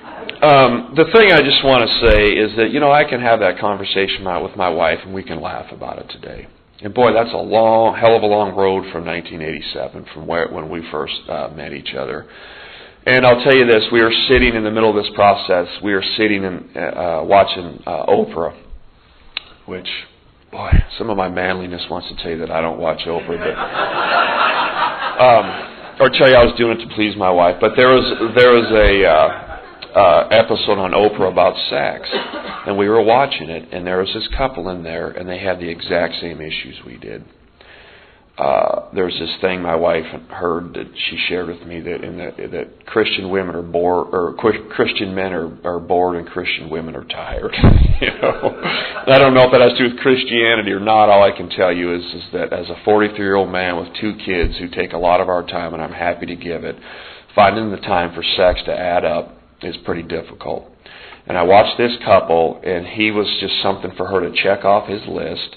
um, 0.43 0.95
the 0.97 1.05
thing 1.13 1.33
I 1.33 1.41
just 1.41 1.65
want 1.65 1.89
to 1.89 2.09
say 2.09 2.33
is 2.33 2.57
that 2.57 2.71
you 2.71 2.81
know 2.81 2.91
I 2.91 3.05
can 3.05 3.21
have 3.21 3.41
that 3.41 3.59
conversation 3.59 4.25
with 4.43 4.57
my 4.57 4.69
wife, 4.69 5.01
and 5.05 5.13
we 5.15 5.23
can 5.23 5.41
laugh 5.41 5.73
about 5.73 5.99
it 5.99 6.09
today. 6.09 6.47
And 6.83 6.95
boy, 6.95 7.13
that's 7.13 7.33
a 7.33 7.37
long, 7.37 7.97
hell 7.97 8.17
of 8.17 8.23
a 8.23 8.27
long 8.27 8.57
road 8.57 8.91
from 8.91 9.05
1987, 9.05 10.07
from 10.15 10.27
where 10.27 10.49
when 10.49 10.71
we 10.71 10.83
first 10.91 11.21
uh, 11.29 11.49
met 11.55 11.75
each 11.75 11.95
other. 11.95 12.27
And 13.07 13.27
I'll 13.27 13.43
tell 13.45 13.55
you 13.55 13.67
this: 13.67 13.85
we 13.93 14.01
were 14.01 14.13
sitting 14.29 14.55
in 14.55 14.65
the 14.65 14.71
middle 14.71 14.89
of 14.89 14.97
this 14.97 15.13
process. 15.15 15.69
We 15.83 15.93
were 15.93 16.05
sitting 16.17 16.45
and 16.45 16.77
uh, 16.77 17.21
watching 17.25 17.83
uh, 17.87 18.07
Oprah, 18.07 18.57
which, 19.67 19.89
boy, 20.51 20.71
some 20.97 21.11
of 21.11 21.17
my 21.17 21.29
manliness 21.29 21.83
wants 21.91 22.09
to 22.09 22.17
tell 22.23 22.33
you 22.33 22.39
that 22.39 22.51
I 22.51 22.61
don't 22.61 22.79
watch 22.79 23.01
Oprah, 23.07 23.39
but 23.39 23.57
um, 25.25 26.01
or 26.01 26.09
tell 26.17 26.29
you 26.29 26.37
I 26.37 26.45
was 26.45 26.55
doing 26.57 26.81
it 26.81 26.89
to 26.89 26.95
please 26.95 27.15
my 27.17 27.31
wife. 27.31 27.57
But 27.61 27.73
there 27.77 27.89
was 27.89 28.05
there 28.37 28.53
was 28.53 28.69
a 28.73 29.05
uh, 29.05 29.50
uh, 29.95 30.29
episode 30.31 30.79
on 30.79 30.93
Oprah 30.93 31.31
about 31.31 31.55
sex, 31.69 32.09
and 32.67 32.77
we 32.77 32.89
were 32.89 33.03
watching 33.03 33.51
it, 33.51 33.73
and 33.73 33.87
there 33.87 33.99
was 33.99 34.13
this 34.15 34.29
couple 34.37 34.69
in 34.69 34.83
there, 34.83 35.11
and 35.11 35.29
they 35.29 35.39
had 35.39 35.59
the 35.59 35.69
exact 35.69 36.15
same 36.21 36.41
issues 36.41 36.77
we 36.87 36.97
did 36.97 37.25
uh, 38.41 38.89
there's 38.95 39.13
this 39.19 39.31
thing 39.43 39.61
my 39.61 39.77
wife 39.77 40.05
heard 40.31 40.73
that 40.73 40.87
she 41.11 41.19
shared 41.29 41.47
with 41.47 41.61
me 41.67 41.79
that 41.81 42.03
in 42.03 42.17
the, 42.17 42.49
that 42.49 42.87
Christian 42.87 43.29
women 43.29 43.55
are 43.55 43.63
bored 43.63 44.15
or 44.15 44.35
Christian 44.71 45.15
men 45.15 45.35
are, 45.35 45.59
are 45.63 45.79
bored 45.79 46.17
and 46.17 46.27
Christian 46.27 46.71
women 46.71 46.97
are 46.97 47.05
tired. 47.05 47.55
you 48.01 48.09
know, 48.23 48.63
I 49.07 49.19
don't 49.19 49.35
know 49.35 49.45
if 49.45 49.53
that 49.53 49.61
has 49.61 49.73
to 49.73 49.79
do 49.79 49.95
with 49.95 50.03
Christianity 50.03 50.71
or 50.73 50.81
not. 50.81 51.11
All 51.11 51.23
I 51.23 51.37
can 51.37 51.51
tell 51.51 51.71
you 51.71 51.95
is 51.95 52.03
is 52.03 52.23
that 52.33 52.51
as 52.55 52.71
a 52.71 52.81
43 52.83 53.19
year 53.19 53.35
old 53.35 53.51
man 53.51 53.77
with 53.77 53.89
two 54.01 54.17
kids 54.25 54.57
who 54.59 54.69
take 54.69 54.95
a 54.95 54.99
lot 54.99 55.21
of 55.21 55.29
our 55.29 55.47
time, 55.47 55.75
and 55.75 55.83
I'm 55.83 55.93
happy 55.93 56.25
to 56.25 56.37
give 56.37 56.65
it, 56.65 56.77
finding 57.35 57.71
the 57.71 57.77
time 57.77 58.15
for 58.15 58.23
sex 58.23 58.61
to 58.65 58.73
add 58.73 59.05
up 59.05 59.37
is 59.63 59.77
pretty 59.85 60.03
difficult. 60.03 60.71
And 61.27 61.37
I 61.37 61.43
watched 61.43 61.79
this 61.79 61.93
couple, 62.05 62.61
and 62.65 62.87
he 62.87 63.11
was 63.11 63.27
just 63.41 63.63
something 63.63 63.93
for 63.97 64.07
her 64.07 64.21
to 64.21 64.43
check 64.43 64.65
off 64.65 64.89
his 64.89 65.03
list 65.07 65.57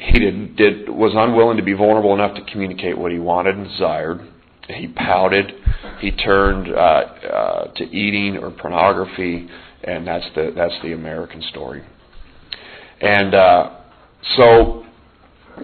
he 0.00 0.18
did, 0.18 0.56
did 0.56 0.88
was 0.88 1.12
unwilling 1.14 1.58
to 1.58 1.62
be 1.62 1.74
vulnerable 1.74 2.14
enough 2.14 2.34
to 2.36 2.44
communicate 2.50 2.96
what 2.96 3.12
he 3.12 3.18
wanted 3.18 3.56
and 3.56 3.68
desired. 3.68 4.20
He 4.68 4.88
pouted. 4.88 5.52
He 6.00 6.12
turned 6.12 6.72
uh, 6.72 6.78
uh, 6.78 7.72
to 7.74 7.84
eating 7.84 8.38
or 8.38 8.50
pornography, 8.50 9.48
and 9.84 10.06
that's 10.06 10.24
the 10.34 10.52
that's 10.56 10.74
the 10.82 10.92
American 10.92 11.42
story. 11.50 11.82
And 13.00 13.34
uh, 13.34 13.70
so, 14.36 14.86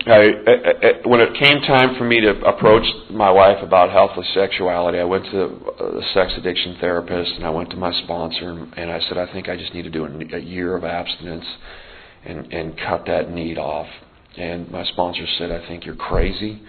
I, 0.06 0.12
I, 0.12 1.08
when 1.08 1.20
it 1.20 1.38
came 1.38 1.60
time 1.62 1.96
for 1.96 2.04
me 2.04 2.20
to 2.20 2.30
approach 2.44 2.84
my 3.10 3.30
wife 3.30 3.62
about 3.62 3.90
healthless 3.90 4.26
sexuality, 4.34 4.98
I 4.98 5.04
went 5.04 5.24
to 5.24 5.30
the 5.30 6.02
sex 6.14 6.32
addiction 6.36 6.76
therapist, 6.80 7.32
and 7.36 7.44
I 7.46 7.50
went 7.50 7.70
to 7.70 7.76
my 7.76 7.92
sponsor, 8.04 8.68
and 8.76 8.90
I 8.90 9.00
said, 9.08 9.18
I 9.18 9.32
think 9.32 9.48
I 9.48 9.56
just 9.56 9.72
need 9.74 9.82
to 9.82 9.90
do 9.90 10.04
a, 10.04 10.36
a 10.36 10.40
year 10.40 10.76
of 10.76 10.84
abstinence 10.84 11.46
and 12.24 12.52
and 12.52 12.76
cut 12.78 13.04
that 13.06 13.30
need 13.30 13.58
off 13.58 13.86
and 14.36 14.70
my 14.70 14.84
sponsor 14.84 15.24
said, 15.38 15.50
I 15.50 15.66
think 15.66 15.84
you're 15.84 15.96
crazy. 15.96 16.62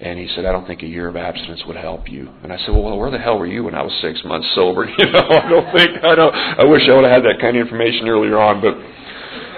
And 0.00 0.18
he 0.18 0.28
said, 0.34 0.46
I 0.46 0.52
don't 0.52 0.66
think 0.66 0.82
a 0.82 0.86
year 0.86 1.08
of 1.08 1.16
abstinence 1.16 1.60
would 1.66 1.76
help 1.76 2.08
you. 2.08 2.30
And 2.42 2.50
I 2.50 2.56
said, 2.64 2.72
Well, 2.72 2.96
where 2.96 3.10
the 3.10 3.18
hell 3.18 3.38
were 3.38 3.46
you 3.46 3.64
when 3.64 3.74
I 3.74 3.82
was 3.82 3.92
six 4.00 4.18
months 4.24 4.48
sober? 4.54 4.88
You 4.98 5.12
know, 5.12 5.28
I 5.28 5.48
don't 5.48 5.76
think 5.76 5.90
I 6.02 6.14
don't. 6.14 6.34
I 6.34 6.64
wish 6.64 6.88
I 6.88 6.94
would 6.94 7.04
have 7.04 7.22
had 7.22 7.24
that 7.28 7.38
kind 7.40 7.56
of 7.56 7.60
information 7.60 8.08
earlier 8.08 8.40
on. 8.40 8.62
But 8.62 8.80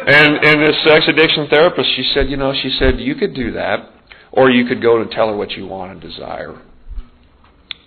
and 0.07 0.44
and 0.44 0.62
this 0.62 0.76
sex 0.84 1.05
addiction 1.09 1.48
therapist, 1.48 1.88
she 1.96 2.11
said, 2.14 2.28
you 2.28 2.36
know, 2.36 2.53
she 2.55 2.70
said 2.78 3.00
you 3.00 3.14
could 3.14 3.34
do 3.34 3.53
that, 3.53 3.90
or 4.32 4.50
you 4.50 4.66
could 4.66 4.82
go 4.82 5.00
and 5.00 5.11
tell 5.11 5.28
her 5.28 5.36
what 5.36 5.53
you 5.53 5.66
want 5.66 5.92
and 5.92 6.00
desire. 6.00 6.61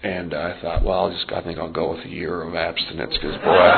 And 0.03 0.33
I 0.33 0.61
thought, 0.61 0.83
well, 0.83 1.05
I'll 1.05 1.11
just 1.11 1.31
I 1.31 1.41
think 1.41 1.57
I'll 1.57 1.71
go 1.71 1.95
with 1.95 2.05
a 2.05 2.09
year 2.09 2.43
of 2.43 2.55
abstinence 2.55 3.13
because 3.13 3.35
boy. 3.41 3.71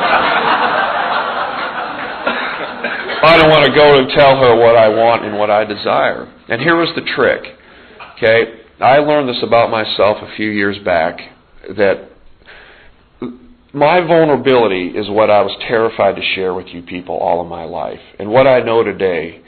I 3.20 3.36
don't 3.38 3.50
want 3.50 3.66
to 3.66 3.74
go 3.74 3.98
and 3.98 4.10
tell 4.10 4.38
her 4.38 4.56
what 4.56 4.76
I 4.76 4.90
want 4.90 5.26
and 5.26 5.38
what 5.38 5.50
I 5.50 5.66
desire. 5.66 6.32
And 6.50 6.62
here 6.62 6.76
was 6.76 6.90
the 6.96 7.02
trick. 7.16 7.42
Okay, 8.18 8.62
I 8.80 8.98
learned 9.00 9.30
this 9.30 9.42
about 9.42 9.72
myself 9.72 10.18
a 10.22 10.36
few 10.36 10.50
years 10.50 10.78
back 10.86 11.20
that 11.78 12.10
my 13.74 14.00
vulnerability 14.00 14.88
is 14.98 15.10
what 15.10 15.30
I 15.30 15.42
was 15.42 15.56
terrified 15.68 16.16
to 16.16 16.22
share 16.36 16.54
with 16.54 16.68
you 16.68 16.82
people 16.82 17.16
all 17.16 17.42
of 17.42 17.48
my 17.48 17.66
life. 17.66 18.00
And 18.18 18.30
what 18.30 18.48
I 18.48 18.62
know 18.62 18.84
today 18.84 19.42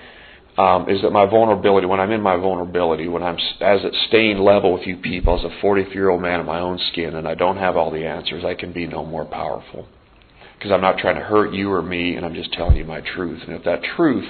um, 0.58 0.90
is 0.90 1.02
that 1.04 1.12
my 1.12 1.26
vulnerability, 1.26 1.88
when 1.88 2.02
I'm 2.02 2.12
in 2.12 2.22
my 2.22 2.36
vulnerability, 2.36 3.08
when 3.08 3.24
I'm 3.24 3.38
as 3.62 3.86
at 3.86 3.94
staying 4.10 4.40
level 4.40 4.74
with 4.74 4.86
you 4.86 4.98
people 4.98 5.40
as 5.40 5.46
a 5.46 5.62
43 5.62 5.94
year 5.94 6.10
old 6.10 6.22
man 6.22 6.42
in 6.42 6.46
my 6.46 6.60
own 6.60 6.78
skin 6.92 7.16
and 7.16 7.28
I 7.28 7.36
don't 7.36 7.58
have 7.58 7.78
all 7.78 7.92
the 7.92 8.06
answers, 8.06 8.44
I 8.44 8.56
can 8.56 8.74
be 8.74 8.86
no 8.86 9.06
more 9.06 9.24
powerful. 9.24 9.88
Because 10.58 10.74
I'm 10.74 10.82
not 10.82 10.98
trying 10.98 11.16
to 11.16 11.22
hurt 11.22 11.54
you 11.54 11.72
or 11.72 11.82
me 11.82 12.16
and 12.16 12.26
I'm 12.26 12.36
just 12.36 12.52
telling 12.52 12.76
you 12.76 12.84
my 12.84 13.00
truth. 13.00 13.42
And 13.48 13.56
if 13.56 13.64
that 13.64 13.82
truth 13.96 14.28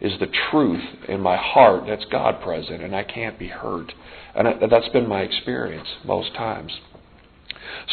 is 0.00 0.12
the 0.20 0.28
truth 0.50 0.82
in 1.06 1.20
my 1.20 1.36
heart, 1.36 1.84
that's 1.86 2.06
God 2.10 2.40
present 2.40 2.82
and 2.82 2.96
I 2.96 3.04
can't 3.04 3.38
be 3.38 3.48
hurt. 3.48 3.92
And 4.34 4.70
that's 4.70 4.88
been 4.88 5.06
my 5.06 5.20
experience 5.20 5.88
most 6.06 6.34
times. 6.34 6.72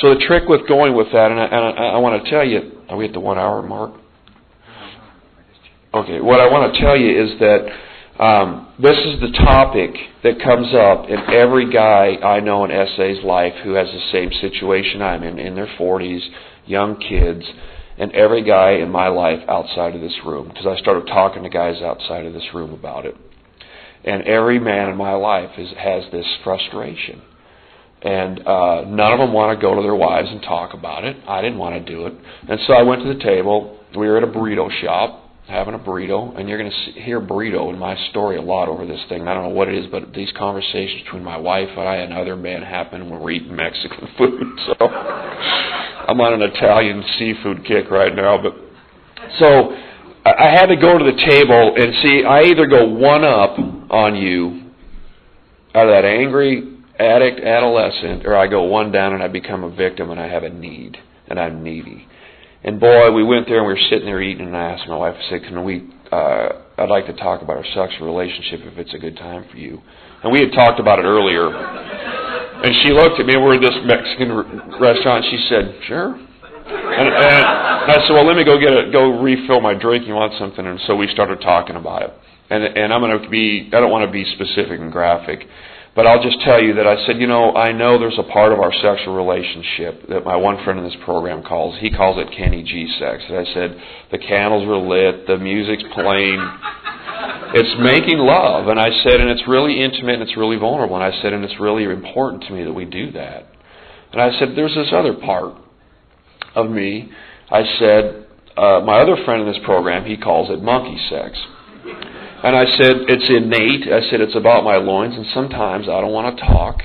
So 0.02 0.14
the 0.14 0.26
trick 0.28 0.48
with 0.48 0.68
going 0.68 0.96
with 0.96 1.08
that, 1.14 1.32
and 1.32 1.40
I, 1.40 1.46
and 1.46 1.80
I, 1.80 1.86
I 1.96 1.98
want 1.98 2.24
to 2.24 2.30
tell 2.30 2.46
you, 2.46 2.82
are 2.90 2.98
we 2.98 3.06
at 3.06 3.14
the 3.14 3.20
one 3.20 3.38
hour 3.38 3.62
mark? 3.62 3.94
Okay, 5.94 6.20
what 6.20 6.42
I 6.42 6.52
want 6.52 6.74
to 6.74 6.82
tell 6.82 6.98
you 6.98 7.24
is 7.24 7.40
that 7.40 8.24
um, 8.24 8.74
this 8.82 8.98
is 8.98 9.22
the 9.22 9.32
topic 9.46 9.92
that 10.24 10.42
comes 10.44 10.74
up 10.74 11.10
in 11.10 11.20
every 11.34 11.72
guy 11.72 12.16
I 12.22 12.42
know 12.42 12.66
in 12.66 12.72
SA's 12.72 13.24
life 13.24 13.54
who 13.64 13.74
has 13.74 13.88
the 13.88 14.12
same 14.12 14.32
situation 14.42 15.02
I'm 15.02 15.24
in, 15.24 15.40
in 15.40 15.56
their 15.56 15.70
40s, 15.80 16.22
young 16.66 17.00
kids, 17.00 17.46
and 17.98 18.12
every 18.12 18.44
guy 18.44 18.72
in 18.72 18.90
my 18.90 19.08
life 19.08 19.40
outside 19.48 19.96
of 19.96 20.02
this 20.02 20.16
room, 20.26 20.50
because 20.50 20.66
I 20.66 20.78
started 20.82 21.08
talking 21.08 21.44
to 21.44 21.50
guys 21.50 21.82
outside 21.82 22.26
of 22.26 22.34
this 22.34 22.54
room 22.54 22.74
about 22.74 23.06
it. 23.06 23.16
And 24.04 24.24
every 24.24 24.60
man 24.60 24.90
in 24.90 24.98
my 24.98 25.14
life 25.14 25.52
is, 25.58 25.70
has 25.78 26.04
this 26.12 26.28
frustration 26.44 27.22
and 28.02 28.40
uh, 28.46 28.84
none 28.88 29.14
of 29.14 29.20
them 29.20 29.34
want 29.34 29.58
to 29.58 29.62
go 29.62 29.76
to 29.76 29.82
their 29.82 29.96
wives 29.96 30.30
and 30.30 30.42
talk 30.42 30.74
about 30.74 31.04
it. 31.04 31.18
I 31.28 31.42
didn't 31.42 31.58
want 31.58 31.76
to 31.76 31.92
do 31.92 32.08
it, 32.08 32.14
and 32.48 32.60
so 32.68 32.74
I 32.74 32.84
went 32.84 33.04
to 33.04 33.14
the 33.14 33.24
table. 33.24 33.80
We 33.98 34.08
were 34.08 34.18
at 34.18 34.24
a 34.24 34.28
burrito 34.28 34.70
shop 34.82 35.26
having 35.48 35.76
a 35.76 35.80
burrito, 35.80 36.38
and 36.38 36.50
you're 36.50 36.58
going 36.58 36.72
to 36.72 36.92
hear 37.02 37.22
burrito 37.22 37.72
in 37.72 37.78
my 37.78 37.96
story 38.10 38.38
a 38.38 38.42
lot 38.42 38.68
over 38.68 38.86
this 38.86 39.00
thing. 39.10 39.28
I 39.28 39.34
don't 39.34 39.44
know 39.44 39.50
what 39.50 39.68
it 39.68 39.76
is, 39.76 39.86
but 39.92 40.14
these 40.14 40.32
conversations 40.38 41.04
between 41.04 41.24
my 41.24 41.38
wife 41.38 41.70
and 41.70 41.88
I 41.88 41.98
and 41.98 42.14
other 42.14 42.36
men 42.36 42.64
happen 42.64 43.10
when 43.10 43.20
we're 43.20 43.32
eating 43.32 43.56
Mexican 43.56 44.08
food. 44.18 44.60
So 44.66 44.88
I'm 44.88 46.20
on 46.20 46.42
an 46.42 46.42
Italian 46.42 47.04
seafood 47.20 47.66
kick 47.66 47.92
right 47.92 48.16
now, 48.16 48.42
but 48.42 48.54
so 49.40 49.76
I 50.26 50.50
had 50.50 50.68
to 50.68 50.76
go 50.76 50.98
to 50.98 51.04
the 51.04 51.18
table 51.30 51.76
and 51.78 51.94
see. 52.02 52.24
I 52.24 52.42
either 52.44 52.66
go 52.66 52.88
one 52.88 53.24
up 53.24 53.58
on 53.92 54.16
you 54.16 54.72
out 55.76 55.88
of 55.88 55.94
that 55.94 56.06
angry 56.06 56.75
addict, 57.00 57.40
adolescent, 57.40 58.26
or 58.26 58.36
I 58.36 58.48
go 58.48 58.64
one 58.64 58.92
down 58.92 59.14
and 59.14 59.24
I 59.24 59.28
become 59.28 59.64
a 59.64 59.70
victim 59.70 60.10
and 60.12 60.20
I 60.20 60.28
have 60.28 60.44
a 60.44 60.50
need 60.50 60.98
and 61.28 61.40
I'm 61.40 61.64
needy. 61.64 62.08
And 62.66 62.80
boy, 62.80 63.12
we 63.12 63.24
went 63.24 63.46
there 63.48 63.60
and 63.60 63.68
we 63.68 63.74
were 63.74 63.88
sitting 63.92 64.06
there 64.06 64.22
eating, 64.22 64.48
and 64.48 64.58
I 64.58 64.74
asked 64.74 64.90
my 64.90 64.98
wife, 64.98 65.14
I 65.14 65.30
said, 65.30 65.44
"Can 65.44 65.64
we? 65.64 65.86
Uh, 66.12 66.50
I'd 66.80 66.90
like 66.90 67.06
to 67.06 67.14
talk 67.14 67.44
about 67.44 67.58
our 67.58 67.66
sexual 67.76 68.08
relationship 68.08 68.62
if 68.66 68.80
it's 68.80 68.94
a 68.96 68.98
good 68.98 69.18
time 69.18 69.46
for 69.52 69.58
you." 69.58 69.82
And 70.24 70.34
we 70.34 70.40
had 70.40 70.52
talked 70.52 70.80
about 70.80 70.98
it 70.98 71.06
earlier. 71.06 71.46
And 71.46 72.74
she 72.82 72.90
looked 72.90 73.20
at 73.20 73.26
me. 73.28 73.36
And 73.36 73.44
we're 73.44 73.56
at 73.56 73.62
this 73.62 73.78
Mexican 73.86 74.82
restaurant. 74.82 75.26
She 75.30 75.46
said, 75.48 75.78
"Sure." 75.86 76.18
And, 76.18 77.08
and 77.08 77.46
I 77.46 78.02
said, 78.02 78.14
"Well, 78.14 78.26
let 78.26 78.36
me 78.36 78.44
go 78.44 78.58
get 78.58 78.74
a 78.74 78.90
go 78.92 79.22
refill 79.22 79.62
my 79.62 79.76
drink. 79.76 80.08
You 80.08 80.16
want 80.16 80.34
something?" 80.40 80.66
And 80.66 80.80
so 80.88 80.96
we 80.96 81.08
started 81.14 81.42
talking 81.42 81.76
about 81.76 82.02
it. 82.02 82.14
And 82.50 82.64
and 82.64 82.92
I'm 82.92 83.02
going 83.02 83.22
to 83.22 83.30
be. 83.30 83.70
I 83.74 83.80
don't 83.80 83.92
want 83.92 84.10
to 84.10 84.12
be 84.12 84.26
specific 84.34 84.80
and 84.80 84.92
graphic. 84.92 85.46
But 85.96 86.06
I'll 86.06 86.22
just 86.22 86.42
tell 86.42 86.62
you 86.62 86.74
that 86.74 86.86
I 86.86 87.06
said, 87.06 87.22
you 87.22 87.28
know, 87.28 87.56
I 87.56 87.72
know 87.72 87.98
there's 87.98 88.20
a 88.20 88.30
part 88.32 88.52
of 88.52 88.60
our 88.60 88.74
sexual 88.74 89.16
relationship 89.16 90.10
that 90.10 90.26
my 90.26 90.36
one 90.36 90.62
friend 90.66 90.78
in 90.78 90.84
this 90.84 90.98
program 91.06 91.42
calls, 91.42 91.80
he 91.80 91.90
calls 91.90 92.18
it 92.20 92.36
Kenny 92.36 92.64
G 92.64 92.94
sex. 93.00 93.24
And 93.30 93.38
I 93.38 93.46
said, 93.54 93.82
the 94.12 94.18
candles 94.18 94.68
are 94.68 94.76
lit, 94.76 95.26
the 95.26 95.38
music's 95.38 95.84
playing, 95.94 96.40
it's 97.54 97.80
making 97.80 98.18
love. 98.18 98.68
And 98.68 98.78
I 98.78 98.90
said, 99.04 99.22
and 99.22 99.30
it's 99.30 99.48
really 99.48 99.82
intimate 99.82 100.16
and 100.16 100.24
it's 100.24 100.36
really 100.36 100.58
vulnerable. 100.58 100.98
And 100.98 101.04
I 101.04 101.22
said, 101.22 101.32
and 101.32 101.46
it's 101.46 101.60
really 101.62 101.86
important 101.86 102.44
to 102.44 102.52
me 102.52 102.66
that 102.66 102.74
we 102.74 102.84
do 102.84 103.12
that. 103.14 103.48
And 104.12 104.22
I 104.22 104.38
said, 104.38 104.50
there's 104.54 104.76
this 104.76 104.92
other 104.92 105.14
part 105.14 105.56
of 106.56 106.70
me. 106.70 107.10
I 107.50 107.64
said, 107.80 108.28
uh, 108.58 108.82
my 108.82 109.00
other 109.00 109.16
friend 109.24 109.48
in 109.48 109.48
this 109.48 109.62
program, 109.64 110.04
he 110.06 110.18
calls 110.18 110.50
it 110.50 110.62
monkey 110.62 111.00
sex. 111.10 111.38
And 112.46 112.56
I 112.56 112.66
said, 112.78 113.10
it's 113.10 113.26
innate. 113.26 113.92
I 113.92 114.06
said, 114.08 114.22
it's 114.22 114.36
about 114.36 114.64
my 114.64 114.78
loins, 114.78 115.16
and 115.16 115.26
sometimes 115.34 115.90
I 115.90 116.00
don't 116.00 116.14
want 116.14 116.38
to 116.38 116.46
talk. 116.46 116.78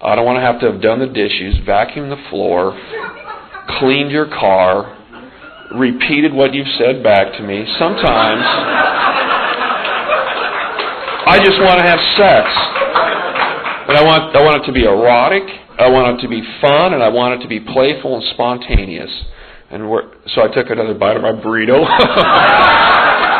I 0.00 0.14
don't 0.14 0.24
want 0.24 0.36
to 0.38 0.46
have 0.46 0.60
to 0.62 0.70
have 0.70 0.80
done 0.80 1.00
the 1.02 1.10
dishes, 1.10 1.58
vacuumed 1.66 2.14
the 2.14 2.22
floor, 2.30 2.70
cleaned 3.82 4.12
your 4.12 4.30
car, 4.30 4.94
repeated 5.74 6.32
what 6.32 6.54
you've 6.54 6.70
said 6.78 7.02
back 7.02 7.34
to 7.34 7.42
me. 7.42 7.66
Sometimes 7.82 8.46
I 11.26 11.42
just 11.42 11.58
want 11.58 11.82
to 11.82 11.86
have 11.90 11.98
sex. 12.14 12.46
And 13.90 13.98
I 13.98 14.06
want, 14.06 14.36
I 14.36 14.42
want 14.46 14.62
it 14.62 14.66
to 14.66 14.72
be 14.72 14.84
erotic, 14.86 15.50
I 15.82 15.90
want 15.90 16.14
it 16.14 16.22
to 16.22 16.28
be 16.28 16.46
fun, 16.60 16.94
and 16.94 17.02
I 17.02 17.08
want 17.08 17.40
it 17.40 17.42
to 17.42 17.48
be 17.48 17.58
playful 17.58 18.14
and 18.14 18.24
spontaneous. 18.34 19.10
And 19.70 19.82
so 20.30 20.42
I 20.42 20.48
took 20.54 20.70
another 20.70 20.94
bite 20.94 21.16
of 21.16 21.22
my 21.22 21.32
burrito. 21.32 21.82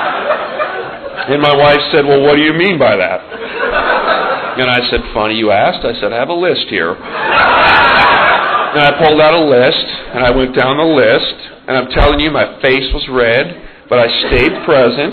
And 1.33 1.41
my 1.41 1.57
wife 1.57 1.81
said, 1.93 2.05
Well, 2.05 2.21
what 2.21 2.37
do 2.37 2.43
you 2.43 2.53
mean 2.53 2.79
by 2.79 2.97
that? 2.97 3.21
And 4.53 4.69
I 4.69 4.85
said, 4.93 5.01
Funny 5.17 5.41
you 5.41 5.51
asked. 5.51 5.81
I 5.81 5.97
said, 5.97 6.13
I 6.13 6.21
have 6.21 6.29
a 6.29 6.37
list 6.37 6.69
here. 6.69 6.93
And 6.93 8.85
I 8.85 8.93
pulled 9.01 9.21
out 9.21 9.33
a 9.33 9.45
list, 9.45 9.87
and 10.13 10.25
I 10.25 10.31
went 10.31 10.57
down 10.57 10.77
the 10.77 10.93
list, 10.93 11.37
and 11.69 11.77
I'm 11.77 11.89
telling 11.93 12.21
you, 12.21 12.31
my 12.31 12.61
face 12.61 12.85
was 12.93 13.05
red, 13.09 13.49
but 13.89 13.99
I 13.99 14.09
stayed 14.29 14.53
present. 14.65 15.13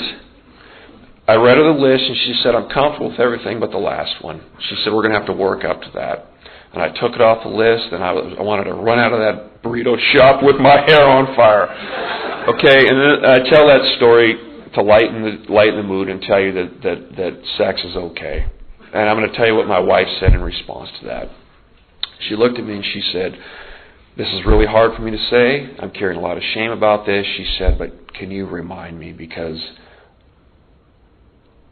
I 1.27 1.35
read 1.35 1.55
her 1.55 1.71
the 1.71 1.79
list, 1.79 2.03
and 2.03 2.17
she 2.27 2.35
said, 2.43 2.55
I'm 2.55 2.67
comfortable 2.67 3.11
with 3.11 3.19
everything 3.19 3.59
but 3.59 3.71
the 3.71 3.79
last 3.79 4.19
one. 4.23 4.43
She 4.67 4.75
said, 4.83 4.91
We're 4.91 5.07
going 5.07 5.15
to 5.15 5.19
have 5.19 5.31
to 5.31 5.39
work 5.39 5.63
up 5.63 5.79
to 5.87 5.91
that. 5.95 6.35
And 6.71 6.83
I 6.83 6.91
took 6.99 7.15
it 7.15 7.21
off 7.21 7.43
the 7.43 7.51
list, 7.51 7.95
and 7.95 8.03
I, 8.03 8.11
was, 8.11 8.35
I 8.35 8.43
wanted 8.43 8.71
to 8.71 8.75
run 8.75 8.99
out 8.99 9.15
of 9.15 9.19
that 9.23 9.63
burrito 9.63 9.95
shop 10.11 10.43
with 10.43 10.59
my 10.59 10.83
hair 10.83 11.03
on 11.03 11.31
fire. 11.35 11.67
Okay, 12.55 12.87
and 12.87 12.95
then 12.95 13.13
I 13.23 13.39
tell 13.47 13.67
that 13.67 13.83
story 13.95 14.48
to 14.75 14.81
lighten 14.81 15.23
the 15.23 15.53
lighten 15.53 15.77
the 15.77 15.83
mood 15.83 16.09
and 16.09 16.21
tell 16.21 16.39
you 16.39 16.51
that 16.53 16.81
that 16.83 17.15
that 17.17 17.41
sex 17.57 17.81
is 17.83 17.95
okay. 17.95 18.45
And 18.93 19.09
I'm 19.09 19.17
going 19.17 19.29
to 19.29 19.35
tell 19.37 19.45
you 19.45 19.55
what 19.55 19.67
my 19.67 19.79
wife 19.79 20.07
said 20.19 20.33
in 20.33 20.41
response 20.41 20.89
to 20.99 21.07
that. 21.07 21.29
She 22.27 22.35
looked 22.35 22.57
at 22.57 22.65
me 22.65 22.75
and 22.75 22.85
she 22.85 23.01
said, 23.11 23.37
"This 24.17 24.27
is 24.27 24.45
really 24.45 24.65
hard 24.65 24.95
for 24.95 25.01
me 25.01 25.11
to 25.11 25.29
say. 25.29 25.75
I'm 25.79 25.91
carrying 25.91 26.19
a 26.19 26.23
lot 26.23 26.37
of 26.37 26.43
shame 26.53 26.71
about 26.71 27.05
this." 27.05 27.25
She 27.37 27.45
said, 27.57 27.77
"But 27.77 28.13
can 28.13 28.31
you 28.31 28.45
remind 28.45 28.99
me 28.99 29.11
because 29.11 29.59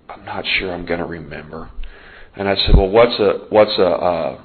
I'm 0.09 0.25
not 0.25 0.45
sure 0.59 0.73
I'm 0.73 0.85
going 0.85 0.99
to 0.99 1.05
remember." 1.05 1.69
And 2.35 2.47
I 2.47 2.55
said, 2.55 2.75
"Well, 2.75 2.89
what's 2.89 3.19
a 3.19 3.45
what's 3.49 3.77
a 3.77 3.87
uh, 3.87 4.41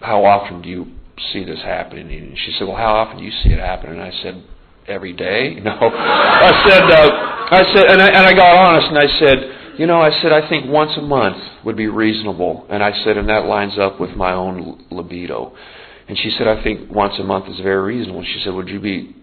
how 0.00 0.24
often 0.24 0.62
do 0.62 0.68
you 0.68 0.86
see 1.32 1.44
this 1.44 1.62
happening?" 1.62 2.10
And 2.10 2.36
she 2.38 2.52
said, 2.58 2.66
"Well, 2.66 2.76
how 2.76 2.94
often 2.94 3.18
do 3.18 3.24
you 3.24 3.32
see 3.42 3.50
it 3.50 3.58
happen?" 3.58 3.90
And 3.90 4.02
I 4.02 4.10
said, 4.22 4.44
every 4.88 5.12
day. 5.12 5.60
No, 5.62 5.72
I 5.72 6.62
said, 6.68 6.82
uh, 6.82 7.10
I 7.50 7.62
said, 7.74 7.84
and 7.90 8.02
I, 8.02 8.08
and 8.08 8.26
I 8.26 8.32
got 8.32 8.56
honest, 8.56 8.88
and 8.88 8.98
I 8.98 9.18
said, 9.18 9.78
you 9.78 9.86
know, 9.86 10.00
I 10.00 10.10
said 10.22 10.32
I 10.32 10.48
think 10.48 10.70
once 10.70 10.92
a 10.96 11.02
month 11.02 11.36
would 11.64 11.76
be 11.76 11.88
reasonable, 11.88 12.66
and 12.70 12.82
I 12.82 12.92
said, 13.04 13.16
and 13.16 13.28
that 13.28 13.46
lines 13.46 13.78
up 13.78 14.00
with 14.00 14.10
my 14.10 14.32
own 14.32 14.86
libido. 14.90 15.54
And 16.06 16.18
she 16.18 16.30
said, 16.36 16.46
I 16.46 16.62
think 16.62 16.90
once 16.90 17.14
a 17.18 17.24
month 17.24 17.48
is 17.48 17.58
very 17.60 17.96
reasonable. 17.96 18.22
She 18.24 18.40
said, 18.44 18.52
would 18.52 18.68
you 18.68 18.78
be 18.78 19.16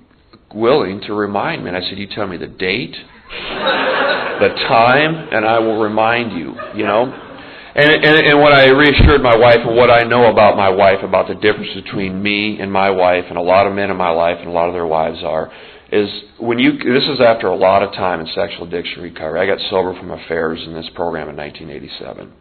willing 0.53 1.01
to 1.01 1.13
remind 1.13 1.63
me? 1.63 1.69
And 1.69 1.77
I 1.77 1.81
said, 1.87 1.97
you 1.97 2.07
tell 2.07 2.27
me 2.27 2.37
the 2.37 2.47
date, 2.47 2.95
the 3.29 4.49
time, 4.67 5.29
and 5.31 5.45
I 5.45 5.59
will 5.59 5.79
remind 5.81 6.37
you. 6.37 6.55
You 6.75 6.85
know. 6.85 7.27
And, 7.73 7.89
and, 7.89 8.27
and 8.27 8.39
what 8.39 8.53
I 8.53 8.69
reassured 8.69 9.21
my 9.21 9.35
wife 9.35 9.59
and 9.65 9.77
what 9.77 9.89
I 9.89 10.03
know 10.03 10.29
about 10.29 10.57
my 10.57 10.69
wife 10.69 11.03
about 11.03 11.29
the 11.29 11.35
difference 11.35 11.73
between 11.73 12.21
me 12.21 12.59
and 12.59 12.71
my 12.71 12.89
wife 12.89 13.25
and 13.29 13.37
a 13.37 13.41
lot 13.41 13.65
of 13.65 13.73
men 13.73 13.89
in 13.89 13.95
my 13.95 14.09
life 14.09 14.37
and 14.39 14.49
a 14.49 14.51
lot 14.51 14.67
of 14.67 14.73
their 14.73 14.85
wives 14.85 15.23
are 15.23 15.51
is 15.91 16.09
when 16.39 16.57
you 16.57 16.71
this 16.77 17.03
is 17.03 17.19
after 17.19 17.47
a 17.47 17.55
lot 17.55 17.83
of 17.83 17.93
time 17.93 18.19
in 18.19 18.27
sexual 18.33 18.65
addiction 18.65 19.01
recovery. 19.01 19.39
I 19.39 19.45
got 19.45 19.59
sober 19.69 19.93
from 19.93 20.11
affairs 20.11 20.59
in 20.65 20.73
this 20.73 20.89
program 20.95 21.29
in 21.29 21.35
1987. 21.35 22.31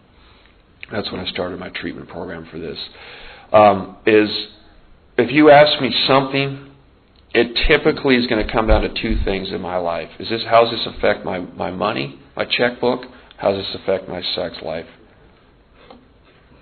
That's 0.93 1.11
when 1.13 1.21
I 1.21 1.31
started 1.31 1.59
my 1.59 1.71
treatment 1.71 2.09
program 2.09 2.49
for 2.51 2.59
this. 2.59 2.79
Um, 3.53 3.97
is 4.07 4.29
if 5.19 5.33
you 5.33 5.51
ask 5.51 5.81
me 5.81 5.93
something, 6.07 6.71
it 7.35 7.67
typically 7.69 8.17
is 8.17 8.27
going 8.27 8.45
to 8.45 8.53
come 8.53 8.69
down 8.69 8.83
to 8.83 8.89
two 8.89 9.17
things 9.25 9.51
in 9.51 9.61
my 9.61 9.77
life. 9.77 10.11
Is 10.19 10.29
this 10.29 10.43
how 10.49 10.65
does 10.65 10.73
this 10.73 10.87
affect 10.97 11.25
my 11.25 11.39
my 11.39 11.71
money, 11.71 12.21
my 12.37 12.45
checkbook? 12.45 13.03
How 13.37 13.53
does 13.53 13.65
this 13.65 13.81
affect 13.83 14.09
my 14.09 14.23
sex 14.35 14.57
life? 14.63 14.87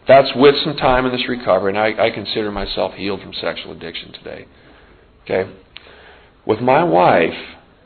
That's 0.09 0.31
with 0.35 0.55
some 0.65 0.77
time 0.77 1.05
in 1.05 1.13
this 1.13 1.29
recovery, 1.29 1.77
and 1.77 1.79
I, 1.79 2.07
I 2.07 2.11
consider 2.11 2.51
myself 2.51 2.95
healed 2.95 3.21
from 3.21 3.35
sexual 3.35 3.73
addiction 3.73 4.13
today. 4.13 4.47
Okay? 5.25 5.53
With 6.47 6.61
my 6.61 6.83
wife, 6.83 7.37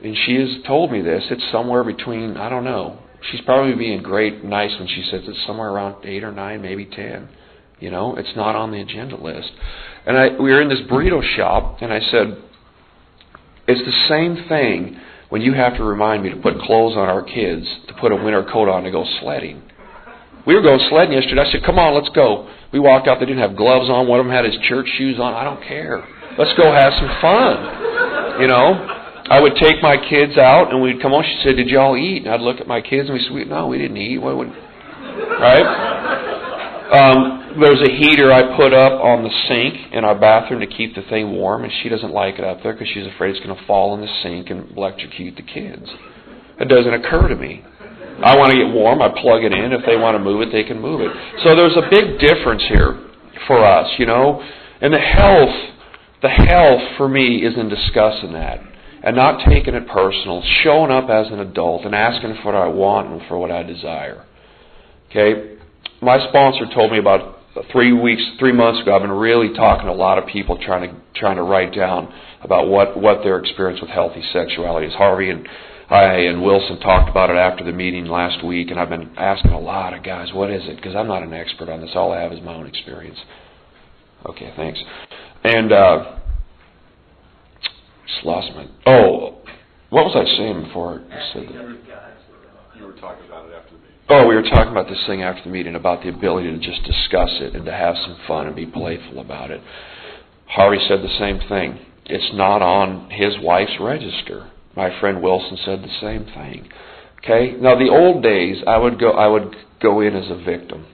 and 0.03 0.17
she 0.25 0.37
has 0.37 0.65
told 0.65 0.93
me 0.93 1.03
this, 1.03 1.25
it's 1.31 1.43
somewhere 1.51 1.83
between, 1.83 2.37
I 2.37 2.49
don't 2.49 2.63
know. 2.63 3.01
She's 3.31 3.41
probably 3.41 3.75
being 3.75 4.03
great, 4.03 4.45
nice 4.45 4.71
when 4.79 4.87
she 4.87 5.03
says 5.11 5.23
it's 5.27 5.47
somewhere 5.47 5.71
around 5.71 6.05
8 6.05 6.23
or 6.23 6.31
9, 6.31 6.63
maybe 6.63 6.85
10. 6.87 7.29
You 7.81 7.91
know, 7.91 8.15
it's 8.15 8.37
not 8.37 8.55
on 8.55 8.71
the 8.71 8.81
agenda 8.81 9.17
list. 9.17 9.51
And 10.07 10.17
I, 10.17 10.29
we 10.29 10.53
were 10.53 10.63
in 10.63 10.69
this 10.69 10.81
burrito 10.89 11.21
shop, 11.37 11.79
and 11.83 11.93
I 11.93 11.99
said, 11.99 12.41
it's 13.67 13.81
the 13.85 14.09
same 14.09 14.49
thing 14.49 15.01
when 15.29 15.43
you 15.43 15.55
have 15.55 15.77
to 15.77 15.83
remind 15.83 16.23
me 16.23 16.31
to 16.31 16.37
put 16.37 16.61
clothes 16.61 16.97
on 16.97 17.09
our 17.09 17.23
kids, 17.23 17.67
to 17.89 17.95
put 17.95 18.13
a 18.13 18.17
winter 18.17 18.45
coat 18.45 18.69
on 18.69 18.85
to 18.85 18.93
go 18.93 19.05
sledding. 19.21 19.63
We 20.47 20.55
were 20.55 20.63
going 20.63 20.81
sledding 20.91 21.15
yesterday. 21.15 21.43
I 21.43 21.53
said, 21.53 21.63
come 21.65 21.79
on, 21.79 21.95
let's 21.95 22.11
go. 22.15 22.51
We 22.73 22.81
walked 22.81 23.07
out. 23.07 23.21
They 23.21 23.27
didn't 23.27 23.43
have 23.43 23.57
gloves 23.57 23.89
on. 23.89 24.09
One 24.09 24.19
of 24.19 24.27
them 24.27 24.35
had 24.35 24.45
his 24.45 24.57
church 24.69 24.89
shoes 24.99 25.19
on. 25.21 25.35
I 25.35 25.45
don't 25.45 25.63
care. 25.63 26.03
Let's 26.39 26.53
go 26.59 26.73
have 26.73 26.93
some 26.99 27.11
fun. 27.21 28.41
You 28.41 28.49
know? 28.49 28.99
I 29.31 29.41
would 29.41 29.55
take 29.57 29.81
my 29.83 29.97
kids 29.97 30.37
out 30.37 30.73
and 30.73 30.83
we'd 30.83 31.01
come 31.01 31.13
home. 31.13 31.23
She 31.23 31.41
said, 31.45 31.57
"Did 31.57 31.69
y'all 31.69 31.97
eat?" 31.97 32.25
And 32.25 32.35
I'd 32.35 32.41
look 32.41 32.61
at 32.61 32.67
my 32.67 32.81
kids 32.81 33.09
and 33.09 33.15
we 33.15 33.23
said, 33.25 33.49
"No, 33.49 33.69
we 33.69 33.79
didn't 33.79 33.97
eat. 33.97 34.19
What 34.19 34.37
would?" 34.37 34.49
Right? 34.49 35.65
Um, 36.93 37.57
there's 37.61 37.81
a 37.81 37.91
heater 37.91 38.33
I 38.33 38.57
put 38.57 38.75
up 38.75 39.01
on 39.01 39.23
the 39.23 39.31
sink 39.49 39.95
in 39.95 40.05
our 40.05 40.19
bathroom 40.19 40.61
to 40.61 40.67
keep 40.67 40.95
the 40.95 41.03
thing 41.09 41.33
warm, 41.33 41.65
and 41.65 41.73
she 41.83 41.89
doesn't 41.89 42.13
like 42.13 42.39
it 42.39 42.45
up 42.45 42.63
there 42.63 42.73
because 42.73 42.89
she's 42.93 43.07
afraid 43.07 43.35
it's 43.35 43.45
going 43.45 43.57
to 43.57 43.67
fall 43.67 43.95
in 43.95 44.01
the 44.01 44.13
sink 44.23 44.51
and 44.51 44.77
electrocute 44.77 45.37
the 45.37 45.43
kids. 45.43 45.89
It 46.61 46.69
doesn't 46.69 46.93
occur 46.93 47.29
to 47.29 47.37
me. 47.37 47.65
I 48.25 48.37
want 48.37 48.53
to 48.53 48.59
get 48.59 48.73
warm. 48.73 49.01
I 49.01 49.09
plug 49.09 49.45
it 49.45 49.53
in. 49.53 49.73
If 49.73 49.87
they 49.87 49.97
want 49.97 50.17
to 50.17 50.23
move 50.23 50.43
it, 50.43 50.53
they 50.53 50.65
can 50.65 50.81
move 50.81 51.01
it. 51.01 51.11
So 51.43 51.57
there's 51.57 51.77
a 51.77 51.89
big 51.91 52.21
difference 52.21 52.63
here 52.69 52.99
for 53.47 53.65
us, 53.65 53.89
you 53.99 54.07
know. 54.07 54.43
And 54.81 54.93
the 54.93 54.99
health, 54.99 55.55
the 56.23 56.29
health 56.29 56.97
for 56.97 57.09
me 57.09 57.45
is 57.45 57.57
in 57.57 57.69
discussing 57.69 58.33
that 58.33 58.61
and 59.03 59.17
not 59.17 59.45
taking 59.49 59.75
it 59.75 59.89
personal, 59.89 60.43
showing 60.63 60.91
up 60.91 61.11
as 61.11 61.27
an 61.33 61.41
adult 61.41 61.85
and 61.85 61.95
asking 61.95 62.37
for 62.43 62.53
what 62.53 62.55
I 62.55 62.69
want 62.69 63.09
and 63.09 63.23
for 63.29 63.39
what 63.39 63.51
I 63.51 63.63
desire. 63.63 64.25
Okay? 65.11 65.57
My 66.01 66.19
sponsor 66.29 66.67
told 66.73 66.93
me 66.93 66.99
about 66.99 67.39
three 67.71 67.93
weeks, 67.93 68.23
three 68.39 68.53
months 68.53 68.81
ago, 68.81 68.95
I've 68.95 69.03
been 69.03 69.11
really 69.11 69.55
talking 69.55 69.87
to 69.87 69.93
a 69.93 69.95
lot 69.95 70.19
of 70.19 70.27
people 70.27 70.59
trying 70.59 70.91
to 70.91 71.01
trying 71.15 71.37
to 71.37 71.43
write 71.43 71.75
down 71.75 72.13
about 72.43 72.69
what 72.69 72.99
what 72.99 73.23
their 73.23 73.39
experience 73.39 73.81
with 73.81 73.91
healthy 73.91 74.23
sexuality 74.33 74.87
is. 74.87 74.95
Harvey 74.95 75.31
and 75.31 75.49
I 75.93 76.21
and 76.21 76.43
Wilson 76.43 76.81
talked 76.81 77.11
about 77.11 77.29
it 77.29 77.37
after 77.37 77.65
the 77.65 77.73
meeting 77.73 78.07
last 78.07 78.43
week, 78.45 78.71
and 78.71 78.81
I've 78.81 78.89
been 78.89 79.11
asking 79.19 79.53
a 79.53 79.61
lot 79.61 79.93
of 79.93 80.03
guys, 80.03 80.33
what 80.33 80.51
is 80.51 80.63
it? 80.65 80.77
Because 80.77 80.97
I'm 80.97 81.07
not 81.07 81.23
an 81.23 81.35
expert 81.35 81.69
on 81.69 81.83
this. 81.83 81.91
All 81.95 82.13
I 82.13 82.21
have 82.23 82.33
is 82.33 82.41
my 82.41 82.55
own 82.55 82.67
experience. 82.67 83.19
Okay, 84.25 84.53
thanks. 84.57 84.81
And 85.45 85.71
uh, 85.71 86.17
just 88.07 88.25
lost 88.25 88.49
my. 88.55 88.67
Oh, 88.87 89.43
what 89.91 90.07
was 90.07 90.17
I 90.17 90.25
saying 90.39 90.65
before 90.65 91.03
I 91.13 91.33
said 91.35 91.49
that? 91.49 91.79
You 92.79 92.87
were 92.87 92.93
talking 92.95 93.27
about 93.27 93.51
it 93.51 93.55
after 93.55 93.73
the 93.73 93.83
meeting. 93.83 93.97
Oh, 94.09 94.27
we 94.27 94.35
were 94.35 94.43
talking 94.43 94.73
about 94.73 94.89
this 94.89 95.05
thing 95.07 95.23
after 95.23 95.43
the 95.45 95.51
meeting 95.51 95.75
about 95.75 96.03
the 96.03 96.09
ability 96.09 96.51
to 96.53 96.59
just 96.59 96.83
discuss 96.85 97.31
it 97.41 97.55
and 97.55 97.67
to 97.67 97.73
have 97.73 97.97
some 97.97 98.17
fun 98.27 98.47
and 98.47 98.57
be 98.57 98.65
playful 98.65 99.21
about 99.21 99.51
it. 99.51 99.61
Harvey 100.47 100.79
said 100.89 101.03
the 101.03 101.19
same 101.19 101.39
thing. 101.51 101.85
It's 102.07 102.35
not 102.35 102.63
on 102.63 103.11
his 103.11 103.35
wife's 103.43 103.79
register. 103.79 104.51
My 104.77 104.99
friend 105.01 105.23
Wilson 105.23 105.59
said 105.65 105.83
the 105.83 106.01
same 106.01 106.25
thing. 106.25 106.69
Okay? 107.19 107.57
Now 107.59 107.79
the 107.79 107.91
old 107.91 108.23
days 108.23 108.63
I 108.67 108.77
would 108.79 108.99
go 108.99 109.11
I 109.13 109.27
would 109.27 109.55
go 109.81 110.01
in 110.01 110.17
as 110.17 110.31
a 110.31 110.37
victim 110.37 110.87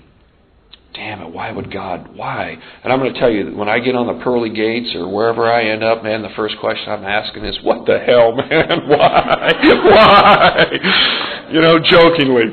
damn 0.99 1.23
it, 1.23 1.33
why 1.33 1.53
would 1.53 1.73
God, 1.73 2.17
why? 2.17 2.59
And 2.83 2.93
I'm 2.93 2.99
going 2.99 3.15
to 3.15 3.21
tell 3.21 3.31
you, 3.31 3.57
when 3.57 3.69
I 3.69 3.79
get 3.79 3.95
on 3.95 4.09
the 4.09 4.23
pearly 4.23 4.51
gates 4.51 4.95
or 4.95 5.09
wherever 5.09 5.47
I 5.47 5.71
end 5.71 5.85
up, 5.85 6.03
man, 6.03 6.23
the 6.23 6.35
first 6.35 6.57
question 6.59 6.91
I'm 6.91 7.05
asking 7.05 7.45
is, 7.45 7.57
what 7.63 7.87
the 7.87 7.99
hell, 8.01 8.33
man? 8.37 8.89
Why? 8.89 9.53
why? 9.85 10.67
You 11.53 11.61
know, 11.61 11.79
jokingly. 11.79 12.45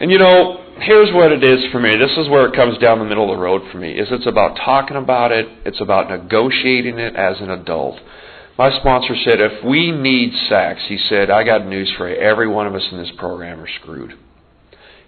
And 0.00 0.10
you 0.10 0.18
know, 0.18 0.64
here's 0.80 1.12
what 1.14 1.32
it 1.32 1.42
is 1.42 1.60
for 1.72 1.80
me. 1.80 1.96
This 1.96 2.16
is 2.18 2.28
where 2.28 2.46
it 2.46 2.54
comes 2.54 2.76
down 2.78 2.98
the 2.98 3.06
middle 3.06 3.30
of 3.30 3.36
the 3.36 3.42
road 3.42 3.62
for 3.72 3.78
me. 3.78 3.92
Is 3.92 4.08
it's 4.10 4.26
about 4.26 4.56
talking 4.56 4.96
about 4.96 5.32
it. 5.32 5.46
It's 5.64 5.80
about 5.80 6.10
negotiating 6.10 6.98
it 6.98 7.16
as 7.16 7.40
an 7.40 7.50
adult. 7.50 7.98
My 8.62 8.70
sponsor 8.78 9.16
said, 9.24 9.40
if 9.40 9.64
we 9.64 9.90
need 9.90 10.32
sex, 10.48 10.82
he 10.86 10.96
said, 10.96 11.30
I 11.30 11.42
got 11.42 11.66
news 11.66 11.92
for 11.98 12.08
you. 12.08 12.14
Every 12.14 12.46
one 12.46 12.68
of 12.68 12.76
us 12.76 12.88
in 12.92 12.98
this 12.98 13.10
program 13.18 13.58
are 13.58 13.68
screwed. 13.80 14.12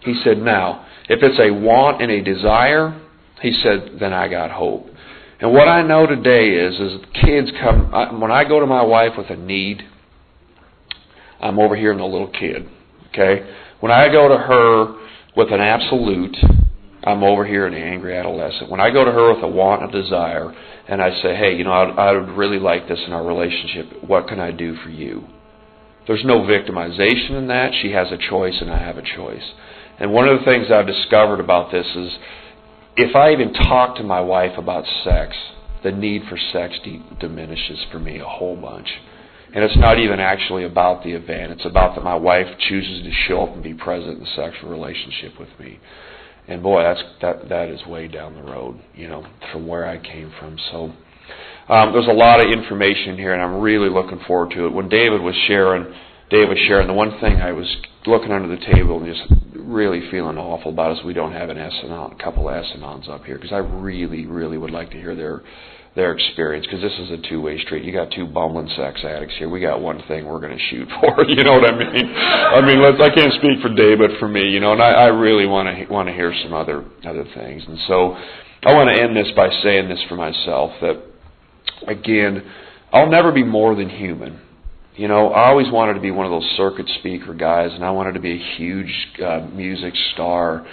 He 0.00 0.20
said, 0.24 0.38
now, 0.38 0.84
if 1.08 1.22
it's 1.22 1.38
a 1.38 1.54
want 1.54 2.02
and 2.02 2.10
a 2.10 2.20
desire, 2.20 3.00
he 3.40 3.52
said, 3.62 3.98
then 4.00 4.12
I 4.12 4.26
got 4.26 4.50
hope. 4.50 4.88
And 5.38 5.52
what 5.52 5.68
I 5.68 5.82
know 5.82 6.04
today 6.04 6.48
is, 6.48 6.80
is 6.80 7.00
kids 7.22 7.52
come, 7.62 8.20
when 8.20 8.32
I 8.32 8.42
go 8.42 8.58
to 8.58 8.66
my 8.66 8.82
wife 8.82 9.12
with 9.16 9.30
a 9.30 9.36
need, 9.36 9.84
I'm 11.38 11.60
over 11.60 11.76
here 11.76 11.92
in 11.92 11.98
the 11.98 12.04
little 12.04 12.32
kid. 12.32 12.68
Okay? 13.10 13.48
When 13.78 13.92
I 13.92 14.08
go 14.08 14.26
to 14.30 14.36
her 14.36 14.96
with 15.36 15.52
an 15.52 15.60
absolute, 15.60 16.36
I'm 17.04 17.22
over 17.22 17.46
here 17.46 17.66
an 17.66 17.74
angry 17.74 18.16
adolescent. 18.16 18.70
When 18.70 18.80
I 18.80 18.90
go 18.90 19.04
to 19.04 19.12
her 19.12 19.34
with 19.34 19.44
a 19.44 19.48
want 19.48 19.84
a 19.84 20.02
desire, 20.02 20.54
and 20.88 21.02
I 21.02 21.10
say, 21.22 21.36
hey, 21.36 21.54
you 21.56 21.64
know, 21.64 21.72
I, 21.72 22.08
I 22.08 22.12
would 22.12 22.30
really 22.30 22.58
like 22.58 22.88
this 22.88 23.00
in 23.06 23.12
our 23.12 23.24
relationship. 23.24 24.04
What 24.04 24.26
can 24.26 24.40
I 24.40 24.52
do 24.52 24.76
for 24.76 24.88
you? 24.88 25.24
There's 26.06 26.24
no 26.24 26.40
victimization 26.40 27.32
in 27.32 27.48
that. 27.48 27.72
She 27.80 27.92
has 27.92 28.08
a 28.10 28.18
choice, 28.18 28.54
and 28.60 28.70
I 28.70 28.78
have 28.78 28.98
a 28.98 29.16
choice. 29.16 29.42
And 29.98 30.12
one 30.12 30.28
of 30.28 30.38
the 30.38 30.44
things 30.44 30.70
I've 30.70 30.86
discovered 30.86 31.40
about 31.40 31.70
this 31.70 31.86
is 31.94 32.10
if 32.96 33.14
I 33.14 33.32
even 33.32 33.52
talk 33.52 33.96
to 33.96 34.02
my 34.02 34.20
wife 34.20 34.56
about 34.58 34.84
sex, 35.04 35.36
the 35.82 35.92
need 35.92 36.22
for 36.28 36.38
sex 36.52 36.74
de- 36.84 37.02
diminishes 37.20 37.78
for 37.92 37.98
me 37.98 38.18
a 38.18 38.24
whole 38.24 38.56
bunch. 38.56 38.88
And 39.54 39.62
it's 39.62 39.76
not 39.76 39.98
even 39.98 40.20
actually 40.20 40.64
about 40.64 41.04
the 41.04 41.12
event. 41.12 41.52
It's 41.52 41.64
about 41.64 41.94
that 41.94 42.02
my 42.02 42.16
wife 42.16 42.46
chooses 42.68 43.04
to 43.04 43.12
show 43.28 43.44
up 43.44 43.54
and 43.54 43.62
be 43.62 43.74
present 43.74 44.18
in 44.18 44.20
the 44.20 44.30
sexual 44.34 44.70
relationship 44.70 45.38
with 45.38 45.50
me. 45.60 45.78
And 46.46 46.62
boy, 46.62 46.82
that's 46.82 47.02
that 47.22 47.48
that 47.48 47.68
is 47.68 47.84
way 47.86 48.08
down 48.08 48.34
the 48.34 48.42
road, 48.42 48.80
you 48.94 49.08
know, 49.08 49.26
from 49.50 49.66
where 49.66 49.86
I 49.86 49.98
came 49.98 50.32
from. 50.38 50.58
So 50.70 50.92
um, 51.72 51.92
there's 51.92 52.08
a 52.08 52.12
lot 52.12 52.44
of 52.44 52.52
information 52.52 53.16
here, 53.16 53.32
and 53.32 53.42
I'm 53.42 53.60
really 53.60 53.88
looking 53.88 54.20
forward 54.26 54.50
to 54.50 54.66
it. 54.66 54.72
When 54.72 54.88
David 54.88 55.22
was 55.22 55.34
sharing, 55.46 55.84
David 56.28 56.50
was 56.50 56.58
sharing 56.68 56.86
the 56.86 56.92
one 56.92 57.18
thing 57.20 57.40
I 57.40 57.52
was 57.52 57.66
looking 58.06 58.30
under 58.30 58.54
the 58.54 58.62
table 58.74 59.02
and 59.02 59.06
just 59.06 59.40
really 59.54 60.10
feeling 60.10 60.36
awful 60.36 60.72
about 60.72 60.98
is 60.98 61.04
we 61.04 61.14
don't 61.14 61.32
have 61.32 61.48
an 61.48 61.56
S-anon, 61.56 62.12
a 62.12 62.22
couple 62.22 62.50
of 62.50 62.54
S-anons 62.56 63.08
up 63.08 63.24
here 63.24 63.36
because 63.36 63.52
I 63.52 63.58
really, 63.58 64.26
really 64.26 64.58
would 64.58 64.70
like 64.70 64.90
to 64.90 64.98
hear 64.98 65.14
their 65.14 65.42
their 65.94 66.12
experience 66.12 66.66
because 66.66 66.82
this 66.82 66.98
is 66.98 67.10
a 67.10 67.28
two-way 67.28 67.60
street. 67.62 67.84
You 67.84 67.92
got 67.92 68.10
two 68.10 68.26
bumbling 68.26 68.68
sex 68.76 69.00
addicts 69.04 69.34
here. 69.38 69.48
We 69.48 69.60
got 69.60 69.80
one 69.80 70.02
thing 70.08 70.26
we're 70.26 70.40
going 70.40 70.56
to 70.56 70.64
shoot 70.70 70.88
for. 71.00 71.24
You 71.24 71.44
know 71.44 71.52
what 71.52 71.72
I 71.72 71.78
mean? 71.78 72.14
I 72.14 72.60
mean, 72.66 72.82
let's, 72.82 72.98
I 73.00 73.14
can't 73.14 73.32
speak 73.34 73.60
for 73.62 73.72
Dave, 73.74 73.98
but 73.98 74.18
for 74.18 74.28
me, 74.28 74.48
you 74.48 74.60
know, 74.60 74.72
and 74.72 74.82
I, 74.82 74.90
I 74.90 75.06
really 75.06 75.46
want 75.46 75.68
to 75.68 75.92
want 75.92 76.08
to 76.08 76.14
hear 76.14 76.34
some 76.42 76.52
other 76.52 76.84
other 77.06 77.24
things. 77.34 77.62
And 77.66 77.78
so, 77.86 78.16
I 78.64 78.72
want 78.74 78.88
to 78.88 79.00
end 79.00 79.16
this 79.16 79.30
by 79.36 79.48
saying 79.62 79.88
this 79.88 80.00
for 80.08 80.16
myself 80.16 80.72
that 80.80 81.00
again, 81.86 82.42
I'll 82.92 83.10
never 83.10 83.30
be 83.30 83.44
more 83.44 83.74
than 83.74 83.88
human. 83.88 84.40
You 84.96 85.08
know, 85.08 85.28
I 85.28 85.48
always 85.48 85.70
wanted 85.70 85.94
to 85.94 86.00
be 86.00 86.12
one 86.12 86.24
of 86.26 86.32
those 86.32 86.48
circuit 86.56 86.86
speaker 87.00 87.34
guys, 87.34 87.70
and 87.72 87.84
I 87.84 87.90
wanted 87.90 88.12
to 88.14 88.20
be 88.20 88.32
a 88.32 88.56
huge 88.56 88.92
uh, 89.24 89.46
music 89.52 89.92
star. 90.12 90.66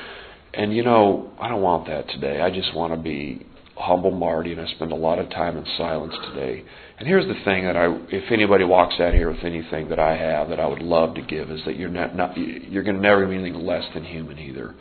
And 0.53 0.75
you 0.75 0.83
know, 0.83 1.31
I 1.39 1.47
don't 1.47 1.61
want 1.61 1.87
that 1.87 2.09
today. 2.09 2.41
I 2.41 2.49
just 2.49 2.73
want 2.75 2.93
to 2.93 2.99
be 2.99 3.45
humble 3.75 4.11
Marty, 4.11 4.51
and 4.51 4.61
I 4.61 4.67
spend 4.67 4.91
a 4.91 4.95
lot 4.95 5.19
of 5.19 5.29
time 5.29 5.57
in 5.57 5.65
silence 5.77 6.13
today. 6.29 6.63
And 6.97 7.07
here's 7.07 7.25
the 7.25 7.43
thing 7.45 7.65
that 7.65 7.75
I, 7.75 7.85
if 8.09 8.31
anybody 8.31 8.63
walks 8.63 8.99
out 8.99 9.13
here 9.13 9.29
with 9.31 9.43
anything 9.43 9.89
that 9.89 9.99
I 9.99 10.15
have 10.15 10.49
that 10.49 10.59
I 10.59 10.67
would 10.67 10.81
love 10.81 11.15
to 11.15 11.21
give, 11.21 11.49
is 11.49 11.61
that 11.65 11.77
you're 11.77 11.89
not, 11.89 12.15
not 12.15 12.37
you're 12.37 12.83
going 12.83 12.97
to 12.97 13.01
never 13.01 13.25
be 13.25 13.35
anything 13.35 13.65
less 13.65 13.85
than 13.93 14.03
human 14.03 14.37
either. 14.37 14.75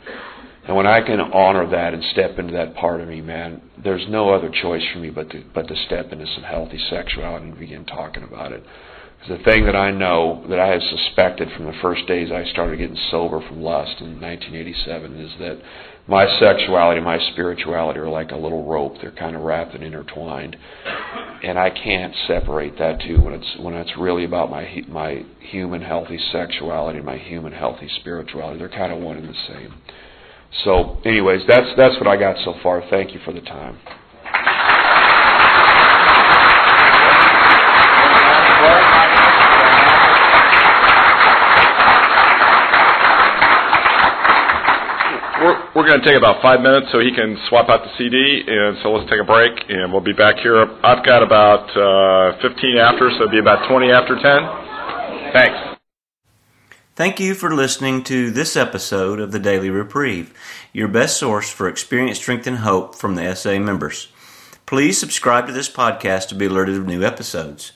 And 0.67 0.75
when 0.77 0.85
I 0.85 1.01
can 1.01 1.19
honor 1.19 1.67
that 1.69 1.93
and 1.93 2.03
step 2.11 2.37
into 2.37 2.53
that 2.53 2.75
part 2.75 3.01
of 3.01 3.07
me, 3.07 3.21
man, 3.21 3.61
there's 3.83 4.05
no 4.07 4.29
other 4.29 4.49
choice 4.61 4.83
for 4.93 4.99
me 4.99 5.09
but 5.09 5.29
to 5.31 5.43
but 5.53 5.67
to 5.67 5.75
step 5.87 6.11
into 6.11 6.27
some 6.35 6.43
healthy 6.43 6.79
sexuality 6.89 7.47
and 7.47 7.59
begin 7.59 7.85
talking 7.85 8.23
about 8.23 8.51
it. 8.51 8.63
Because 9.21 9.39
The 9.39 9.43
thing 9.43 9.65
that 9.65 9.75
I 9.75 9.91
know 9.91 10.45
that 10.49 10.59
I 10.59 10.67
have 10.67 10.81
suspected 10.81 11.49
from 11.55 11.65
the 11.65 11.77
first 11.81 12.07
days 12.07 12.31
I 12.31 12.45
started 12.51 12.77
getting 12.77 12.97
sober 13.09 13.41
from 13.47 13.61
lust 13.61 14.01
in 14.01 14.19
1987 14.21 15.19
is 15.19 15.31
that 15.39 15.61
my 16.07 16.25
sexuality 16.39 16.97
and 16.97 17.05
my 17.05 17.19
spirituality 17.31 17.99
are 17.99 18.09
like 18.09 18.31
a 18.31 18.35
little 18.35 18.65
rope. 18.65 18.95
They're 19.01 19.11
kind 19.11 19.35
of 19.35 19.43
wrapped 19.43 19.75
and 19.75 19.83
intertwined, 19.83 20.55
and 21.43 21.57
I 21.57 21.69
can't 21.69 22.13
separate 22.27 22.77
that 22.79 23.01
two 23.01 23.21
when 23.21 23.33
it's 23.33 23.57
when 23.59 23.73
it's 23.75 23.91
really 23.97 24.25
about 24.25 24.49
my 24.49 24.83
my 24.87 25.23
human 25.39 25.81
healthy 25.81 26.19
sexuality 26.31 26.97
and 26.97 27.05
my 27.05 27.17
human 27.17 27.53
healthy 27.53 27.89
spirituality. 27.99 28.59
They're 28.59 28.69
kind 28.69 28.91
of 28.91 28.99
one 28.99 29.17
and 29.17 29.29
the 29.29 29.37
same. 29.47 29.73
So, 30.63 30.99
anyways, 31.05 31.41
that's 31.47 31.67
that's 31.77 31.95
what 31.95 32.07
I 32.07 32.17
got 32.17 32.35
so 32.43 32.55
far. 32.61 32.83
Thank 32.89 33.13
you 33.13 33.19
for 33.23 33.31
the 33.31 33.41
time. 33.41 33.77
We're, 45.81 45.87
going 45.87 46.01
to 46.01 46.05
take 46.05 46.15
about 46.15 46.43
five 46.43 46.61
minutes 46.61 46.91
so 46.91 46.99
he 46.99 47.09
can 47.09 47.35
swap 47.49 47.67
out 47.67 47.81
the 47.81 47.89
CD, 47.97 48.43
and 48.45 48.77
so 48.83 48.91
let's 48.91 49.09
take 49.09 49.19
a 49.19 49.25
break, 49.25 49.51
and 49.67 49.91
we'll 49.91 50.05
be 50.05 50.13
back 50.13 50.35
here. 50.37 50.61
I've 50.61 51.03
got 51.03 51.23
about 51.23 51.65
uh, 51.73 52.37
15 52.39 52.77
after, 52.77 53.09
so 53.09 53.25
it'll 53.25 53.31
be 53.31 53.39
about 53.39 53.67
20 53.67 53.89
after 53.89 54.13
10. 54.13 55.33
Thanks. 55.33 55.79
Thank 56.93 57.19
you 57.19 57.33
for 57.33 57.55
listening 57.55 58.03
to 58.03 58.29
this 58.29 58.55
episode 58.55 59.19
of 59.19 59.31
the 59.31 59.39
Daily 59.39 59.71
Reprieve, 59.71 60.31
your 60.71 60.87
best 60.87 61.17
source 61.17 61.49
for 61.49 61.67
experience, 61.67 62.19
strength, 62.19 62.45
and 62.45 62.57
hope 62.57 62.93
from 62.93 63.15
the 63.15 63.35
SA 63.35 63.57
members. 63.57 64.09
Please 64.67 64.99
subscribe 64.99 65.47
to 65.47 65.51
this 65.51 65.67
podcast 65.67 66.27
to 66.27 66.35
be 66.35 66.45
alerted 66.45 66.77
of 66.77 66.85
new 66.85 67.03
episodes. 67.03 67.71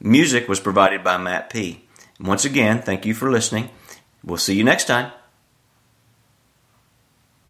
Music 0.00 0.48
was 0.48 0.60
provided 0.60 1.02
by 1.02 1.16
Matt 1.16 1.50
P. 1.50 1.82
Once 2.20 2.44
again, 2.44 2.82
thank 2.82 3.06
you 3.06 3.14
for 3.14 3.30
listening. 3.30 3.70
We'll 4.22 4.38
see 4.38 4.56
you 4.56 4.64
next 4.64 4.86
time. 4.86 5.12